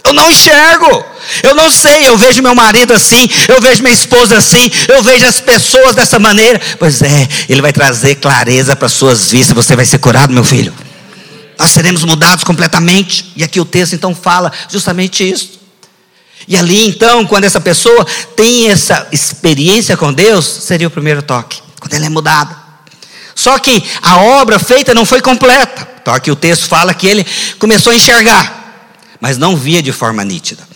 Eu 0.04 0.14
não 0.14 0.30
enxergo. 0.30 1.06
Eu 1.42 1.56
não 1.56 1.72
sei, 1.72 2.08
eu 2.08 2.18
vejo 2.18 2.42
meu 2.42 2.54
marido 2.54 2.94
assim, 2.94 3.30
eu 3.48 3.62
vejo 3.62 3.82
minha 3.82 3.94
esposa 3.94 4.38
assim, 4.38 4.70
eu 4.90 5.02
vejo 5.02 5.26
as 5.26 5.40
pessoas 5.40 5.96
dessa 5.96 6.20
maneira. 6.20 6.60
Pois 6.78 7.02
é, 7.02 7.28
ele 7.48 7.62
vai 7.62 7.72
trazer 7.72 8.16
clareza 8.16 8.76
para 8.76 8.90
suas 8.90 9.32
vistas, 9.32 9.56
você 9.56 9.76
vai 9.76 9.86
ser 9.86 10.00
curado, 10.00 10.34
meu 10.34 10.44
filho. 10.44 10.74
Nós 11.58 11.72
seremos 11.72 12.04
mudados 12.04 12.44
completamente. 12.44 13.32
E 13.38 13.44
aqui 13.44 13.60
o 13.60 13.66
texto 13.66 13.94
então 13.94 14.14
fala 14.14 14.52
justamente 14.70 15.28
isso. 15.28 15.62
E 16.48 16.58
ali 16.58 16.88
então, 16.88 17.26
quando 17.26 17.46
essa 17.46 17.62
pessoa 17.62 18.06
tem 18.36 18.70
essa 18.70 19.08
experiência 19.12 19.96
com 19.96 20.12
Deus, 20.12 20.46
seria 20.46 20.88
o 20.88 20.91
primeiro 20.91 21.22
toque, 21.22 21.62
quando 21.80 21.94
ela 21.94 22.06
é 22.06 22.10
mudada. 22.10 22.56
Só 23.36 23.58
que 23.60 23.84
a 24.02 24.18
obra 24.18 24.60
feita 24.60 24.94
não 24.94 25.06
foi 25.06 25.22
completa. 25.22 25.88
Então 26.02 26.14
aqui 26.14 26.30
o 26.30 26.36
texto 26.36 26.68
fala 26.68 26.94
que 26.94 27.08
ele 27.08 27.26
começou 27.60 27.91
a 27.91 27.96
enxergar, 27.96 28.91
mas 29.20 29.38
não 29.38 29.56
via 29.56 29.82
de 29.82 29.91
forma 29.91 30.24
nítida. 30.24 30.68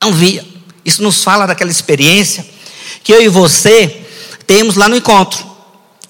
Não 0.00 0.12
via. 0.12 0.44
Isso 0.84 1.02
nos 1.02 1.24
fala 1.24 1.46
daquela 1.46 1.70
experiência 1.70 2.46
que 3.02 3.12
eu 3.12 3.22
e 3.22 3.28
você 3.28 4.04
temos 4.46 4.76
lá 4.76 4.88
no 4.88 4.96
encontro. 4.96 5.44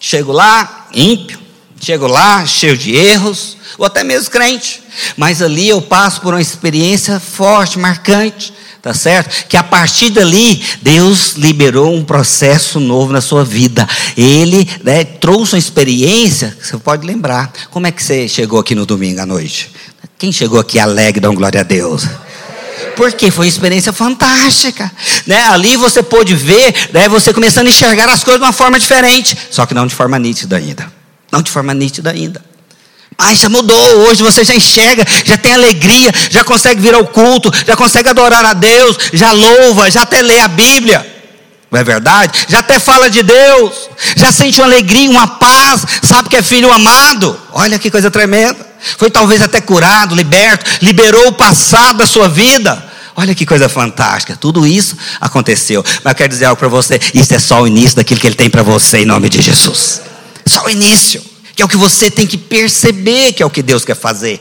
Chego 0.00 0.32
lá, 0.32 0.88
ímpio, 0.92 1.38
chego 1.80 2.06
lá, 2.06 2.46
cheio 2.46 2.76
de 2.76 2.94
erros, 2.94 3.56
ou 3.76 3.84
até 3.84 4.02
mesmo 4.02 4.30
crente. 4.30 4.82
Mas 5.16 5.42
ali 5.42 5.68
eu 5.68 5.82
passo 5.82 6.20
por 6.20 6.34
uma 6.34 6.40
experiência 6.40 7.18
forte, 7.20 7.78
marcante, 7.78 8.52
tá 8.80 8.94
certo? 8.94 9.46
Que 9.48 9.56
a 9.56 9.62
partir 9.62 10.10
dali, 10.10 10.62
Deus 10.82 11.32
liberou 11.36 11.94
um 11.94 12.04
processo 12.04 12.78
novo 12.78 13.12
na 13.12 13.20
sua 13.20 13.44
vida. 13.44 13.88
Ele 14.16 14.68
né, 14.82 15.04
trouxe 15.04 15.54
uma 15.54 15.58
experiência, 15.58 16.56
você 16.60 16.76
pode 16.78 17.06
lembrar. 17.06 17.52
Como 17.70 17.86
é 17.86 17.90
que 17.90 18.02
você 18.02 18.28
chegou 18.28 18.60
aqui 18.60 18.74
no 18.74 18.86
domingo 18.86 19.20
à 19.20 19.26
noite? 19.26 19.70
Quem 20.18 20.30
chegou 20.30 20.60
aqui 20.60 20.78
alegre, 20.78 21.20
dá 21.20 21.28
glória 21.28 21.60
a 21.60 21.64
Deus? 21.64 22.06
porque 22.96 23.30
foi 23.30 23.46
uma 23.46 23.48
experiência 23.48 23.92
fantástica. 23.92 24.90
Né? 25.26 25.42
Ali 25.48 25.76
você 25.76 26.02
pôde 26.02 26.34
ver, 26.34 26.72
né, 26.92 27.08
você 27.08 27.32
começando 27.32 27.66
a 27.66 27.70
enxergar 27.70 28.08
as 28.08 28.22
coisas 28.22 28.40
de 28.40 28.46
uma 28.46 28.52
forma 28.52 28.78
diferente, 28.78 29.36
só 29.50 29.66
que 29.66 29.74
não 29.74 29.86
de 29.86 29.94
forma 29.94 30.18
nítida 30.18 30.56
ainda. 30.56 30.86
Não 31.34 31.42
de 31.42 31.50
forma 31.50 31.74
nítida 31.74 32.10
ainda. 32.10 32.40
Mas 33.18 33.40
já 33.40 33.48
mudou, 33.48 34.08
hoje 34.08 34.22
você 34.22 34.44
já 34.44 34.54
enxerga, 34.54 35.04
já 35.24 35.36
tem 35.36 35.52
alegria, 35.52 36.12
já 36.30 36.44
consegue 36.44 36.80
vir 36.80 36.94
ao 36.94 37.04
culto, 37.04 37.50
já 37.66 37.74
consegue 37.74 38.08
adorar 38.08 38.44
a 38.44 38.52
Deus, 38.52 38.96
já 39.12 39.32
louva, 39.32 39.90
já 39.90 40.02
até 40.02 40.22
lê 40.22 40.38
a 40.38 40.46
Bíblia. 40.46 41.04
Não 41.72 41.80
é 41.80 41.82
verdade? 41.82 42.46
Já 42.48 42.60
até 42.60 42.78
fala 42.78 43.10
de 43.10 43.24
Deus, 43.24 43.90
já 44.14 44.30
sente 44.30 44.60
uma 44.60 44.68
alegria, 44.68 45.10
uma 45.10 45.26
paz, 45.26 45.84
sabe 46.04 46.28
que 46.28 46.36
é 46.36 46.42
filho 46.42 46.70
amado. 46.70 47.36
Olha 47.52 47.80
que 47.80 47.90
coisa 47.90 48.12
tremenda. 48.12 48.64
Foi 48.96 49.10
talvez 49.10 49.42
até 49.42 49.60
curado, 49.60 50.14
liberto, 50.14 50.70
liberou 50.82 51.26
o 51.26 51.32
passado 51.32 51.98
da 51.98 52.06
sua 52.06 52.28
vida. 52.28 52.92
Olha 53.16 53.34
que 53.34 53.44
coisa 53.44 53.68
fantástica. 53.68 54.36
Tudo 54.40 54.64
isso 54.64 54.96
aconteceu. 55.20 55.84
Mas 56.04 56.12
eu 56.12 56.16
quero 56.16 56.28
dizer 56.28 56.44
algo 56.44 56.60
para 56.60 56.68
você: 56.68 57.00
isso 57.12 57.34
é 57.34 57.40
só 57.40 57.62
o 57.62 57.66
início 57.66 57.96
daquilo 57.96 58.20
que 58.20 58.26
Ele 58.28 58.36
tem 58.36 58.48
para 58.48 58.62
você, 58.62 58.98
em 58.98 59.04
nome 59.04 59.28
de 59.28 59.42
Jesus. 59.42 60.13
Só 60.46 60.64
o 60.64 60.70
início 60.70 61.22
que 61.54 61.62
é 61.62 61.64
o 61.64 61.68
que 61.68 61.76
você 61.76 62.10
tem 62.10 62.26
que 62.26 62.36
perceber 62.36 63.32
que 63.32 63.42
é 63.42 63.46
o 63.46 63.50
que 63.50 63.62
Deus 63.62 63.84
quer 63.84 63.96
fazer. 63.96 64.40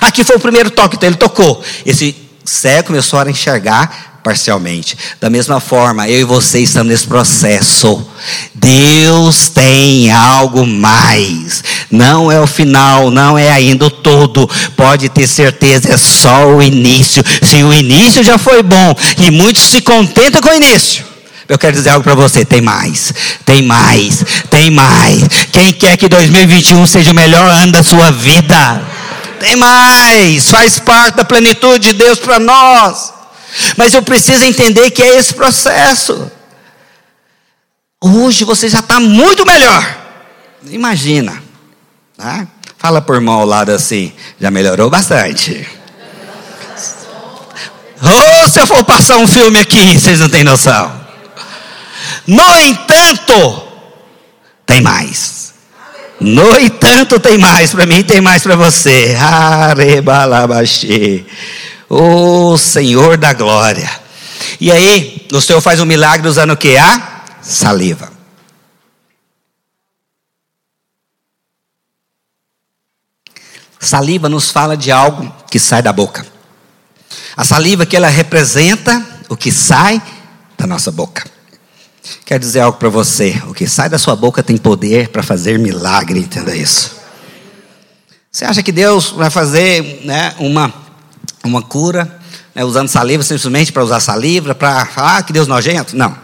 Aqui 0.00 0.24
foi 0.24 0.36
o 0.36 0.40
primeiro 0.40 0.70
toque, 0.70 0.96
então 0.96 1.08
ele 1.08 1.16
tocou. 1.16 1.62
Esse 1.84 2.16
cego 2.44 2.88
começou 2.88 3.18
a 3.18 3.30
enxergar 3.30 4.20
parcialmente. 4.24 4.96
Da 5.20 5.30
mesma 5.30 5.60
forma, 5.60 6.08
eu 6.08 6.20
e 6.20 6.24
você 6.24 6.58
estamos 6.58 6.88
nesse 6.88 7.06
processo. 7.06 8.04
Deus 8.52 9.48
tem 9.50 10.10
algo 10.10 10.66
mais. 10.66 11.62
Não 11.90 12.32
é 12.32 12.40
o 12.40 12.46
final, 12.46 13.10
não 13.10 13.38
é 13.38 13.52
ainda 13.52 13.86
o 13.86 13.90
todo. 13.90 14.50
Pode 14.76 15.08
ter 15.10 15.28
certeza, 15.28 15.92
é 15.92 15.96
só 15.96 16.48
o 16.48 16.62
início. 16.62 17.22
Se 17.42 17.62
o 17.62 17.72
início 17.72 18.24
já 18.24 18.36
foi 18.36 18.62
bom 18.62 18.94
e 19.24 19.30
muitos 19.30 19.62
se 19.62 19.80
contentam 19.80 20.40
com 20.40 20.48
o 20.48 20.54
início, 20.54 21.04
eu 21.48 21.58
quero 21.58 21.74
dizer 21.74 21.90
algo 21.90 22.02
para 22.02 22.14
você: 22.14 22.44
tem 22.44 22.60
mais, 22.60 23.12
tem 23.44 23.62
mais, 23.62 24.24
tem 24.50 24.70
mais. 24.70 25.22
Quem 25.52 25.72
quer 25.72 25.96
que 25.96 26.08
2021 26.08 26.86
seja 26.86 27.10
o 27.10 27.14
melhor 27.14 27.48
ano 27.48 27.72
da 27.72 27.82
sua 27.82 28.10
vida? 28.10 28.82
Tem 29.38 29.54
mais, 29.56 30.50
faz 30.50 30.78
parte 30.78 31.16
da 31.16 31.24
plenitude 31.24 31.88
de 31.90 31.94
Deus 31.94 32.18
para 32.18 32.38
nós. 32.38 33.12
Mas 33.76 33.94
eu 33.94 34.02
preciso 34.02 34.44
entender 34.44 34.90
que 34.90 35.02
é 35.02 35.18
esse 35.18 35.34
processo. 35.34 36.30
Hoje 38.02 38.44
você 38.44 38.68
já 38.68 38.80
está 38.80 39.00
muito 39.00 39.46
melhor. 39.46 39.96
Imagina. 40.70 41.42
Tá? 42.16 42.46
Fala 42.78 43.00
por 43.00 43.16
irmão 43.16 43.40
ao 43.40 43.46
lado 43.46 43.72
assim, 43.72 44.12
já 44.40 44.50
melhorou 44.50 44.90
bastante. 44.90 45.66
Oh, 48.02 48.48
se 48.48 48.60
eu 48.60 48.66
for 48.66 48.84
passar 48.84 49.16
um 49.16 49.26
filme 49.26 49.58
aqui, 49.58 49.98
vocês 49.98 50.20
não 50.20 50.28
têm 50.28 50.44
noção. 50.44 50.95
No 52.26 52.58
entanto, 52.58 53.68
tem 54.64 54.80
mais. 54.80 55.54
No 56.18 56.58
entanto, 56.58 57.20
tem 57.20 57.36
mais 57.38 57.72
para 57.72 57.86
mim, 57.86 58.02
tem 58.02 58.20
mais 58.20 58.42
para 58.42 58.56
você. 58.56 59.16
Arebalabaxê. 59.20 61.24
O 61.88 62.56
Senhor 62.56 63.16
da 63.16 63.32
glória. 63.32 63.88
E 64.60 64.72
aí, 64.72 65.28
o 65.32 65.40
Senhor 65.40 65.60
faz 65.60 65.80
um 65.80 65.84
milagre 65.84 66.28
usando 66.28 66.52
o 66.52 66.56
que? 66.56 66.76
A 66.76 67.22
saliva. 67.42 68.10
Saliva 73.78 74.28
nos 74.28 74.50
fala 74.50 74.76
de 74.76 74.90
algo 74.90 75.32
que 75.48 75.60
sai 75.60 75.80
da 75.80 75.92
boca. 75.92 76.26
A 77.36 77.44
saliva 77.44 77.86
que 77.86 77.96
ela 77.96 78.08
representa 78.08 79.06
o 79.28 79.36
que 79.36 79.52
sai 79.52 80.02
da 80.58 80.66
nossa 80.66 80.90
boca. 80.90 81.35
Quer 82.24 82.38
dizer 82.38 82.60
algo 82.60 82.78
para 82.78 82.88
você: 82.88 83.40
o 83.46 83.54
que 83.54 83.66
sai 83.66 83.88
da 83.88 83.98
sua 83.98 84.16
boca 84.16 84.42
tem 84.42 84.56
poder 84.56 85.08
para 85.08 85.22
fazer 85.22 85.58
milagre, 85.58 86.20
entenda 86.20 86.54
isso. 86.54 86.96
Você 88.30 88.44
acha 88.44 88.62
que 88.62 88.72
Deus 88.72 89.10
vai 89.10 89.30
fazer 89.30 90.02
né, 90.04 90.34
uma, 90.38 90.72
uma 91.42 91.62
cura 91.62 92.20
né, 92.54 92.62
usando 92.64 92.88
saliva 92.88 93.22
simplesmente 93.22 93.72
para 93.72 93.82
usar 93.82 93.98
saliva, 93.98 94.54
para 94.54 94.84
falar 94.84 95.18
ah, 95.18 95.22
que 95.22 95.32
Deus 95.32 95.48
nojento? 95.48 95.96
Não. 95.96 96.16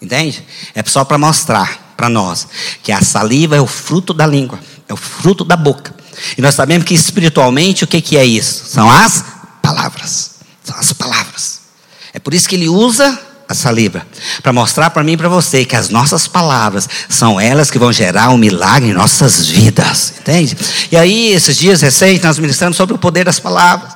Entende? 0.00 0.42
É 0.74 0.82
só 0.86 1.04
para 1.04 1.18
mostrar 1.18 1.92
para 1.96 2.08
nós 2.08 2.48
que 2.82 2.90
a 2.90 3.02
saliva 3.02 3.56
é 3.56 3.60
o 3.60 3.66
fruto 3.66 4.14
da 4.14 4.26
língua, 4.26 4.58
é 4.88 4.94
o 4.94 4.96
fruto 4.96 5.44
da 5.44 5.54
boca. 5.54 5.94
E 6.36 6.40
nós 6.40 6.54
sabemos 6.54 6.86
que 6.86 6.94
espiritualmente 6.94 7.84
o 7.84 7.86
que, 7.86 8.00
que 8.00 8.16
é 8.16 8.24
isso? 8.24 8.64
São 8.66 8.90
as 8.90 9.22
palavras. 9.60 10.30
São 10.64 10.78
as 10.78 10.92
palavras. 10.94 11.60
É 12.14 12.18
por 12.18 12.32
isso 12.32 12.48
que 12.48 12.54
ele 12.54 12.68
usa 12.68 13.20
a 13.50 13.54
saliva 13.54 14.06
para 14.44 14.52
mostrar 14.52 14.90
para 14.90 15.02
mim 15.02 15.14
e 15.14 15.16
para 15.16 15.28
você 15.28 15.64
que 15.64 15.74
as 15.74 15.88
nossas 15.88 16.28
palavras 16.28 16.88
são 17.08 17.40
elas 17.40 17.68
que 17.68 17.80
vão 17.80 17.92
gerar 17.92 18.30
um 18.30 18.36
milagre 18.36 18.90
em 18.90 18.92
nossas 18.92 19.44
vidas, 19.44 20.14
entende? 20.20 20.56
E 20.92 20.96
aí, 20.96 21.32
esses 21.32 21.56
dias 21.56 21.80
recentes, 21.80 22.22
nós 22.22 22.38
ministramos 22.38 22.76
sobre 22.76 22.94
o 22.94 22.98
poder 22.98 23.24
das 23.24 23.40
palavras, 23.40 23.90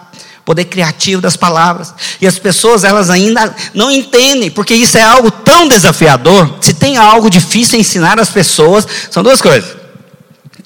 poder 0.45 0.65
criativo 0.65 1.23
das 1.23 1.37
palavras, 1.37 1.95
e 2.21 2.27
as 2.27 2.37
pessoas, 2.37 2.83
elas 2.83 3.11
ainda 3.11 3.55
não 3.73 3.93
entendem, 3.93 4.51
porque 4.51 4.75
isso 4.75 4.99
é 4.99 5.05
algo 5.05 5.31
tão 5.31 5.69
desafiador. 5.69 6.57
Se 6.61 6.75
tem 6.75 6.97
algo 6.97 7.31
difícil 7.31 7.79
ensinar 7.79 8.19
as 8.19 8.31
pessoas, 8.31 8.85
são 9.09 9.23
duas 9.23 9.41
coisas: 9.41 9.71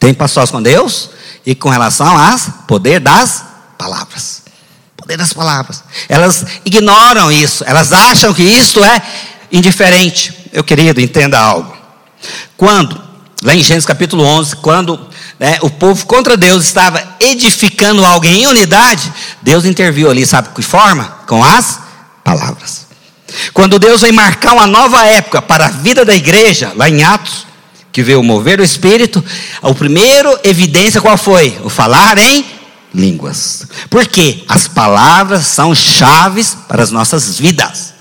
tem 0.00 0.14
passos 0.14 0.50
com 0.50 0.62
Deus 0.62 1.10
e 1.44 1.54
com 1.54 1.68
relação 1.68 2.06
ao 2.06 2.38
poder 2.66 3.00
das 3.00 3.44
palavras. 3.76 4.37
Poder 5.08 5.16
das 5.16 5.32
palavras. 5.32 5.82
Elas 6.06 6.44
ignoram 6.66 7.32
isso, 7.32 7.64
elas 7.66 7.94
acham 7.94 8.34
que 8.34 8.42
isso 8.42 8.84
é 8.84 9.00
indiferente. 9.50 10.34
Meu 10.52 10.62
querido, 10.62 11.00
entenda 11.00 11.40
algo. 11.40 11.74
Quando, 12.58 13.02
lá 13.42 13.54
em 13.54 13.62
Gênesis 13.62 13.86
capítulo 13.86 14.22
11, 14.22 14.56
quando 14.56 15.00
né, 15.40 15.56
o 15.62 15.70
povo 15.70 16.04
contra 16.04 16.36
Deus 16.36 16.62
estava 16.62 17.02
edificando 17.20 18.04
alguém 18.04 18.42
em 18.42 18.46
unidade, 18.48 19.10
Deus 19.40 19.64
interviu 19.64 20.10
ali, 20.10 20.26
sabe 20.26 20.50
que 20.54 20.60
forma? 20.60 21.04
Com 21.26 21.42
as 21.42 21.80
palavras. 22.22 22.86
Quando 23.54 23.78
Deus 23.78 24.02
vem 24.02 24.12
marcar 24.12 24.52
uma 24.52 24.66
nova 24.66 25.06
época 25.06 25.40
para 25.40 25.68
a 25.68 25.70
vida 25.70 26.04
da 26.04 26.14
igreja, 26.14 26.70
lá 26.76 26.86
em 26.86 27.02
Atos, 27.02 27.46
que 27.90 28.02
veio 28.02 28.22
mover 28.22 28.60
o 28.60 28.64
Espírito, 28.64 29.24
o 29.62 29.74
primeiro 29.74 30.38
evidência 30.44 31.00
qual 31.00 31.16
foi? 31.16 31.58
O 31.64 31.70
falar 31.70 32.18
em 32.18 32.57
línguas. 32.94 33.66
Porque 33.90 34.44
as 34.48 34.68
palavras 34.68 35.46
são 35.46 35.74
chaves 35.74 36.56
para 36.66 36.82
as 36.82 36.90
nossas 36.90 37.38
vidas. 37.38 37.94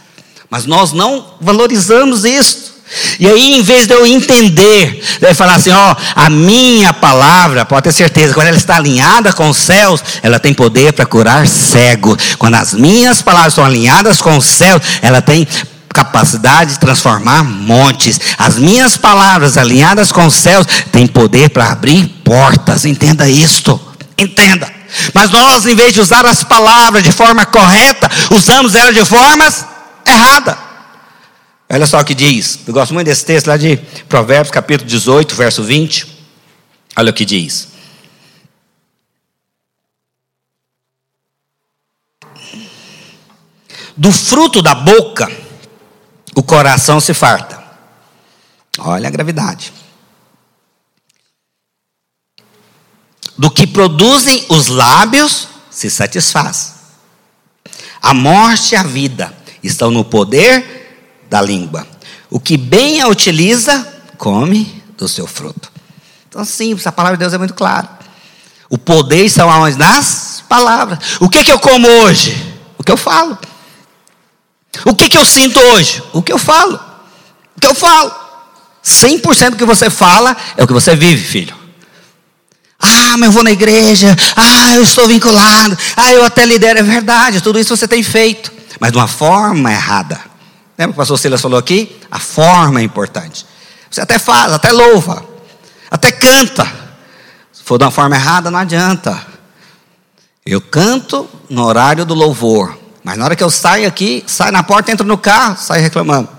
Mas 0.50 0.66
nós 0.66 0.94
não 0.94 1.26
valorizamos 1.42 2.24
isso. 2.24 2.78
E 3.20 3.28
aí, 3.28 3.56
em 3.56 3.62
vez 3.62 3.86
de 3.86 3.94
eu 3.94 4.06
entender, 4.06 5.04
deve 5.20 5.34
falar 5.34 5.56
assim: 5.56 5.72
ó, 5.72 5.96
a 6.16 6.30
minha 6.30 6.94
palavra, 6.94 7.66
pode 7.66 7.84
ter 7.84 7.92
certeza, 7.92 8.34
quando 8.34 8.48
ela 8.48 8.58
está 8.58 8.78
alinhada 8.78 9.34
com 9.34 9.50
os 9.50 9.58
céus, 9.58 10.02
ela 10.24 10.40
tem 10.40 10.54
poder 10.54 10.94
para 10.94 11.06
curar 11.06 11.48
cego. 11.48 12.16
Quando 12.38 12.56
as 12.56 12.74
minhas 12.74 13.22
palavras 13.22 13.54
estão 13.54 13.66
alinhadas 13.66 14.22
com 14.22 14.38
os 14.38 14.46
céus, 14.46 14.82
ela 15.02 15.22
tem 15.22 15.46
capacidade 15.94 16.74
de 16.74 16.80
transformar 16.80 17.44
montes. 17.44 18.20
As 18.38 18.58
minhas 18.58 18.96
palavras 18.96 19.58
alinhadas 19.58 20.12
com 20.12 20.26
os 20.26 20.36
céus 20.36 20.66
têm 20.92 21.08
poder 21.08 21.50
para 21.50 21.72
abrir 21.72 22.06
portas. 22.24 22.86
Entenda 22.86 23.28
isto. 23.28 23.80
Entenda. 24.18 24.77
Mas 25.14 25.30
nós, 25.32 25.66
em 25.66 25.76
vez 25.76 25.94
de 25.94 26.02
usar 26.02 26.26
as 26.26 26.44
palavras 26.44 27.04
de 27.04 27.12
forma 27.12 27.46
correta, 27.46 28.10
usamos 28.32 28.76
elas 28.76 28.96
de 28.96 29.04
formas 29.06 29.66
erradas. 30.06 30.56
Olha 31.70 31.86
só 31.86 32.00
o 32.00 32.06
que 32.06 32.16
diz. 32.16 32.60
Eu 32.66 32.74
gosto 32.74 32.94
muito 32.94 33.08
desse 33.08 33.26
texto 33.26 33.48
lá 33.48 33.58
de 33.58 33.78
Provérbios, 34.08 34.52
capítulo 34.52 34.90
18, 34.90 35.36
verso 35.36 35.64
20. 35.64 36.08
Olha 36.96 37.12
o 37.12 37.14
que 37.14 37.26
diz. 37.26 37.68
Do 43.96 44.12
fruto 44.12 44.62
da 44.62 44.76
boca 44.76 45.30
o 46.38 46.44
coração 46.44 47.00
se 47.00 47.16
farta. 47.16 47.64
Olha 48.78 49.08
a 49.08 49.12
gravidade. 49.12 49.74
Do 53.38 53.52
que 53.52 53.68
produzem 53.68 54.46
os 54.50 54.68
lábios 54.68 55.48
se 55.70 55.90
satisfaz. 55.90 56.76
A 58.02 58.14
morte 58.14 58.74
e 58.74 58.76
a 58.76 58.84
vida 58.84 59.36
estão 59.64 59.92
no 59.92 60.04
poder 60.04 61.26
da 61.30 61.42
língua. 61.42 61.88
O 62.30 62.40
que 62.40 62.58
bem 62.58 63.02
a 63.02 63.08
utiliza, 63.08 63.88
come 64.18 64.84
do 64.98 65.08
seu 65.08 65.28
fruto. 65.28 65.72
Então, 66.28 66.44
simples, 66.44 66.88
a 66.88 66.92
palavra 66.92 67.18
de 67.18 67.22
Deus 67.22 67.34
é 67.34 67.38
muito 67.38 67.54
clara. 67.54 67.98
O 68.70 68.78
poder 68.78 69.26
está? 69.26 69.46
Nas 69.78 70.44
palavras. 70.48 71.00
O 71.20 71.30
que, 71.30 71.44
que 71.44 71.52
eu 71.52 71.60
como 71.60 71.88
hoje? 71.88 72.56
O 72.78 72.84
que 72.84 72.92
eu 72.92 72.98
falo. 72.98 73.38
O 74.86 74.94
que, 74.94 75.10
que 75.10 75.18
eu 75.18 75.26
sinto 75.26 75.60
hoje? 75.60 76.04
O 76.14 76.22
que 76.22 76.32
eu 76.32 76.38
falo. 76.38 76.80
O 77.56 77.60
que 77.60 77.68
eu 77.68 77.74
falo. 77.74 78.14
100% 78.84 79.52
do 79.52 79.58
que 79.58 79.66
você 79.66 79.90
fala 79.90 80.36
é 80.56 80.64
o 80.64 80.68
que 80.68 80.74
você 80.74 80.96
vive, 80.96 81.26
filho. 81.26 81.57
Ah, 82.88 83.18
mas 83.18 83.28
eu 83.28 83.32
vou 83.32 83.44
na 83.44 83.52
igreja. 83.52 84.16
Ah, 84.36 84.76
eu 84.76 84.84
estou 84.84 85.08
vinculado. 85.08 85.78
Ah, 85.96 86.12
eu 86.14 86.24
até 86.24 86.46
lidero. 86.46 86.80
É 86.80 86.84
verdade, 86.84 87.42
tudo 87.42 87.60
isso 87.60 87.76
você 87.76 87.88
tem 87.88 88.02
feito. 88.02 88.52
Mas 88.80 88.92
de 88.92 88.98
uma 88.98 89.08
forma 89.08 89.72
errada. 89.72 90.20
Lembra 90.78 90.94
que 90.94 90.98
o 90.98 91.02
pastor 91.02 91.18
Silas 91.18 91.42
falou 91.42 91.58
aqui? 91.58 91.98
A 92.10 92.20
forma 92.20 92.80
é 92.80 92.84
importante. 92.84 93.46
Você 93.90 94.02
até 94.02 94.20
faz, 94.20 94.54
até 94.54 94.72
louva, 94.72 95.26
até 95.90 96.12
canta. 96.12 96.66
Se 97.52 97.64
for 97.64 97.78
de 97.78 97.84
uma 97.84 97.92
forma 97.92 98.16
errada, 98.16 98.52
não 98.52 98.60
adianta. 98.60 99.26
Eu 100.46 100.62
canto 100.62 101.28
no 101.50 101.64
horário 101.66 102.06
do 102.06 102.14
louvor. 102.14 102.78
Mas 103.04 103.18
na 103.18 103.26
hora 103.26 103.36
que 103.36 103.44
eu 103.44 103.50
saio 103.50 103.88
aqui, 103.88 104.24
saio 104.28 104.52
na 104.52 104.64
porta, 104.64 104.92
entro 104.92 105.06
no 105.06 105.18
carro, 105.18 105.58
saio 105.58 105.82
reclamando. 105.82 106.30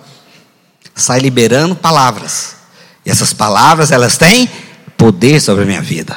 Saio 0.95 1.23
liberando 1.23 1.75
palavras. 1.75 2.57
E 3.05 3.11
essas 3.11 3.33
palavras, 3.33 3.91
elas 3.91 4.17
têm 4.17 4.49
poder 4.97 5.41
sobre 5.41 5.65
a 5.65 5.67
minha 5.67 5.83
vida. 5.83 6.17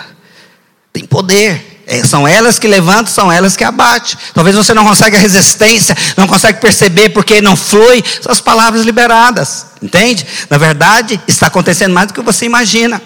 Tem 0.94 1.06
poder. 1.06 1.84
É, 1.88 2.04
são 2.06 2.28
elas 2.28 2.58
que 2.58 2.68
levantam, 2.68 3.08
são 3.08 3.32
elas 3.32 3.58
que 3.58 3.64
abatem. 3.64 4.18
Talvez 4.34 4.56
você 4.56 4.74
não 4.74 4.86
consiga 4.86 5.18
resistência, 5.18 5.96
não 6.16 6.28
consegue 6.28 6.60
perceber 6.62 7.10
porque 7.10 7.42
não 7.42 7.56
flui. 7.56 8.04
São 8.22 8.32
as 8.32 8.40
palavras 8.40 8.86
liberadas. 8.86 9.66
Entende? 9.82 10.26
Na 10.50 10.58
verdade, 10.58 11.20
está 11.28 11.48
acontecendo 11.48 11.94
mais 11.94 12.08
do 12.08 12.14
que 12.14 12.22
você 12.22 12.46
imagina. 12.46 13.02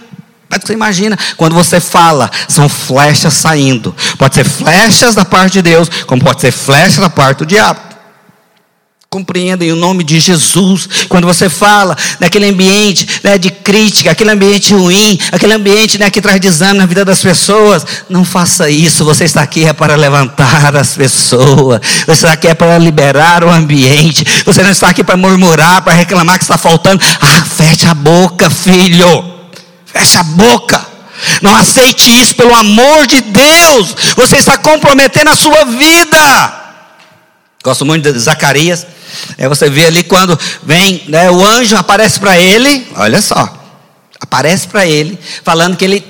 Mas 0.48 0.62
você 0.64 0.74
imagina, 0.74 1.18
quando 1.38 1.56
você 1.56 1.80
fala, 1.80 2.30
são 2.48 2.70
flechas 2.70 3.34
saindo. 3.34 3.96
Pode 4.18 4.36
ser 4.36 4.44
flechas 4.44 5.16
da 5.16 5.26
parte 5.26 5.54
de 5.54 5.62
Deus, 5.64 5.90
como 6.06 6.24
pode 6.24 6.42
ser 6.42 6.52
flechas 6.52 6.98
da 6.98 7.10
parte 7.10 7.40
do 7.40 7.46
diabo. 7.46 7.95
Compreendem 9.16 9.72
o 9.72 9.78
nome 9.78 10.04
de 10.04 10.20
Jesus. 10.20 10.90
Quando 11.08 11.26
você 11.26 11.48
fala 11.48 11.96
naquele 12.20 12.50
ambiente 12.50 13.08
né, 13.24 13.38
de 13.38 13.50
crítica, 13.50 14.12
aquele 14.12 14.30
ambiente 14.30 14.74
ruim, 14.74 15.18
aquele 15.32 15.54
ambiente 15.54 15.98
né, 15.98 16.12
que 16.12 16.20
traz 16.20 16.38
desânimo 16.38 16.80
na 16.80 16.86
vida 16.86 17.06
das 17.06 17.22
pessoas, 17.22 17.86
não 18.10 18.26
faça 18.26 18.70
isso. 18.70 19.06
Você 19.06 19.24
está 19.24 19.42
aqui 19.42 19.64
é 19.64 19.72
para 19.72 19.96
levantar 19.96 20.76
as 20.76 20.96
pessoas. 20.96 21.80
Você 22.06 22.12
está 22.12 22.34
aqui 22.34 22.50
é 22.50 22.54
para 22.54 22.78
liberar 22.78 23.46
o 23.46 23.50
ambiente. 23.50 24.26
Você 24.46 24.62
não 24.62 24.72
está 24.72 24.90
aqui 24.90 25.02
para 25.02 25.16
murmurar, 25.16 25.82
para 25.82 25.94
reclamar 25.94 26.38
que 26.38 26.44
está 26.44 26.58
faltando. 26.58 27.02
Ah, 27.22 27.42
feche 27.46 27.88
a 27.88 27.94
boca, 27.94 28.50
filho. 28.50 29.34
Feche 29.86 30.18
a 30.18 30.24
boca. 30.24 30.86
Não 31.42 31.56
aceite 31.56 32.22
isso 32.22 32.36
pelo 32.36 32.54
amor 32.54 33.08
de 33.08 33.22
Deus. 33.22 33.96
Você 34.18 34.36
está 34.36 34.58
comprometendo 34.58 35.30
a 35.30 35.38
sua 35.38 35.64
vida. 35.64 36.65
Gosto 37.66 37.84
muito 37.84 38.14
de 38.14 38.20
Zacarias. 38.20 38.86
É, 39.40 39.50
você 39.50 39.72
vê 39.72 39.88
ali 39.88 40.04
quando 40.04 40.40
vem, 40.62 41.04
né, 41.08 41.32
o 41.32 41.44
anjo 41.44 41.76
aparece 41.76 42.20
para 42.20 42.38
ele, 42.38 42.88
olha 42.96 43.20
só, 43.20 43.52
aparece 44.20 44.68
para 44.68 44.86
ele, 44.86 45.18
falando 45.44 45.76
que 45.76 45.84
ele 45.84 46.06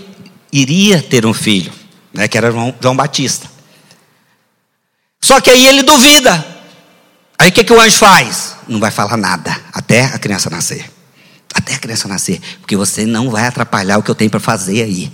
iria 0.51 1.01
ter 1.01 1.25
um 1.25 1.33
filho, 1.33 1.71
né, 2.13 2.27
que 2.27 2.37
era 2.37 2.51
João, 2.51 2.93
Batista. 2.93 3.49
Só 5.21 5.39
que 5.39 5.49
aí 5.49 5.65
ele 5.65 5.81
duvida. 5.81 6.45
Aí 7.39 7.47
o 7.47 7.53
que, 7.53 7.63
que 7.63 7.71
o 7.71 7.79
anjo 7.79 7.97
faz? 7.99 8.57
Não 8.67 8.81
vai 8.81 8.91
falar 8.91 9.15
nada 9.15 9.57
até 9.71 10.03
a 10.03 10.19
criança 10.19 10.49
nascer 10.49 10.93
até 11.53 11.73
a 11.73 11.79
criança 11.79 12.05
nascer, 12.09 12.41
porque 12.59 12.75
você 12.75 13.05
não 13.05 13.29
vai 13.29 13.47
atrapalhar 13.47 13.97
o 13.97 14.03
que 14.03 14.11
eu 14.11 14.15
tenho 14.15 14.29
para 14.29 14.41
fazer 14.41 14.83
aí. 14.83 15.09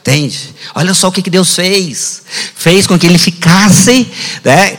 Entende? 0.00 0.54
Olha 0.74 0.92
só 0.92 1.08
o 1.08 1.12
que, 1.12 1.22
que 1.22 1.30
Deus 1.30 1.54
fez. 1.54 2.22
Fez 2.54 2.86
com 2.86 2.98
que 2.98 3.06
ele 3.06 3.18
ficasse 3.18 4.06
né, 4.44 4.78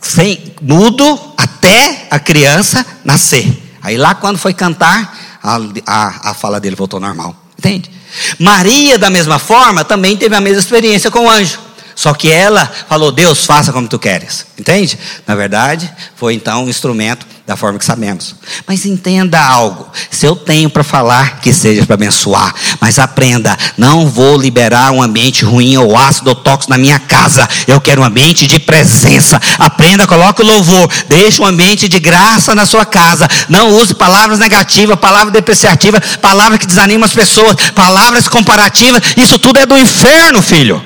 sem, 0.00 0.54
mudo 0.60 1.34
até 1.36 2.08
a 2.10 2.18
criança 2.18 2.84
nascer. 3.04 3.62
Aí 3.82 3.96
lá 3.96 4.14
quando 4.14 4.38
foi 4.38 4.54
cantar, 4.54 5.38
a, 5.42 5.58
a, 5.86 6.30
a 6.30 6.34
fala 6.34 6.58
dele 6.58 6.76
voltou 6.76 6.98
normal. 6.98 7.36
Entende? 7.58 7.90
Maria, 8.38 8.98
da 8.98 9.10
mesma 9.10 9.38
forma, 9.38 9.84
também 9.84 10.16
teve 10.16 10.34
a 10.34 10.40
mesma 10.40 10.60
experiência 10.60 11.10
com 11.10 11.26
o 11.26 11.30
anjo. 11.30 11.58
Só 11.94 12.12
que 12.12 12.30
ela 12.30 12.70
falou: 12.88 13.12
Deus, 13.12 13.44
faça 13.44 13.72
como 13.72 13.86
tu 13.86 13.98
queres. 13.98 14.46
Entende? 14.58 14.98
Na 15.26 15.34
verdade, 15.34 15.90
foi 16.16 16.34
então 16.34 16.64
um 16.64 16.68
instrumento 16.68 17.26
da 17.46 17.56
forma 17.56 17.78
que 17.78 17.84
sabemos. 17.84 18.34
Mas 18.66 18.84
entenda 18.84 19.40
algo: 19.40 19.88
se 20.10 20.26
eu 20.26 20.34
tenho 20.34 20.68
para 20.68 20.82
falar, 20.82 21.40
que 21.40 21.52
seja 21.52 21.86
para 21.86 21.94
abençoar. 21.94 22.54
Mas 22.84 22.98
aprenda: 22.98 23.56
não 23.78 24.10
vou 24.10 24.36
liberar 24.36 24.90
um 24.90 25.00
ambiente 25.00 25.42
ruim 25.42 25.74
ou 25.78 25.96
ácido 25.96 26.28
ou 26.28 26.36
tóxico 26.36 26.70
na 26.70 26.76
minha 26.76 26.98
casa. 26.98 27.48
Eu 27.66 27.80
quero 27.80 28.02
um 28.02 28.04
ambiente 28.04 28.46
de 28.46 28.58
presença. 28.58 29.40
Aprenda, 29.58 30.06
coloque 30.06 30.42
o 30.42 30.44
louvor. 30.44 30.86
Deixe 31.08 31.40
um 31.40 31.46
ambiente 31.46 31.88
de 31.88 31.98
graça 31.98 32.54
na 32.54 32.66
sua 32.66 32.84
casa. 32.84 33.26
Não 33.48 33.70
use 33.70 33.94
palavras 33.94 34.38
negativas, 34.38 34.98
palavras 34.98 35.32
depreciativas, 35.32 36.18
palavras 36.18 36.58
que 36.58 36.66
desanimam 36.66 37.06
as 37.06 37.14
pessoas, 37.14 37.56
palavras 37.74 38.28
comparativas. 38.28 39.00
Isso 39.16 39.38
tudo 39.38 39.60
é 39.60 39.64
do 39.64 39.78
inferno, 39.78 40.42
filho. 40.42 40.84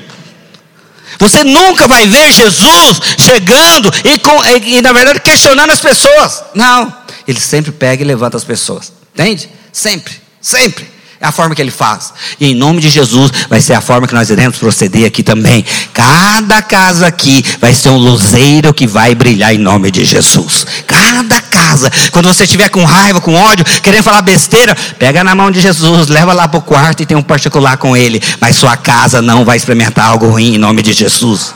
Você 1.19 1.43
nunca 1.43 1.85
vai 1.85 2.07
ver 2.07 2.31
Jesus 2.31 3.01
chegando 3.17 3.93
e, 4.05 4.17
com, 4.19 4.45
e, 4.45 4.77
e, 4.77 4.81
na 4.81 4.93
verdade, 4.93 5.19
questionando 5.19 5.71
as 5.71 5.81
pessoas. 5.81 6.43
Não. 6.55 6.95
Ele 7.27 7.41
sempre 7.41 7.73
pega 7.73 8.01
e 8.01 8.07
levanta 8.07 8.37
as 8.37 8.45
pessoas. 8.45 8.93
Entende? 9.13 9.49
Sempre. 9.73 10.13
Sempre. 10.39 10.98
É 11.21 11.27
a 11.27 11.31
forma 11.33 11.53
que 11.53 11.61
ele 11.61 11.71
faz. 11.71 12.13
E 12.39 12.47
em 12.47 12.55
nome 12.55 12.81
de 12.81 12.89
Jesus 12.89 13.29
vai 13.49 13.59
ser 13.59 13.73
a 13.73 13.81
forma 13.81 14.07
que 14.07 14.13
nós 14.13 14.29
iremos 14.29 14.57
proceder 14.57 15.05
aqui 15.05 15.21
também. 15.21 15.65
Cada 15.93 16.61
casa 16.61 17.07
aqui 17.07 17.43
vai 17.59 17.73
ser 17.73 17.89
um 17.89 17.97
luzeiro 17.97 18.73
que 18.73 18.87
vai 18.87 19.13
brilhar 19.13 19.53
em 19.53 19.57
nome 19.57 19.91
de 19.91 20.05
Jesus. 20.05 20.65
Cada 20.87 21.41
casa. 21.41 21.91
Quando 22.11 22.27
você 22.27 22.43
estiver 22.43 22.69
com 22.69 22.85
raiva, 22.85 23.19
com 23.19 23.33
ódio, 23.33 23.65
querendo 23.83 24.03
falar 24.03 24.21
besteira, 24.21 24.73
pega 24.97 25.21
na 25.21 25.35
mão 25.35 25.51
de 25.51 25.59
Jesus, 25.59 26.07
leva 26.07 26.31
lá 26.31 26.47
para 26.47 26.59
o 26.59 26.61
quarto 26.61 27.03
e 27.03 27.05
tem 27.05 27.17
um 27.17 27.21
particular 27.21 27.75
com 27.75 27.97
ele. 27.97 28.21
Mas 28.39 28.55
sua 28.55 28.77
casa 28.77 29.21
não 29.21 29.43
vai 29.43 29.57
experimentar 29.57 30.05
algo 30.05 30.27
ruim 30.29 30.55
em 30.55 30.57
nome 30.57 30.81
de 30.81 30.93
Jesus. 30.93 31.53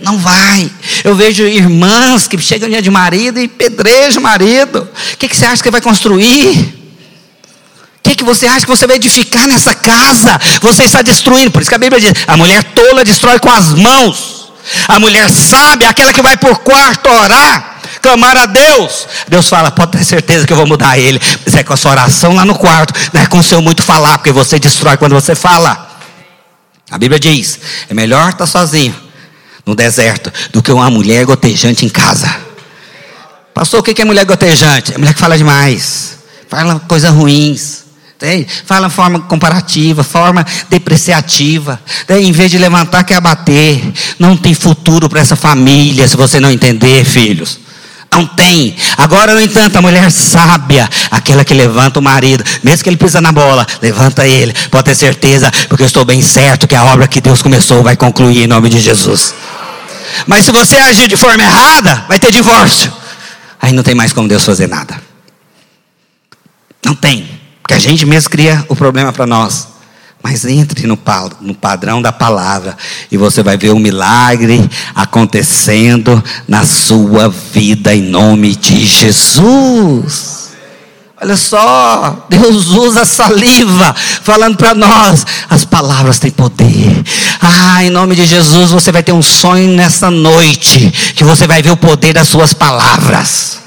Não 0.00 0.18
vai. 0.18 0.68
Eu 1.04 1.14
vejo 1.14 1.44
irmãs 1.44 2.26
que 2.26 2.36
chegam 2.38 2.68
dia 2.68 2.82
de 2.82 2.90
marido 2.90 3.38
e 3.38 3.46
pedrejam 3.46 4.18
o 4.18 4.24
marido. 4.24 4.88
O 5.12 5.16
que, 5.16 5.28
que 5.28 5.36
você 5.36 5.44
acha 5.44 5.62
que 5.62 5.70
vai 5.70 5.80
construir? 5.80 6.81
O 8.02 8.10
que, 8.10 8.16
que 8.16 8.24
você 8.24 8.48
acha 8.48 8.66
que 8.66 8.70
você 8.70 8.84
vai 8.84 8.96
edificar 8.96 9.46
nessa 9.46 9.76
casa? 9.76 10.36
Você 10.60 10.82
está 10.82 11.02
destruindo. 11.02 11.52
Por 11.52 11.62
isso 11.62 11.70
que 11.70 11.74
a 11.76 11.78
Bíblia 11.78 12.00
diz: 12.00 12.12
a 12.26 12.36
mulher 12.36 12.64
tola 12.74 13.04
destrói 13.04 13.38
com 13.38 13.48
as 13.48 13.72
mãos. 13.74 14.52
A 14.88 14.98
mulher 14.98 15.30
sábia, 15.30 15.88
aquela 15.88 16.12
que 16.12 16.20
vai 16.20 16.36
por 16.36 16.58
quarto 16.58 17.08
orar, 17.08 17.80
clamar 18.02 18.36
a 18.36 18.46
Deus. 18.46 19.06
Deus 19.28 19.48
fala: 19.48 19.70
pode 19.70 19.92
ter 19.92 20.04
certeza 20.04 20.44
que 20.44 20.52
eu 20.52 20.56
vou 20.56 20.66
mudar 20.66 20.98
ele. 20.98 21.20
Mas 21.46 21.54
é 21.54 21.62
com 21.62 21.72
a 21.72 21.76
sua 21.76 21.92
oração 21.92 22.34
lá 22.34 22.44
no 22.44 22.56
quarto, 22.56 22.92
não 23.12 23.20
é 23.20 23.26
com 23.26 23.38
o 23.38 23.42
seu 23.42 23.62
muito 23.62 23.84
falar, 23.84 24.18
porque 24.18 24.32
você 24.32 24.58
destrói 24.58 24.96
quando 24.96 25.14
você 25.14 25.36
fala. 25.36 25.88
A 26.90 26.98
Bíblia 26.98 27.20
diz: 27.20 27.60
é 27.88 27.94
melhor 27.94 28.30
estar 28.30 28.46
sozinho 28.46 28.96
no 29.64 29.76
deserto 29.76 30.32
do 30.52 30.60
que 30.60 30.72
uma 30.72 30.90
mulher 30.90 31.24
gotejante 31.24 31.86
em 31.86 31.88
casa. 31.88 32.28
Pastor, 33.54 33.78
o 33.78 33.82
que 33.82 34.02
é 34.02 34.04
mulher 34.04 34.24
gotejante? 34.24 34.92
É 34.92 34.98
mulher 34.98 35.14
que 35.14 35.20
fala 35.20 35.38
demais, 35.38 36.18
fala 36.48 36.80
coisas 36.80 37.12
ruins 37.12 37.81
Fala 38.64 38.88
forma 38.88 39.20
comparativa, 39.20 40.02
forma 40.02 40.44
depreciativa. 40.68 41.80
Em 42.08 42.32
vez 42.32 42.50
de 42.50 42.58
levantar, 42.58 43.04
quer 43.04 43.16
abater. 43.16 43.82
Não 44.18 44.36
tem 44.36 44.54
futuro 44.54 45.08
para 45.08 45.20
essa 45.20 45.36
família, 45.36 46.06
se 46.06 46.16
você 46.16 46.38
não 46.40 46.50
entender, 46.50 47.04
filhos. 47.04 47.58
Não 48.12 48.26
tem. 48.26 48.76
Agora, 48.98 49.34
no 49.34 49.40
entanto, 49.40 49.76
a 49.76 49.80
mulher 49.80 50.10
sábia, 50.10 50.88
aquela 51.10 51.44
que 51.44 51.54
levanta 51.54 51.98
o 51.98 52.02
marido, 52.02 52.44
mesmo 52.62 52.84
que 52.84 52.90
ele 52.90 52.98
pisa 52.98 53.22
na 53.22 53.32
bola, 53.32 53.66
levanta 53.80 54.26
ele. 54.26 54.52
Pode 54.70 54.84
ter 54.84 54.94
certeza, 54.94 55.50
porque 55.66 55.82
eu 55.82 55.86
estou 55.86 56.04
bem 56.04 56.20
certo 56.20 56.68
que 56.68 56.74
a 56.76 56.84
obra 56.84 57.08
que 57.08 57.22
Deus 57.22 57.40
começou 57.40 57.82
vai 57.82 57.96
concluir 57.96 58.42
em 58.42 58.46
nome 58.46 58.68
de 58.68 58.80
Jesus. 58.80 59.34
Mas 60.26 60.44
se 60.44 60.52
você 60.52 60.76
agir 60.76 61.08
de 61.08 61.16
forma 61.16 61.42
errada, 61.42 62.04
vai 62.06 62.18
ter 62.18 62.30
divórcio. 62.30 62.92
Aí 63.60 63.72
não 63.72 63.82
tem 63.82 63.94
mais 63.94 64.12
como 64.12 64.28
Deus 64.28 64.44
fazer 64.44 64.68
nada. 64.68 65.00
Não 66.84 66.94
tem. 66.94 67.31
Porque 67.72 67.86
a 67.86 67.90
gente 67.90 68.04
mesmo 68.04 68.28
cria 68.28 68.62
o 68.68 68.76
problema 68.76 69.14
para 69.14 69.24
nós. 69.24 69.68
Mas 70.22 70.44
entre 70.44 70.86
no, 70.86 70.98
no 71.40 71.54
padrão 71.54 72.02
da 72.02 72.12
palavra 72.12 72.76
e 73.10 73.16
você 73.16 73.42
vai 73.42 73.56
ver 73.56 73.72
um 73.72 73.78
milagre 73.78 74.68
acontecendo 74.94 76.22
na 76.46 76.66
sua 76.66 77.30
vida 77.30 77.94
em 77.94 78.02
nome 78.02 78.54
de 78.54 78.84
Jesus. 78.84 80.50
Olha 81.18 81.34
só, 81.34 82.26
Deus 82.28 82.66
usa 82.66 83.06
saliva 83.06 83.96
falando 84.22 84.58
para 84.58 84.74
nós. 84.74 85.24
As 85.48 85.64
palavras 85.64 86.18
têm 86.18 86.30
poder. 86.30 87.02
Ah, 87.40 87.82
em 87.82 87.88
nome 87.88 88.14
de 88.14 88.26
Jesus, 88.26 88.70
você 88.70 88.92
vai 88.92 89.02
ter 89.02 89.12
um 89.12 89.22
sonho 89.22 89.74
nessa 89.74 90.10
noite 90.10 90.92
que 91.16 91.24
você 91.24 91.46
vai 91.46 91.62
ver 91.62 91.70
o 91.70 91.76
poder 91.76 92.12
das 92.12 92.28
suas 92.28 92.52
palavras 92.52 93.61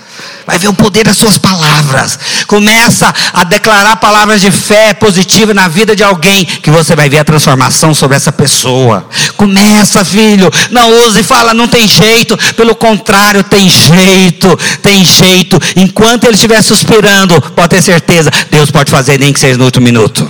vai 0.46 0.60
ver 0.60 0.68
o 0.68 0.74
poder 0.74 1.04
das 1.04 1.18
suas 1.18 1.38
palavras. 1.38 2.20
Começa 2.48 3.14
a 3.34 3.44
declarar 3.44 3.96
palavras 3.98 4.42
de 4.42 4.52
fé 4.52 4.94
positiva 4.94 5.54
na 5.54 5.68
vida 5.68 5.96
de 5.96 6.04
alguém, 6.04 6.46
que 6.46 6.70
você 6.70 6.96
vai 6.96 7.10
ver 7.10 7.20
a 7.20 7.24
transformação 7.24 7.94
sobre 7.94 8.16
essa 8.16 8.32
pessoa. 8.32 9.08
Começa, 9.38 10.06
filho, 10.06 10.52
não 10.70 11.08
use 11.08 11.24
fala, 11.24 11.54
não 11.54 11.68
tem 11.68 11.88
jeito. 11.88 12.38
Pelo 12.56 12.76
contrário, 12.76 13.44
tem 13.44 13.70
jeito, 13.70 14.58
tem 14.82 15.04
jeito. 15.04 15.60
Enquanto 15.76 16.26
ele 16.26 16.36
estiver 16.36 16.62
suspirando, 16.62 17.42
pode 17.42 17.70
ter 17.70 17.82
certeza, 17.82 18.32
Deus 18.52 18.70
pode 18.70 18.92
fazer 18.92 19.20
nem 19.20 19.34
que 19.34 19.40
seja 19.40 19.58
no 19.58 19.66
último 19.66 19.86
minuto. 19.86 20.30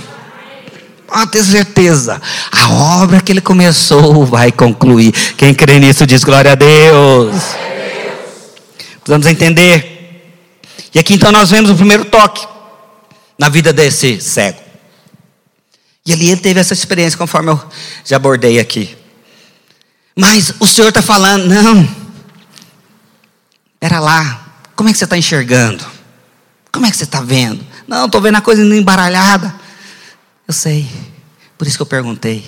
Pode 1.06 1.30
ter 1.30 1.44
certeza, 1.44 2.20
a 2.50 2.68
obra 3.02 3.20
que 3.20 3.30
ele 3.30 3.40
começou 3.40 4.26
vai 4.26 4.50
concluir. 4.50 5.12
Quem 5.36 5.54
crê 5.54 5.78
nisso 5.78 6.04
diz 6.04 6.24
glória 6.24 6.52
a 6.52 6.54
Deus. 6.54 7.32
Precisamos 8.98 9.26
entender 9.28 9.95
e 10.96 10.98
aqui 10.98 11.12
então 11.12 11.30
nós 11.30 11.50
vemos 11.50 11.70
o 11.70 11.74
primeiro 11.74 12.06
toque 12.06 12.48
na 13.38 13.50
vida 13.50 13.70
desse 13.70 14.18
cego. 14.18 14.58
E 16.06 16.12
ali 16.14 16.30
ele 16.30 16.40
teve 16.40 16.58
essa 16.58 16.72
experiência, 16.72 17.18
conforme 17.18 17.50
eu 17.50 17.62
já 18.02 18.16
abordei 18.16 18.58
aqui. 18.58 18.96
Mas 20.16 20.54
o 20.58 20.66
Senhor 20.66 20.88
está 20.88 21.02
falando, 21.02 21.48
não. 21.48 21.86
Era 23.78 24.00
lá. 24.00 24.54
Como 24.74 24.88
é 24.88 24.92
que 24.92 24.96
você 24.98 25.04
está 25.04 25.18
enxergando? 25.18 25.84
Como 26.72 26.86
é 26.86 26.90
que 26.90 26.96
você 26.96 27.04
está 27.04 27.20
vendo? 27.20 27.62
Não, 27.86 28.06
estou 28.06 28.22
vendo 28.22 28.36
a 28.36 28.40
coisa 28.40 28.62
embaralhada. 28.62 29.54
Eu 30.48 30.54
sei. 30.54 30.88
Por 31.58 31.66
isso 31.66 31.76
que 31.76 31.82
eu 31.82 31.86
perguntei. 31.86 32.42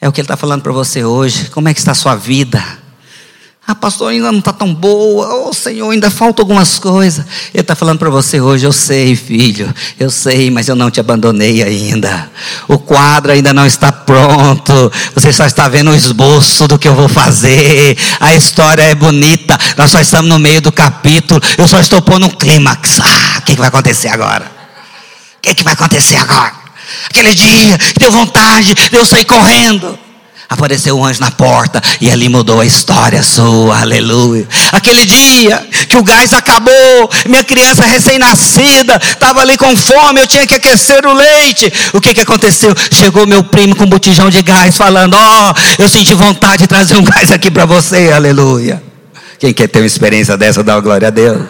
É 0.00 0.08
o 0.08 0.12
que 0.12 0.20
ele 0.20 0.24
está 0.24 0.36
falando 0.36 0.62
para 0.62 0.72
você 0.72 1.04
hoje. 1.04 1.48
Como 1.50 1.68
é 1.68 1.72
que 1.72 1.78
está 1.78 1.92
a 1.92 1.94
sua 1.94 2.16
vida? 2.16 2.60
Ah, 3.68 3.74
pastor, 3.74 4.12
ainda 4.12 4.30
não 4.30 4.38
está 4.38 4.52
tão 4.52 4.72
boa. 4.72 5.48
Oh, 5.48 5.52
Senhor, 5.52 5.90
ainda 5.90 6.08
faltam 6.08 6.44
algumas 6.44 6.78
coisas. 6.78 7.26
Ele 7.52 7.62
está 7.62 7.74
falando 7.74 7.98
para 7.98 8.08
você 8.08 8.40
hoje, 8.40 8.64
eu 8.64 8.72
sei, 8.72 9.16
filho, 9.16 9.74
eu 9.98 10.08
sei, 10.08 10.52
mas 10.52 10.68
eu 10.68 10.76
não 10.76 10.88
te 10.88 11.00
abandonei 11.00 11.64
ainda. 11.64 12.30
O 12.68 12.78
quadro 12.78 13.32
ainda 13.32 13.52
não 13.52 13.66
está 13.66 13.90
pronto. 13.90 14.92
Você 15.16 15.32
só 15.32 15.44
está 15.44 15.68
vendo 15.68 15.90
o 15.90 15.96
esboço 15.96 16.68
do 16.68 16.78
que 16.78 16.86
eu 16.86 16.94
vou 16.94 17.08
fazer. 17.08 17.98
A 18.20 18.36
história 18.36 18.82
é 18.82 18.94
bonita. 18.94 19.58
Nós 19.76 19.90
só 19.90 20.00
estamos 20.00 20.30
no 20.30 20.38
meio 20.38 20.60
do 20.60 20.70
capítulo. 20.70 21.40
Eu 21.58 21.66
só 21.66 21.80
estou 21.80 22.00
pondo 22.00 22.26
um 22.26 22.30
clímax. 22.30 23.00
Ah, 23.00 23.38
o 23.38 23.42
que, 23.42 23.54
que 23.56 23.58
vai 23.58 23.68
acontecer 23.68 24.08
agora? 24.08 24.44
O 24.44 25.40
que, 25.42 25.54
que 25.56 25.64
vai 25.64 25.72
acontecer 25.72 26.16
agora? 26.16 26.52
Aquele 27.10 27.34
dia, 27.34 27.76
deu 27.98 28.12
vontade 28.12 28.72
de 28.74 28.96
eu 28.96 29.04
sair 29.04 29.24
correndo 29.24 30.05
apareceu 30.48 30.98
um 30.98 31.04
anjo 31.04 31.20
na 31.20 31.30
porta 31.30 31.82
e 32.00 32.10
ali 32.10 32.28
mudou 32.28 32.60
a 32.60 32.64
história 32.64 33.22
sua, 33.22 33.80
aleluia. 33.80 34.46
Aquele 34.72 35.04
dia 35.04 35.66
que 35.88 35.96
o 35.96 36.02
gás 36.02 36.32
acabou, 36.32 37.10
minha 37.26 37.44
criança 37.44 37.84
recém-nascida 37.84 39.00
estava 39.02 39.40
ali 39.40 39.56
com 39.56 39.76
fome, 39.76 40.20
eu 40.20 40.26
tinha 40.26 40.46
que 40.46 40.54
aquecer 40.54 41.04
o 41.06 41.12
leite. 41.12 41.72
O 41.92 42.00
que, 42.00 42.14
que 42.14 42.20
aconteceu? 42.20 42.74
Chegou 42.90 43.26
meu 43.26 43.42
primo 43.44 43.74
com 43.74 43.84
um 43.84 43.88
botijão 43.88 44.30
de 44.30 44.42
gás, 44.42 44.76
falando: 44.76 45.14
Ó, 45.14 45.52
oh, 45.52 45.82
eu 45.82 45.88
senti 45.88 46.14
vontade 46.14 46.58
de 46.58 46.66
trazer 46.66 46.96
um 46.96 47.04
gás 47.04 47.30
aqui 47.30 47.50
para 47.50 47.64
você, 47.64 48.12
aleluia. 48.12 48.82
Quem 49.38 49.52
quer 49.52 49.68
ter 49.68 49.80
uma 49.80 49.86
experiência 49.86 50.36
dessa, 50.36 50.62
dá 50.62 50.78
glória 50.80 51.08
a 51.08 51.10
Deus. 51.10 51.42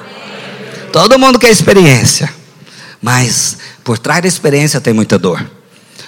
Todo 0.92 1.18
mundo 1.18 1.38
quer 1.38 1.51
experiência, 1.51 2.32
mas 3.03 3.59
por 3.84 3.99
trás 3.99 4.22
da 4.22 4.28
experiência 4.28 4.80
tem 4.80 4.92
muita 4.92 5.18
dor. 5.18 5.55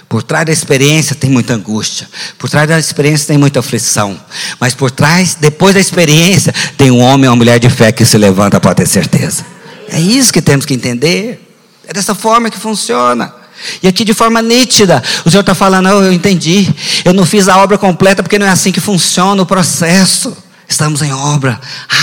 Por 0.09 0.23
trás 0.23 0.47
da 0.47 0.53
experiência 0.53 1.15
tem 1.15 1.29
muita 1.29 1.55
angústia. 1.55 2.09
Por 2.39 2.49
trás 2.49 2.67
da 2.67 2.79
experiência 2.79 3.27
tem 3.27 3.37
muita 3.37 3.61
aflição. 3.61 4.19
Mas 4.59 4.75
por 4.75 4.91
trás, 4.91 5.37
depois 5.39 5.75
da 5.75 5.81
experiência, 5.81 6.55
tem 6.79 6.91
um 6.91 7.01
homem 7.01 7.29
ou 7.29 7.33
uma 7.33 7.37
mulher 7.37 7.59
de 7.59 7.69
fé 7.69 7.93
que 7.93 8.05
se 8.07 8.17
levanta 8.17 8.59
para 8.59 8.75
ter 8.75 8.87
certeza. 8.87 9.45
É 9.91 10.01
isso 10.01 10.33
que 10.33 10.41
temos 10.41 10.65
que 10.65 10.73
entender. 10.73 11.45
É 11.87 11.93
dessa 11.93 12.15
forma 12.15 12.51
que 12.51 12.59
funciona. 12.59 13.35
E 13.83 13.89
aqui 13.89 14.05
de 14.05 14.15
forma 14.15 14.41
nítida, 14.41 15.03
o 15.25 15.31
Senhor 15.31 15.41
está 15.41 15.55
falando: 15.55 15.87
oh, 15.89 16.03
eu 16.03 16.13
entendi. 16.13 16.73
Eu 17.05 17.13
não 17.13 17.27
fiz 17.27 17.49
a 17.49 17.59
obra 17.59 17.77
completa 17.77 18.23
porque 18.23 18.39
não 18.39 18.47
é 18.47 18.51
assim 18.51 18.73
que 18.73 18.81
funciona 18.81 19.43
o 19.43 19.47
processo. 19.47 20.37
Estamos 20.69 21.01
em 21.01 21.13
obra. 21.13 21.59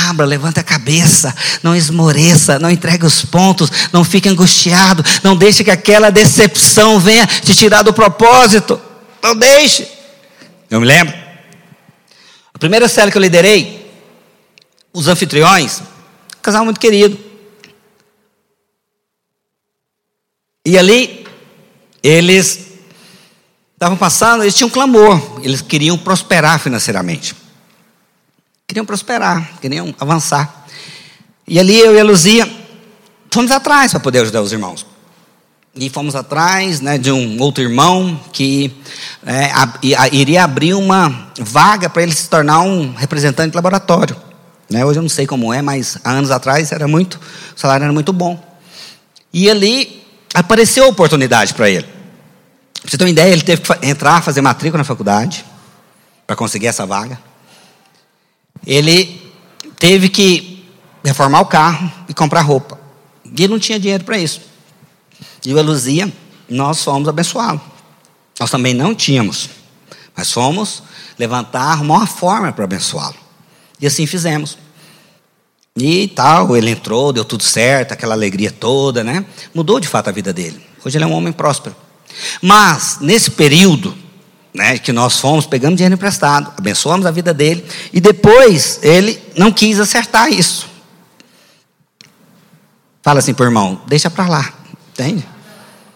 Abra, 0.09 0.26
levante 0.26 0.59
a 0.59 0.63
cabeça. 0.63 1.34
Não 1.61 1.76
esmoreça. 1.76 2.57
Não 2.57 2.70
entregue 2.70 3.05
os 3.05 3.24
pontos. 3.24 3.72
Não 3.93 4.03
fique 4.03 4.28
angustiado. 4.28 5.03
Não 5.24 5.36
deixe 5.36 5.63
que 5.63 5.72
aquela 5.72 6.09
decepção 6.09 6.99
venha 6.99 7.28
te 7.28 7.55
tirar 7.55 7.84
do 7.84 7.93
propósito. 7.93 8.82
Não 9.22 9.36
deixe. 9.36 9.88
Eu 10.70 10.82
me 10.82 10.88
lembro. 10.88 11.13
A 12.53 12.57
primeira 12.57 12.88
série 12.88 13.11
que 13.11 13.18
eu 13.18 13.22
liderei, 13.22 13.91
os 14.91 15.07
anfitriões 15.07 15.82
casal 16.45 16.63
muito 16.63 16.80
querido. 16.80 17.18
E 20.63 20.78
ali, 20.78 21.26
eles 22.03 22.68
estavam 23.74 23.97
passando, 23.97 24.43
eles 24.43 24.55
tinham 24.55 24.68
um 24.68 24.72
clamor, 24.72 25.41
eles 25.43 25.61
queriam 25.61 25.97
prosperar 25.97 26.59
financeiramente. 26.59 27.36
Queriam 28.68 28.86
prosperar, 28.86 29.59
queriam 29.61 29.93
avançar. 29.99 30.66
E 31.47 31.59
ali 31.59 31.80
eu 31.80 31.95
e 31.95 31.99
a 31.99 32.03
Luzia 32.03 32.51
fomos 33.32 33.51
atrás 33.51 33.91
para 33.91 33.99
poder 33.99 34.22
ajudar 34.22 34.41
os 34.41 34.51
irmãos. 34.51 34.86
E 35.76 35.88
fomos 35.88 36.16
atrás 36.16 36.82
né, 36.82 36.97
de 36.97 37.11
um 37.11 37.39
outro 37.39 37.63
irmão 37.63 38.20
que 38.34 38.76
é, 39.24 39.51
a, 39.51 40.07
iria 40.11 40.43
abrir 40.43 40.74
uma 40.74 41.30
vaga 41.38 41.89
para 41.89 42.01
ele 42.01 42.13
se 42.13 42.28
tornar 42.28 42.61
um 42.61 42.93
representante 42.95 43.51
de 43.51 43.55
laboratório. 43.55 44.16
Né, 44.68 44.84
hoje 44.84 44.97
eu 44.97 45.03
não 45.03 45.09
sei 45.09 45.28
como 45.28 45.53
é, 45.53 45.61
mas 45.61 45.99
há 46.03 46.11
anos 46.11 46.32
atrás 46.32 46.72
era 46.72 46.88
muito, 46.88 47.20
o 47.55 47.59
salário 47.59 47.84
era 47.84 47.93
muito 47.93 48.11
bom. 48.11 48.43
E 49.32 49.47
ali 49.47 50.03
apareceu 50.34 50.86
a 50.86 50.88
oportunidade 50.88 51.53
para 51.53 51.70
ele. 51.70 51.86
Pra 52.82 52.89
você 52.89 52.97
ter 52.97 53.03
uma 53.03 53.11
ideia, 53.11 53.32
ele 53.32 53.43
teve 53.43 53.61
que 53.61 53.86
entrar, 53.86 54.24
fazer 54.24 54.41
matrícula 54.41 54.80
na 54.80 54.84
faculdade 54.84 55.45
para 56.26 56.36
conseguir 56.36 56.66
essa 56.66 56.84
vaga. 56.84 57.20
Ele 58.66 59.22
teve 59.78 60.09
que 60.09 60.66
reformar 61.03 61.41
o 61.41 61.45
carro 61.45 61.91
e 62.09 62.13
comprar 62.13 62.41
roupa. 62.41 62.80
E 63.26 63.43
ele 63.43 63.53
não 63.53 63.59
tinha 63.59 63.80
dinheiro 63.80 64.03
para 64.03 64.18
isso. 64.18 64.41
E 65.45 65.53
o 65.53 65.59
Eluzia, 65.59 66.11
nós 66.49 66.84
fomos 66.84 67.07
abençoá-lo. 67.07 67.61
Nós 68.39 68.49
também 68.49 68.74
não 68.74 68.93
tínhamos, 68.93 69.49
mas 70.16 70.32
fomos 70.32 70.84
levantar, 71.18 71.72
arrumar 71.72 71.97
uma 71.97 72.07
forma 72.07 72.51
para 72.51 72.66
abençoá-lo. 72.66 73.16
E 73.80 73.88
assim 73.88 74.05
fizemos. 74.05 74.57
E 75.78 76.07
tal, 76.07 76.55
ele 76.55 76.72
entrou, 76.72 77.11
deu 77.11 77.26
tudo 77.26 77.43
certo, 77.43 77.91
aquela 77.91 78.16
alegria 78.16 78.51
toda, 78.51 79.03
né? 79.03 79.26
Mudou 79.53 79.80
de 79.80 79.88
fato 79.88 80.09
a 80.09 80.11
vida 80.11 80.32
dele. 80.32 80.61
Hoje 80.84 80.97
ele 80.97 81.03
é 81.03 81.07
um 81.07 81.13
homem 81.13 81.34
próspero. 81.34 81.76
Mas, 82.41 82.99
nesse 83.01 83.32
período, 83.32 83.95
né, 84.56 84.78
que 84.78 84.93
nós 84.93 85.20
fomos, 85.20 85.45
pegamos 85.45 85.76
dinheiro 85.76 85.95
emprestado, 85.95 86.51
abençoamos 86.58 87.06
a 87.06 87.12
vida 87.12 87.34
dele, 87.34 87.64
e 87.91 87.99
depois 87.99 88.80
ele 88.82 89.22
não 89.38 89.51
quis 89.51 89.82
acertar 89.82 90.32
isso. 90.32 90.70
Fala 93.03 93.20
assim 93.20 93.34
para 93.34 93.45
irmão, 93.45 93.82
deixa 93.86 94.10
para 94.10 94.28
lá, 94.28 94.53
entende? 94.93 95.28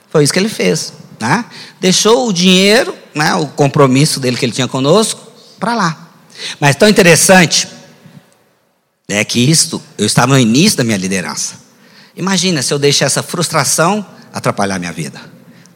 Foi 0.09 0.25
isso 0.25 0.33
que 0.33 0.39
ele 0.39 0.49
fez. 0.49 0.91
Né? 1.19 1.45
Deixou 1.79 2.27
o 2.27 2.33
dinheiro, 2.33 2.93
né, 3.15 3.33
o 3.35 3.47
compromisso 3.47 4.19
dele 4.19 4.35
que 4.35 4.45
ele 4.45 4.51
tinha 4.51 4.67
conosco, 4.67 5.31
para 5.57 5.73
lá. 5.73 6.09
Mas 6.59 6.75
tão 6.75 6.89
interessante 6.89 7.67
é 9.07 9.23
que 9.23 9.39
isto, 9.39 9.81
eu 9.97 10.05
estava 10.05 10.33
no 10.33 10.39
início 10.39 10.77
da 10.77 10.83
minha 10.83 10.97
liderança. 10.97 11.55
Imagina 12.13 12.61
se 12.61 12.73
eu 12.73 12.77
deixar 12.79 13.05
essa 13.05 13.23
frustração 13.23 14.05
atrapalhar 14.33 14.77
minha 14.79 14.91
vida. 14.91 15.19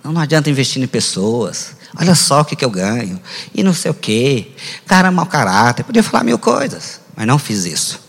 Não, 0.04 0.12
não 0.12 0.22
adianta 0.22 0.50
investir 0.50 0.84
em 0.84 0.88
pessoas. 0.88 1.78
Olha 2.00 2.16
só 2.16 2.42
o 2.42 2.46
que, 2.46 2.56
que 2.56 2.66
eu 2.66 2.72
ganho. 2.72 3.22
E 3.54 3.64
não 3.64 3.74
sei 3.74 3.92
o 3.92 3.94
quê. 3.94 4.52
Cara, 4.86 5.12
mau 5.12 5.26
caráter. 5.26 5.84
Podia 5.84 6.02
falar 6.02 6.24
mil 6.24 6.40
coisas. 6.40 7.02
Mas 7.16 7.28
não 7.28 7.38
fiz 7.38 7.66
isso. 7.66 8.00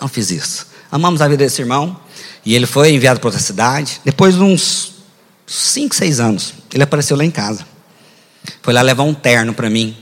Não 0.00 0.06
fiz 0.06 0.30
isso. 0.30 0.66
Amamos 0.90 1.20
a 1.20 1.28
vida 1.28 1.44
desse 1.44 1.60
irmão. 1.60 1.98
E 2.44 2.54
ele 2.54 2.66
foi 2.66 2.92
enviado 2.92 3.18
para 3.18 3.28
outra 3.28 3.40
cidade. 3.40 4.00
Depois 4.04 4.36
de 4.36 4.40
uns 4.40 4.94
cinco, 5.46 5.94
seis 5.94 6.20
anos, 6.20 6.54
ele 6.72 6.84
apareceu 6.84 7.16
lá 7.16 7.24
em 7.24 7.30
casa. 7.30 7.66
Foi 8.62 8.72
lá 8.72 8.82
levar 8.82 9.02
um 9.02 9.14
terno 9.14 9.52
para 9.52 9.68
mim. 9.68 9.96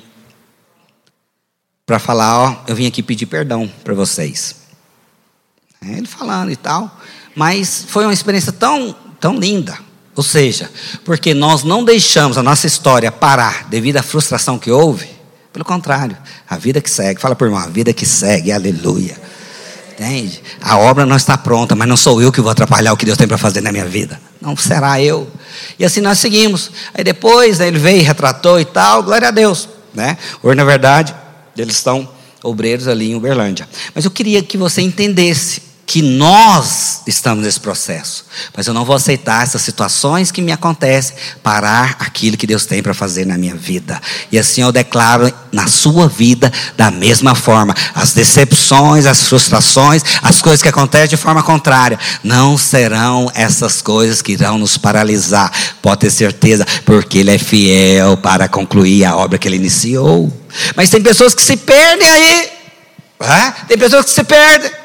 Para 1.87 1.99
falar, 1.99 2.39
ó, 2.39 2.65
eu 2.69 2.75
vim 2.75 2.87
aqui 2.87 3.03
pedir 3.03 3.27
perdão 3.27 3.71
para 3.83 3.95
vocês. 3.95 4.57
Ele 5.83 6.07
falando 6.07 6.51
e 6.51 6.57
tal. 6.57 7.01
Mas 7.35 7.85
foi 7.89 8.05
uma 8.05 8.13
experiência 8.13 8.53
tão, 8.53 8.95
tão 9.19 9.39
linda. 9.39 9.79
Ou 10.17 10.23
seja, 10.23 10.71
porque 11.05 11.35
nós 11.35 11.65
não 11.65 11.85
deixamos 11.85 12.39
a 12.39 12.43
nossa 12.43 12.67
história 12.67 13.11
parar 13.11 13.67
devido 13.69 13.97
à 13.97 14.03
frustração 14.03 14.59
que 14.59 14.71
houve. 14.71 15.09
Pelo 15.53 15.65
contrário, 15.65 16.17
a 16.49 16.57
vida 16.57 16.81
que 16.81 16.91
segue. 16.91 17.21
Fala 17.21 17.35
por 17.35 17.47
irmão, 17.47 17.61
a 17.61 17.67
vida 17.67 17.93
que 17.93 18.07
segue, 18.07 18.53
aleluia. 18.53 19.17
Entende? 19.93 20.43
A 20.61 20.77
obra 20.77 21.07
não 21.07 21.17
está 21.17 21.39
pronta, 21.39 21.77
mas 21.77 21.89
não 21.89 21.97
sou 21.97 22.21
eu 22.21 22.33
que 22.33 22.41
vou 22.41 22.51
atrapalhar 22.51 22.93
o 22.93 22.97
que 22.97 23.05
Deus 23.05 23.17
tem 23.17 23.29
para 23.29 23.39
fazer 23.39 23.61
na 23.61 23.71
minha 23.71 23.87
vida. 23.87 24.21
Não 24.41 24.57
será 24.57 25.01
eu. 25.01 25.31
E 25.79 25.85
assim 25.85 26.01
nós 26.01 26.19
seguimos. 26.19 26.71
Aí 26.93 27.05
depois 27.05 27.61
né, 27.61 27.69
ele 27.69 27.79
veio, 27.79 28.03
retratou 28.03 28.59
e 28.59 28.65
tal, 28.65 29.03
glória 29.03 29.29
a 29.29 29.31
Deus. 29.31 29.69
Né? 29.95 30.19
Hoje, 30.43 30.57
na 30.57 30.65
verdade, 30.65 31.15
eles 31.57 31.77
estão 31.77 32.09
obreiros 32.43 32.89
ali 32.89 33.13
em 33.13 33.15
Uberlândia. 33.15 33.69
Mas 33.95 34.05
eu 34.05 34.11
queria 34.11 34.43
que 34.43 34.59
você 34.59 34.83
entendesse 34.83 35.63
que 35.87 36.01
nós 36.01 37.03
estamos 37.07 37.45
nesse 37.45 37.61
processo. 37.61 38.25
Mas 38.57 38.67
eu 38.67 38.75
não 38.75 38.85
vou 38.85 38.97
aceitar 38.97 39.43
essas 39.43 39.63
situações 39.63 40.31
que 40.31 40.41
me 40.41 40.51
acontecem, 40.51 41.15
parar 41.43 41.97
aquilo 42.01 42.37
que 42.37 42.47
Deus 42.47 42.65
tem 42.65 42.83
para 42.83 42.95
fazer 42.95 43.27
na 43.27 43.37
minha 43.37 43.55
vida. 43.55 44.01
E 44.33 44.39
assim 44.39 44.63
eu 44.63 44.73
declaro 44.73 45.33
na 45.53 45.67
sua 45.67 46.09
vida 46.09 46.53
da 46.77 46.91
mesma 46.91 47.35
forma. 47.35 47.75
As 47.95 48.13
decepções, 48.13 49.07
as 49.07 49.27
frustrações, 49.27 50.03
as 50.23 50.41
coisas 50.41 50.63
que 50.63 50.69
acontecem 50.69 51.09
de 51.09 51.17
forma 51.17 51.43
contrária, 51.43 51.99
não 52.23 52.57
serão 52.57 53.31
essas 53.35 53.83
coisas 53.83 54.23
que 54.23 54.33
irão 54.33 54.59
nos 54.59 54.79
paralisar. 54.79 55.53
Pode 55.83 56.01
ter 56.01 56.11
certeza, 56.11 56.67
porque 56.85 57.19
Ele 57.19 57.35
é 57.35 57.39
fiel 57.39 58.17
para 58.17 58.49
concluir 58.49 59.05
a 59.05 59.17
obra 59.17 59.39
que 59.39 59.47
Ele 59.47 59.57
iniciou. 59.57 60.33
Mas 60.75 60.89
tem 60.89 61.03
pessoas 61.03 61.35
que 61.35 61.43
se 61.43 61.57
perdem 61.57 62.09
aí. 62.09 62.51
É? 63.21 63.51
Tem 63.69 63.79
pessoas 63.79 64.07
que 64.07 64.11
se 64.11 64.25
perdem. 64.25 64.84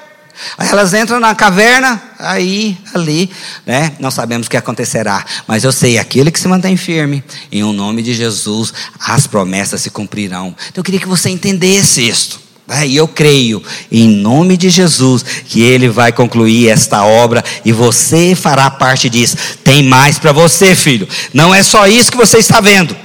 Aí 0.57 0.69
elas 0.69 0.93
entram 0.93 1.19
na 1.19 1.35
caverna, 1.35 2.01
aí, 2.17 2.77
ali, 2.93 3.29
né? 3.65 3.93
Não 3.99 4.09
sabemos 4.09 4.47
o 4.47 4.49
que 4.49 4.57
acontecerá. 4.57 5.25
Mas 5.47 5.63
eu 5.63 5.71
sei, 5.71 5.97
aquele 5.97 6.31
que 6.31 6.39
se 6.39 6.47
mantém 6.47 6.77
firme, 6.77 7.23
em 7.51 7.63
o 7.63 7.67
um 7.67 7.73
nome 7.73 8.01
de 8.01 8.13
Jesus, 8.13 8.73
as 8.99 9.27
promessas 9.27 9.81
se 9.81 9.89
cumprirão. 9.89 10.55
Então 10.69 10.79
eu 10.79 10.83
queria 10.83 10.99
que 10.99 11.07
você 11.07 11.29
entendesse 11.29 12.07
isto. 12.07 12.39
Né? 12.67 12.87
E 12.87 12.95
eu 12.95 13.07
creio, 13.07 13.61
em 13.91 14.07
nome 14.07 14.55
de 14.55 14.69
Jesus, 14.69 15.23
que 15.23 15.61
Ele 15.61 15.89
vai 15.89 16.11
concluir 16.11 16.69
esta 16.69 17.03
obra 17.03 17.43
e 17.65 17.71
você 17.71 18.33
fará 18.35 18.69
parte 18.69 19.09
disso. 19.09 19.35
Tem 19.63 19.83
mais 19.83 20.17
para 20.19 20.31
você, 20.31 20.73
filho. 20.75 21.07
Não 21.33 21.53
é 21.53 21.63
só 21.63 21.87
isso 21.87 22.11
que 22.11 22.17
você 22.17 22.37
está 22.37 22.61
vendo. 22.61 22.95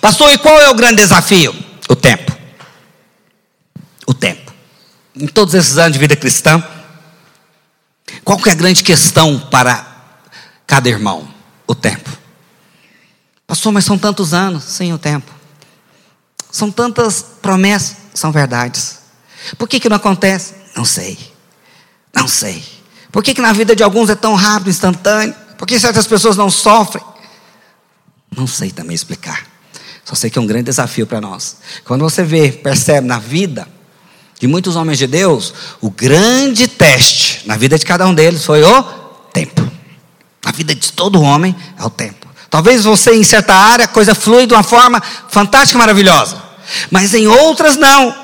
Pastor, 0.00 0.32
e 0.32 0.38
qual 0.38 0.60
é 0.60 0.68
o 0.68 0.74
grande 0.74 0.96
desafio? 0.96 1.54
O 1.88 1.96
tempo. 1.96 2.36
O 4.06 4.14
tempo 4.14 4.47
em 5.20 5.26
todos 5.26 5.54
esses 5.54 5.76
anos 5.78 5.92
de 5.92 5.98
vida 5.98 6.16
cristã, 6.16 6.62
qual 8.24 8.38
que 8.38 8.48
é 8.48 8.52
a 8.52 8.54
grande 8.54 8.82
questão 8.82 9.38
para 9.38 9.86
cada 10.66 10.88
irmão? 10.88 11.28
O 11.66 11.74
tempo. 11.74 12.08
Pastor, 13.46 13.72
mas 13.72 13.84
são 13.84 13.98
tantos 13.98 14.32
anos 14.32 14.64
sem 14.64 14.92
o 14.92 14.98
tempo. 14.98 15.30
São 16.50 16.70
tantas 16.70 17.22
promessas, 17.42 17.96
são 18.14 18.32
verdades. 18.32 18.98
Por 19.58 19.68
que, 19.68 19.80
que 19.80 19.88
não 19.88 19.96
acontece? 19.96 20.54
Não 20.74 20.84
sei. 20.84 21.18
Não 22.14 22.26
sei. 22.26 22.64
Por 23.12 23.22
que, 23.22 23.34
que 23.34 23.40
na 23.40 23.52
vida 23.52 23.76
de 23.76 23.82
alguns 23.82 24.08
é 24.08 24.14
tão 24.14 24.34
rápido, 24.34 24.70
instantâneo? 24.70 25.34
Por 25.58 25.66
que 25.66 25.78
certas 25.78 26.06
pessoas 26.06 26.36
não 26.36 26.50
sofrem? 26.50 27.04
Não 28.34 28.46
sei 28.46 28.70
também 28.70 28.94
explicar. 28.94 29.46
Só 30.04 30.14
sei 30.14 30.30
que 30.30 30.38
é 30.38 30.42
um 30.42 30.46
grande 30.46 30.64
desafio 30.64 31.06
para 31.06 31.20
nós. 31.20 31.58
Quando 31.84 32.02
você 32.02 32.22
vê, 32.22 32.50
percebe 32.50 33.06
na 33.06 33.18
vida, 33.18 33.68
de 34.38 34.46
muitos 34.46 34.76
homens 34.76 34.98
de 34.98 35.06
Deus, 35.06 35.52
o 35.80 35.90
grande 35.90 36.68
teste 36.68 37.42
na 37.46 37.56
vida 37.56 37.78
de 37.78 37.84
cada 37.84 38.06
um 38.06 38.14
deles 38.14 38.44
foi 38.44 38.62
o 38.62 38.82
tempo. 39.32 39.68
A 40.44 40.52
vida 40.52 40.74
de 40.74 40.92
todo 40.92 41.20
homem 41.20 41.54
é 41.78 41.84
o 41.84 41.90
tempo. 41.90 42.26
Talvez 42.48 42.84
você 42.84 43.14
em 43.14 43.24
certa 43.24 43.52
área 43.52 43.84
a 43.84 43.88
coisa 43.88 44.14
flui 44.14 44.46
de 44.46 44.54
uma 44.54 44.62
forma 44.62 45.02
fantástica 45.28 45.76
e 45.76 45.80
maravilhosa, 45.80 46.36
mas 46.90 47.14
em 47.14 47.26
outras 47.26 47.76
não. 47.76 48.14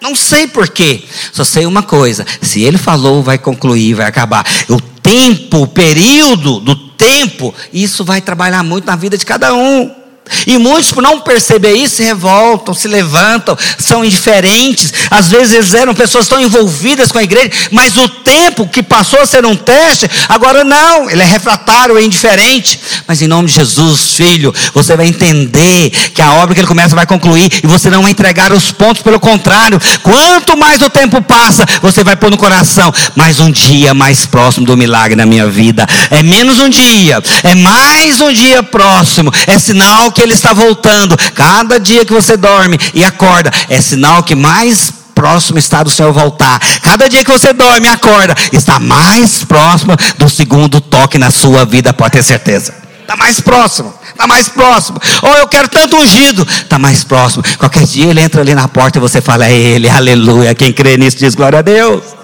Não 0.00 0.16
sei 0.16 0.48
porquê. 0.48 1.04
Só 1.32 1.44
sei 1.44 1.64
uma 1.64 1.82
coisa: 1.82 2.26
se 2.40 2.60
ele 2.62 2.76
falou, 2.76 3.22
vai 3.22 3.38
concluir, 3.38 3.94
vai 3.94 4.06
acabar. 4.06 4.44
O 4.68 4.80
tempo, 4.80 5.62
o 5.62 5.66
período 5.66 6.60
do 6.60 6.74
tempo, 6.74 7.54
isso 7.72 8.04
vai 8.04 8.20
trabalhar 8.20 8.62
muito 8.62 8.84
na 8.84 8.96
vida 8.96 9.16
de 9.16 9.24
cada 9.24 9.54
um. 9.54 10.01
E 10.46 10.56
muitos, 10.58 10.92
por 10.92 11.02
não 11.02 11.20
perceber 11.20 11.74
isso, 11.74 11.96
se 11.96 12.02
revoltam, 12.02 12.74
se 12.74 12.88
levantam, 12.88 13.56
são 13.78 14.04
indiferentes. 14.04 14.92
Às 15.10 15.28
vezes 15.28 15.74
eram 15.74 15.94
pessoas 15.94 16.28
tão 16.28 16.40
envolvidas 16.40 17.10
com 17.10 17.18
a 17.18 17.22
igreja, 17.22 17.50
mas 17.70 17.96
o 17.96 18.08
tempo 18.08 18.66
que 18.66 18.82
passou 18.82 19.20
a 19.20 19.26
ser 19.26 19.44
um 19.44 19.56
teste, 19.56 20.08
agora 20.28 20.64
não, 20.64 21.10
ele 21.10 21.22
é 21.22 21.26
refratário, 21.26 21.98
é 21.98 22.02
indiferente. 22.02 22.80
Mas 23.06 23.20
em 23.20 23.26
nome 23.26 23.48
de 23.48 23.54
Jesus, 23.54 24.14
filho, 24.14 24.54
você 24.72 24.96
vai 24.96 25.06
entender 25.06 25.90
que 26.14 26.22
a 26.22 26.32
obra 26.34 26.54
que 26.54 26.60
ele 26.60 26.68
começa 26.68 26.94
vai 26.94 27.06
concluir 27.06 27.50
e 27.62 27.66
você 27.66 27.90
não 27.90 28.02
vai 28.02 28.12
entregar 28.12 28.52
os 28.52 28.70
pontos, 28.70 29.02
pelo 29.02 29.20
contrário, 29.20 29.80
quanto 30.02 30.56
mais 30.56 30.80
o 30.82 30.90
tempo 30.90 31.20
passa, 31.20 31.66
você 31.80 32.04
vai 32.04 32.16
pôr 32.16 32.30
no 32.30 32.36
coração, 32.36 32.92
mais 33.16 33.40
um 33.40 33.50
dia 33.50 33.92
mais 33.94 34.24
próximo 34.24 34.66
do 34.66 34.76
milagre 34.76 35.16
na 35.16 35.26
minha 35.26 35.48
vida. 35.48 35.86
É 36.10 36.22
menos 36.22 36.58
um 36.58 36.68
dia, 36.68 37.22
é 37.42 37.54
mais 37.54 38.20
um 38.20 38.32
dia 38.32 38.62
próximo, 38.62 39.32
é 39.46 39.58
sinal 39.58 40.11
que 40.12 40.20
Ele 40.20 40.32
está 40.32 40.52
voltando. 40.52 41.16
Cada 41.34 41.78
dia 41.78 42.04
que 42.04 42.12
você 42.12 42.36
dorme 42.36 42.78
e 42.94 43.04
acorda, 43.04 43.50
é 43.68 43.80
sinal 43.80 44.22
que 44.22 44.34
mais 44.34 44.92
próximo 45.14 45.58
está 45.58 45.82
do 45.82 45.90
Senhor 45.90 46.12
voltar. 46.12 46.60
Cada 46.82 47.08
dia 47.08 47.24
que 47.24 47.30
você 47.30 47.52
dorme 47.52 47.86
e 47.86 47.90
acorda, 47.90 48.34
está 48.52 48.78
mais 48.78 49.44
próximo 49.44 49.96
do 50.18 50.28
segundo 50.28 50.80
toque 50.80 51.18
na 51.18 51.30
sua 51.30 51.64
vida, 51.64 51.92
pode 51.92 52.12
ter 52.12 52.22
certeza. 52.22 52.74
Está 53.00 53.16
mais 53.16 53.40
próximo, 53.40 53.92
está 54.10 54.26
mais 54.26 54.48
próximo. 54.48 55.00
Ou 55.22 55.30
oh, 55.30 55.36
eu 55.36 55.48
quero 55.48 55.68
tanto 55.68 55.96
ungido, 55.96 56.42
está 56.42 56.78
mais 56.78 57.04
próximo. 57.04 57.44
Qualquer 57.58 57.84
dia 57.84 58.06
ele 58.06 58.20
entra 58.20 58.40
ali 58.40 58.54
na 58.54 58.68
porta 58.68 58.98
e 58.98 59.00
você 59.00 59.20
fala, 59.20 59.46
é 59.46 59.52
ele, 59.52 59.88
aleluia. 59.88 60.54
Quem 60.54 60.72
crê 60.72 60.96
nisso 60.96 61.18
diz 61.18 61.34
glória 61.34 61.58
a 61.58 61.62
Deus 61.62 62.21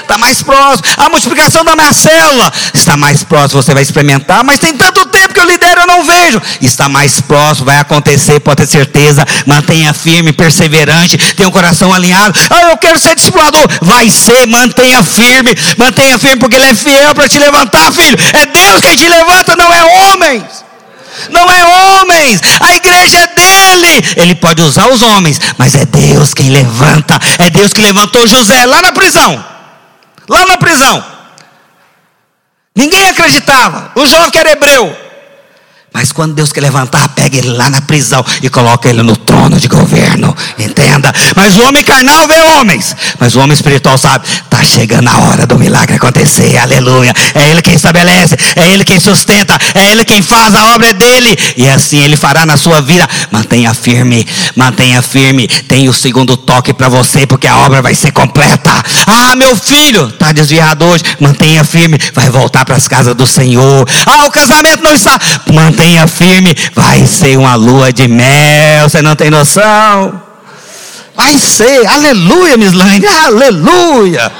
está 0.00 0.18
mais 0.18 0.42
próximo. 0.42 0.88
A 0.96 1.08
multiplicação 1.08 1.64
da 1.64 1.76
minha 1.76 1.92
célula 1.92 2.52
está 2.74 2.96
mais 2.96 3.22
próximo. 3.22 3.62
Você 3.62 3.74
vai 3.74 3.82
experimentar, 3.82 4.44
mas 4.44 4.58
tem 4.58 4.74
tanto 4.74 5.06
tempo 5.06 5.34
que 5.34 5.40
eu 5.40 5.44
lidero, 5.44 5.82
eu 5.82 5.86
não 5.86 6.04
vejo. 6.04 6.40
Está 6.60 6.88
mais 6.88 7.20
próximo, 7.20 7.66
vai 7.66 7.78
acontecer, 7.78 8.40
pode 8.40 8.58
ter 8.58 8.66
certeza. 8.66 9.26
Mantenha 9.46 9.92
firme, 9.92 10.32
perseverante, 10.32 11.16
tenha 11.34 11.48
um 11.48 11.52
coração 11.52 11.92
alinhado. 11.92 12.38
Ah, 12.50 12.70
eu 12.70 12.76
quero 12.76 12.98
ser 12.98 13.14
discipulador. 13.14 13.66
Vai 13.82 14.10
ser, 14.10 14.46
mantenha 14.46 15.02
firme, 15.02 15.54
mantenha 15.76 16.18
firme, 16.18 16.36
porque 16.36 16.56
Ele 16.56 16.66
é 16.66 16.74
fiel 16.74 17.14
para 17.14 17.28
te 17.28 17.38
levantar, 17.38 17.92
filho. 17.92 18.18
É 18.32 18.46
Deus 18.46 18.80
quem 18.80 18.96
te 18.96 19.08
levanta, 19.08 19.56
não 19.56 19.72
é 19.72 19.84
homens 19.84 20.70
não 21.30 21.50
é 21.50 21.64
homens, 21.64 22.40
a 22.60 22.74
igreja 22.74 23.18
é 23.18 23.26
dele. 23.26 24.14
Ele 24.16 24.34
pode 24.34 24.62
usar 24.62 24.88
os 24.88 25.02
homens, 25.02 25.40
mas 25.58 25.74
é 25.74 25.84
Deus 25.84 26.32
quem 26.32 26.48
levanta. 26.48 27.18
É 27.38 27.50
Deus 27.50 27.72
que 27.72 27.80
levantou 27.80 28.26
José 28.26 28.64
lá 28.64 28.80
na 28.80 28.92
prisão 28.92 29.49
lá 30.30 30.46
na 30.46 30.56
prisão. 30.56 31.04
Ninguém 32.74 33.08
acreditava. 33.08 33.90
O 33.96 34.06
jovem 34.06 34.30
que 34.30 34.38
era 34.38 34.52
hebreu. 34.52 35.09
Mas 35.92 36.12
quando 36.12 36.34
Deus 36.34 36.52
quer 36.52 36.60
levantar, 36.60 37.08
pega 37.10 37.36
ele 37.36 37.50
lá 37.50 37.68
na 37.68 37.80
prisão 37.80 38.24
e 38.42 38.48
coloca 38.48 38.88
ele 38.88 39.02
no 39.02 39.16
trono 39.16 39.58
de 39.58 39.66
governo. 39.66 40.34
Entenda? 40.56 41.12
Mas 41.34 41.56
o 41.56 41.62
homem 41.62 41.82
carnal 41.82 42.28
vê 42.28 42.40
homens. 42.40 42.94
Mas 43.18 43.34
o 43.34 43.40
homem 43.40 43.52
espiritual 43.52 43.98
sabe, 43.98 44.24
está 44.26 44.62
chegando 44.62 45.08
a 45.08 45.18
hora 45.18 45.46
do 45.46 45.58
milagre 45.58 45.96
acontecer. 45.96 46.56
Aleluia. 46.58 47.12
É 47.34 47.50
ele 47.50 47.60
quem 47.60 47.74
estabelece, 47.74 48.36
é 48.54 48.72
ele 48.72 48.84
quem 48.84 49.00
sustenta, 49.00 49.58
é 49.74 49.90
ele 49.90 50.04
quem 50.04 50.22
faz 50.22 50.54
a 50.54 50.74
obra 50.74 50.92
dele. 50.92 51.36
E 51.56 51.68
assim 51.68 51.98
ele 51.98 52.16
fará 52.16 52.46
na 52.46 52.56
sua 52.56 52.80
vida. 52.80 53.08
Mantenha 53.32 53.74
firme, 53.74 54.26
mantenha 54.54 55.02
firme. 55.02 55.48
Tem 55.48 55.88
o 55.88 55.92
segundo 55.92 56.36
toque 56.36 56.72
para 56.72 56.88
você, 56.88 57.26
porque 57.26 57.48
a 57.48 57.56
obra 57.58 57.82
vai 57.82 57.96
ser 57.96 58.12
completa. 58.12 58.70
Ah, 59.08 59.34
meu 59.34 59.56
filho, 59.56 60.06
está 60.06 60.30
desviado 60.30 60.84
hoje. 60.84 61.02
Mantenha 61.18 61.64
firme, 61.64 61.98
vai 62.14 62.30
voltar 62.30 62.64
para 62.64 62.76
as 62.76 62.86
casas 62.86 63.14
do 63.16 63.26
Senhor. 63.26 63.88
Ah, 64.06 64.26
o 64.26 64.30
casamento 64.30 64.84
não 64.84 64.94
está. 64.94 65.18
Mantenha 65.52 65.79
mantenha 65.80 66.06
firme, 66.06 66.54
vai 66.74 67.06
ser 67.06 67.38
uma 67.38 67.54
lua 67.54 67.92
de 67.92 68.06
mel, 68.06 68.88
você 68.88 69.00
não 69.00 69.16
tem 69.16 69.30
noção. 69.30 70.22
Vai 71.14 71.38
ser, 71.38 71.86
aleluia, 71.86 72.56
Mislane, 72.56 73.06
aleluia. 73.06 74.30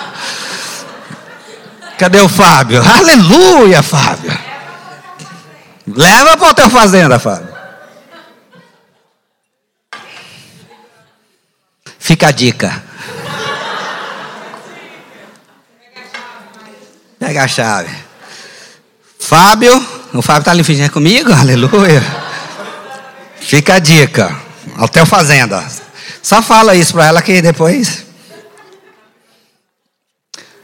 Cadê 1.98 2.20
o 2.20 2.28
Fábio? 2.28 2.82
Aleluia, 2.82 3.82
Fábio. 3.82 4.38
Leva 5.86 6.36
para 6.36 6.50
o 6.50 6.54
teu 6.54 6.70
fazenda, 6.70 7.18
Fábio. 7.18 7.48
Fica 11.98 12.28
a 12.28 12.30
dica. 12.30 12.82
Pega 17.18 17.44
a 17.44 17.48
chave. 17.48 17.94
Fábio 19.18 19.99
o 20.12 20.22
Fábio 20.22 20.40
está 20.40 20.50
ali 20.50 20.64
fingindo 20.64 20.90
comigo? 20.90 21.30
Aleluia. 21.32 22.02
Fica 23.40 23.74
a 23.74 23.78
dica. 23.78 24.36
Hotel 24.78 25.06
Fazenda. 25.06 25.64
Só 26.22 26.42
fala 26.42 26.74
isso 26.74 26.92
para 26.92 27.06
ela 27.06 27.22
que 27.22 27.40
depois. 27.40 28.04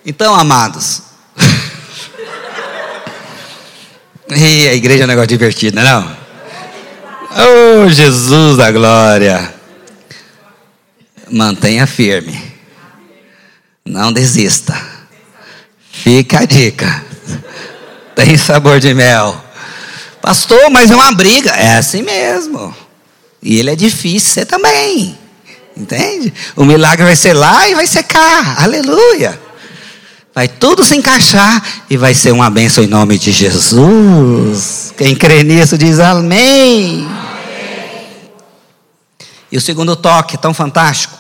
Então, 0.05 0.35
amados. 0.35 1.03
e 4.31 4.69
a 4.69 4.75
igreja 4.75 5.03
é 5.03 5.05
um 5.05 5.09
negócio 5.09 5.29
divertido, 5.29 5.81
não 5.81 5.83
é? 5.83 6.17
Oh, 7.39 7.89
Jesus 7.89 8.57
da 8.57 8.71
glória. 8.71 9.55
Mantenha 11.31 11.87
firme. 11.87 12.41
Não 13.85 14.13
desista. 14.13 14.75
Fica 15.91 16.41
a 16.41 16.45
dica 16.45 17.07
tem 18.17 18.37
sabor 18.39 18.81
de 18.81 18.95
mel. 18.95 19.45
Pastor, 20.23 20.71
mas 20.71 20.91
é 20.91 20.95
uma 20.95 21.13
briga. 21.13 21.51
É 21.51 21.77
assim 21.77 22.03
mesmo. 22.03 22.75
E 23.43 23.59
ele 23.59 23.71
é 23.71 23.77
difícil 23.77 24.33
ser 24.33 24.47
também. 24.47 25.17
Entende? 25.77 26.33
O 26.57 26.65
milagre 26.65 27.05
vai 27.05 27.15
ser 27.15 27.35
lá 27.35 27.69
e 27.69 27.75
vai 27.75 27.87
ser 27.87 28.03
cá. 28.05 28.57
Aleluia. 28.59 29.39
Vai 30.35 30.49
tudo 30.49 30.83
se 30.83 30.97
encaixar 30.97 31.63
e 31.89 31.97
vai 31.97 32.15
ser 32.15 32.33
uma 32.33 32.51
bênção 32.51 32.83
em 32.83 32.87
nome 32.87 33.19
de 33.19 33.31
Jesus. 33.31 34.95
Quem 34.97 35.15
crê 35.15 35.43
nisso 35.43 35.77
diz 35.77 36.01
amém. 36.01 37.07
amém. 37.07 38.31
E 39.53 39.57
o 39.59 39.61
segundo 39.61 39.95
toque, 39.95 40.39
tão 40.39 40.55
fantástico, 40.55 41.17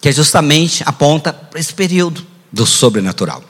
que 0.00 0.08
é 0.08 0.12
justamente 0.12 0.82
aponta 0.84 1.32
para 1.32 1.58
esse 1.58 1.72
período 1.72 2.26
do 2.52 2.66
sobrenatural. 2.66 3.42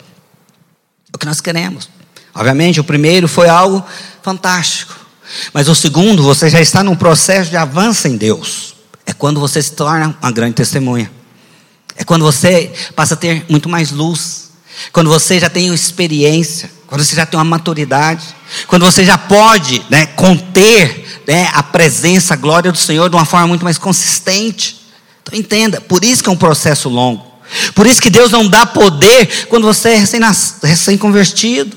É 1.14 1.16
o 1.16 1.18
que 1.18 1.26
nós 1.26 1.40
queremos. 1.40 1.88
Obviamente, 2.34 2.80
o 2.80 2.84
primeiro 2.84 3.28
foi 3.28 3.48
algo 3.48 3.86
fantástico. 4.20 4.92
Mas 5.52 5.68
o 5.68 5.74
segundo, 5.74 6.24
você 6.24 6.50
já 6.50 6.60
está 6.60 6.82
num 6.82 6.96
processo 6.96 7.50
de 7.50 7.56
avanço 7.56 8.08
em 8.08 8.16
Deus. 8.16 8.74
É 9.06 9.12
quando 9.12 9.38
você 9.38 9.62
se 9.62 9.74
torna 9.74 10.16
uma 10.20 10.32
grande 10.32 10.54
testemunha. 10.54 11.08
É 11.96 12.02
quando 12.02 12.22
você 12.24 12.72
passa 12.96 13.14
a 13.14 13.16
ter 13.16 13.46
muito 13.48 13.68
mais 13.68 13.92
luz. 13.92 14.50
Quando 14.92 15.08
você 15.08 15.38
já 15.38 15.48
tem 15.48 15.72
experiência. 15.72 16.68
Quando 16.88 17.04
você 17.04 17.14
já 17.14 17.24
tem 17.24 17.38
uma 17.38 17.44
maturidade. 17.44 18.34
Quando 18.66 18.84
você 18.84 19.04
já 19.04 19.16
pode 19.16 19.86
né, 19.88 20.06
conter 20.06 21.22
né, 21.28 21.48
a 21.54 21.62
presença, 21.62 22.34
a 22.34 22.36
glória 22.36 22.72
do 22.72 22.78
Senhor 22.78 23.08
de 23.08 23.14
uma 23.14 23.24
forma 23.24 23.46
muito 23.46 23.62
mais 23.62 23.78
consistente. 23.78 24.84
Então 25.22 25.38
entenda, 25.38 25.80
por 25.80 26.04
isso 26.04 26.24
que 26.24 26.28
é 26.28 26.32
um 26.32 26.36
processo 26.36 26.88
longo. 26.88 27.33
Por 27.74 27.86
isso 27.86 28.00
que 28.00 28.10
Deus 28.10 28.30
não 28.30 28.48
dá 28.48 28.66
poder 28.66 29.46
quando 29.48 29.64
você 29.64 29.90
é 29.90 30.04
recém-convertido. 30.62 31.76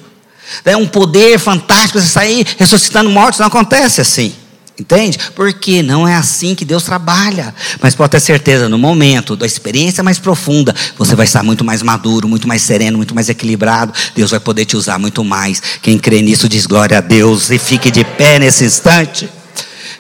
É 0.64 0.78
um 0.78 0.88
poder 0.88 1.38
fantástico, 1.40 2.00
você 2.00 2.08
sair 2.08 2.48
ressuscitando 2.58 3.10
mortos, 3.10 3.40
não 3.40 3.48
acontece 3.48 4.02
assim. 4.02 4.34
Entende? 4.80 5.18
Porque 5.36 5.82
não 5.82 6.08
é 6.08 6.14
assim 6.14 6.54
que 6.54 6.64
Deus 6.64 6.84
trabalha. 6.84 7.54
Mas 7.82 7.96
pode 7.96 8.12
ter 8.12 8.20
certeza, 8.20 8.70
no 8.70 8.78
momento 8.78 9.36
da 9.36 9.46
experiência 9.46 10.04
mais 10.04 10.20
profunda, 10.20 10.74
você 10.96 11.16
vai 11.16 11.26
estar 11.26 11.42
muito 11.42 11.66
mais 11.66 11.82
maduro, 11.82 12.28
muito 12.28 12.48
mais 12.48 12.62
sereno, 12.62 12.98
muito 12.98 13.16
mais 13.16 13.28
equilibrado. 13.28 13.92
Deus 14.16 14.30
vai 14.30 14.40
poder 14.40 14.66
te 14.66 14.78
usar 14.78 15.00
muito 15.00 15.24
mais. 15.24 15.62
Quem 15.82 15.98
crê 15.98 16.22
nisso 16.22 16.48
diz 16.48 16.68
glória 16.68 17.00
a 17.00 17.02
Deus 17.02 17.50
e 17.50 17.58
fique 17.58 17.90
de 17.90 18.04
pé 18.04 18.38
nesse 18.38 18.66
instante. 18.66 19.28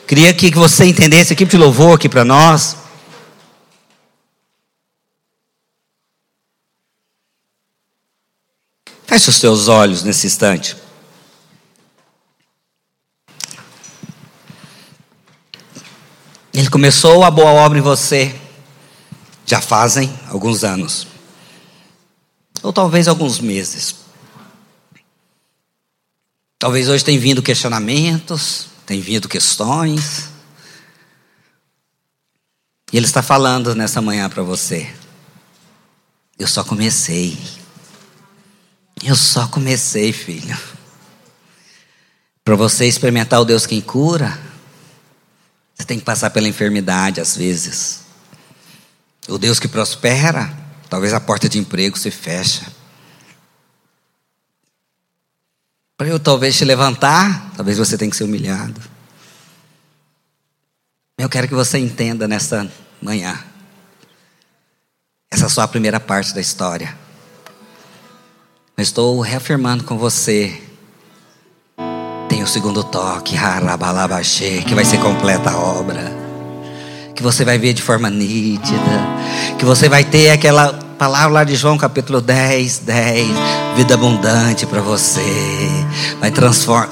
Queria 0.05 0.31
que 0.31 0.51
você 0.51 0.85
entendesse, 0.85 1.33
equipe 1.33 1.49
de 1.49 1.57
louvor 1.57 1.95
aqui 1.95 2.07
para 2.07 2.23
nós. 2.23 2.77
Feche 9.17 9.31
os 9.31 9.37
seus 9.37 9.67
olhos 9.67 10.03
nesse 10.03 10.27
instante. 10.27 10.77
Ele 16.53 16.69
começou 16.69 17.23
a 17.23 17.31
boa 17.31 17.49
obra 17.49 17.79
em 17.79 17.81
você, 17.81 18.39
já 19.43 19.59
fazem 19.59 20.15
alguns 20.29 20.63
anos, 20.63 21.07
ou 22.61 22.71
talvez 22.71 23.07
alguns 23.07 23.39
meses. 23.39 23.95
Talvez 26.59 26.87
hoje 26.87 27.03
tenha 27.03 27.19
vindo 27.19 27.41
questionamentos, 27.41 28.67
tem 28.85 29.01
vindo 29.01 29.27
questões. 29.27 30.29
E 32.93 32.97
Ele 32.97 33.07
está 33.07 33.23
falando 33.23 33.73
nessa 33.73 33.99
manhã 33.99 34.29
para 34.29 34.43
você. 34.43 34.93
Eu 36.37 36.47
só 36.47 36.63
comecei. 36.63 37.56
Eu 39.03 39.15
só 39.15 39.47
comecei, 39.47 40.11
filho. 40.11 40.57
Para 42.43 42.55
você 42.55 42.85
experimentar 42.85 43.41
o 43.41 43.45
Deus 43.45 43.65
quem 43.65 43.81
cura, 43.81 44.39
você 45.75 45.85
tem 45.85 45.99
que 45.99 46.05
passar 46.05 46.29
pela 46.29 46.47
enfermidade 46.47 47.21
às 47.21 47.35
vezes. 47.35 48.01
O 49.27 49.37
Deus 49.37 49.59
que 49.59 49.67
prospera, 49.67 50.51
talvez 50.89 51.13
a 51.13 51.19
porta 51.19 51.47
de 51.49 51.59
emprego 51.59 51.97
se 51.97 52.09
fecha. 52.09 52.65
Para 55.97 56.07
eu 56.07 56.19
talvez 56.19 56.55
te 56.55 56.63
levantar, 56.63 57.51
talvez 57.55 57.77
você 57.77 57.97
tenha 57.97 58.09
que 58.09 58.17
ser 58.17 58.23
humilhado. 58.23 58.81
Eu 61.17 61.27
quero 61.27 61.47
que 61.47 61.55
você 61.55 61.77
entenda 61.77 62.27
nesta 62.27 62.71
manhã. 63.01 63.43
Essa 65.29 65.47
é 65.47 65.49
só 65.49 65.61
a 65.61 65.67
primeira 65.67 65.99
parte 65.99 66.33
da 66.33 66.39
história. 66.39 67.06
Mas 68.79 68.89
estou 68.89 69.19
reafirmando 69.21 69.83
com 69.83 69.97
você. 69.97 70.53
Tem 72.29 72.43
o 72.43 72.47
segundo 72.47 72.83
toque, 72.83 73.35
que 74.67 74.75
vai 74.75 74.85
ser 74.85 74.99
completa 74.99 75.49
a 75.49 75.57
obra. 75.57 76.15
que 77.15 77.23
você 77.23 77.43
vai 77.43 77.57
ver 77.57 77.73
de 77.73 77.81
forma 77.81 78.07
nítida, 78.11 78.77
que 79.57 79.65
você 79.65 79.89
vai 79.89 80.03
ter 80.03 80.29
aquela 80.29 80.73
palavra 80.99 81.33
lá 81.33 81.43
de 81.43 81.55
João 81.55 81.75
capítulo 81.75 82.21
10, 82.21 82.77
10, 82.77 83.27
vida 83.77 83.93
abundante 83.93 84.65
para 84.65 84.81
você, 84.81 85.21
vai, 86.19 86.33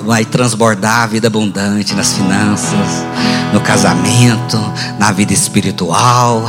vai 0.02 0.24
transbordar 0.24 1.10
vida 1.10 1.26
abundante 1.26 1.96
nas 1.96 2.14
finanças, 2.14 3.04
no 3.52 3.60
casamento, 3.60 4.56
na 5.00 5.12
vida 5.12 5.34
espiritual. 5.34 6.46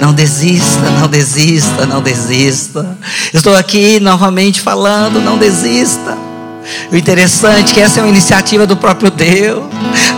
Não 0.00 0.14
desista, 0.14 0.88
não 1.00 1.08
desista, 1.08 1.84
não 1.86 2.00
desista. 2.00 2.96
Estou 3.32 3.56
aqui 3.56 3.98
novamente 3.98 4.60
falando, 4.60 5.20
não 5.20 5.36
desista. 5.36 6.16
O 6.92 6.96
interessante 6.96 7.72
é 7.72 7.74
que 7.74 7.80
essa 7.80 7.98
é 7.98 8.04
uma 8.04 8.10
iniciativa 8.10 8.64
do 8.64 8.76
próprio 8.76 9.10
Deus. 9.10 9.64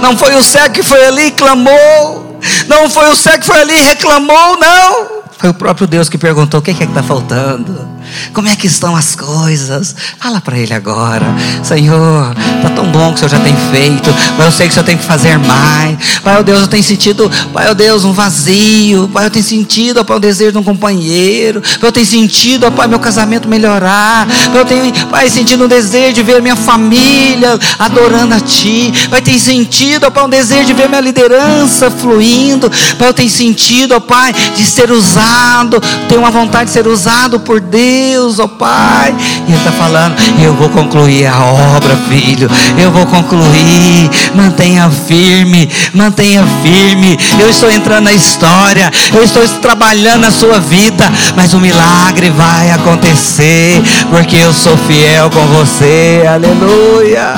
Não 0.02 0.18
foi 0.18 0.34
o 0.34 0.42
cego 0.42 0.74
que 0.74 0.82
foi 0.82 1.02
ali 1.06 1.28
e 1.28 1.30
clamou. 1.30 2.38
Não 2.68 2.90
foi 2.90 3.08
o 3.08 3.16
cego 3.16 3.38
que 3.38 3.46
foi 3.46 3.58
ali 3.62 3.72
e 3.72 3.84
reclamou, 3.84 4.58
não. 4.58 5.16
Foi 5.39 5.51
o 5.51 5.55
próprio 5.55 5.87
Deus 5.87 6.09
que 6.09 6.18
perguntou: 6.18 6.61
o 6.61 6.62
que 6.62 6.70
é 6.70 6.74
que 6.74 6.84
está 6.84 7.03
faltando? 7.03 7.95
Como 8.32 8.48
é 8.48 8.57
que 8.57 8.66
estão 8.66 8.94
as 8.94 9.14
coisas? 9.14 9.94
Fala 10.18 10.40
para 10.40 10.59
ele 10.59 10.74
agora, 10.74 11.26
Senhor, 11.62 12.34
tá 12.62 12.70
tão 12.70 12.86
bom 12.86 13.11
que 13.11 13.14
o 13.14 13.18
Senhor 13.18 13.30
já 13.30 13.40
tem 13.40 13.54
feito, 13.70 14.14
mas 14.36 14.46
eu 14.46 14.52
sei 14.52 14.66
que 14.66 14.72
o 14.72 14.74
Senhor 14.74 14.86
tem 14.86 14.96
que 14.96 15.04
fazer 15.04 15.38
mais. 15.38 15.96
Pai, 16.22 16.38
oh 16.38 16.42
Deus, 16.42 16.61
eu 16.62 16.68
tenho 16.68 16.82
sentido, 16.82 17.30
Pai, 17.52 17.70
oh 17.70 17.74
Deus, 17.74 18.04
um 18.04 18.12
vazio. 18.12 19.09
Pai, 19.12 19.26
eu 19.26 19.30
tenho 19.30 19.44
sentido, 19.44 20.00
oh, 20.00 20.04
Pai, 20.04 20.16
o 20.16 20.20
desejo 20.20 20.52
de 20.52 20.59
um 20.59 20.62
companheiro. 20.62 21.61
Pai, 21.61 21.88
eu 21.88 21.92
tenho 21.92 22.07
sentido, 22.07 22.66
oh, 22.66 22.72
Pai, 22.72 22.86
meu 22.88 22.98
casamento 22.98 23.48
melhorar. 23.48 24.26
Pai, 24.26 24.61
eu 24.61 24.64
tenho, 24.64 24.92
Pai, 25.09 25.30
sentido 25.30 25.64
um 25.64 25.68
desejo 25.68 26.14
de 26.14 26.22
ver 26.22 26.42
minha 26.42 26.57
família 26.57 27.59
adorando 27.78 28.34
a 28.34 28.40
Ti. 28.40 28.92
Pai, 29.11 29.22
tem 29.22 29.38
sentido, 29.38 30.07
oh, 30.07 30.11
Pai, 30.11 30.24
um 30.24 30.28
desejo 30.28 30.66
de 30.66 30.72
ver 30.72 30.88
minha 30.88 31.00
liderança 31.00 31.90
fluindo. 31.90 32.70
Pai, 32.98 33.09
eu 33.09 33.14
tenho 33.14 33.30
sentido, 33.30 33.94
oh, 33.96 34.00
Pai, 34.00 34.32
de 34.32 34.64
ser 34.64 34.90
usado. 34.90 35.80
Tenho 36.09 36.20
uma 36.20 36.30
vontade 36.30 36.66
de 36.66 36.70
ser 36.72 36.86
usado 36.86 37.40
por 37.40 37.61
Deus. 37.61 37.95
Deus, 37.97 38.38
ó 38.38 38.44
oh 38.44 38.49
Pai. 38.49 39.14
E 39.47 39.51
Ele 39.51 39.57
está 39.57 39.72
falando: 39.72 40.14
Eu 40.42 40.55
vou 40.55 40.68
concluir 40.68 41.26
a 41.26 41.42
obra, 41.76 41.97
filho. 42.09 42.49
Eu 42.76 42.90
vou 42.90 43.07
concluir. 43.07 44.11
Mantenha 44.34 44.90
firme, 44.90 45.68
mantenha 45.94 46.44
firme. 46.62 47.18
Eu 47.38 47.49
estou 47.49 47.70
entrando 47.70 48.05
na 48.05 48.12
história. 48.12 48.90
Eu 49.14 49.24
estou 49.24 49.47
trabalhando 49.61 50.20
na 50.22 50.30
sua 50.30 50.61
vida. 50.61 51.11
Mas 51.34 51.55
o 51.55 51.59
milagre 51.59 52.30
vai 52.30 52.70
acontecer. 52.70 53.82
Porque 54.11 54.36
eu 54.36 54.53
sou 54.53 54.76
fiel 54.76 55.30
com 55.30 55.47
você. 55.47 56.24
Aleluia. 56.28 57.34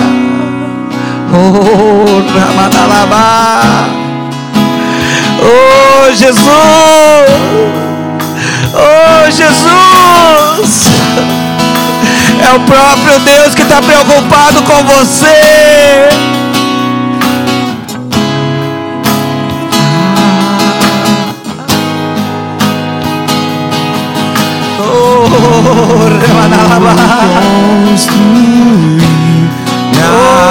Oh, 1.33 2.23
Ramadalabá. 2.39 3.89
Oh, 5.41 6.13
Jesus. 6.15 7.88
Oh 8.75 9.31
Jesus! 9.31 10.89
É 12.41 12.53
o 12.53 12.61
próprio 12.61 13.19
Deus 13.21 13.55
que 13.55 13.63
está 13.63 13.83
preocupado 13.83 14.63
com 14.63 14.85
você. 14.85 16.09
Oh, 24.81 26.09
construir 27.89 28.29
na 29.97 30.09
vida 30.09 30.48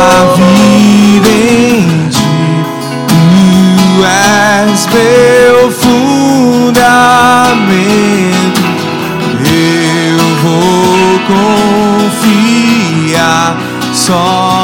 song. 14.08 14.57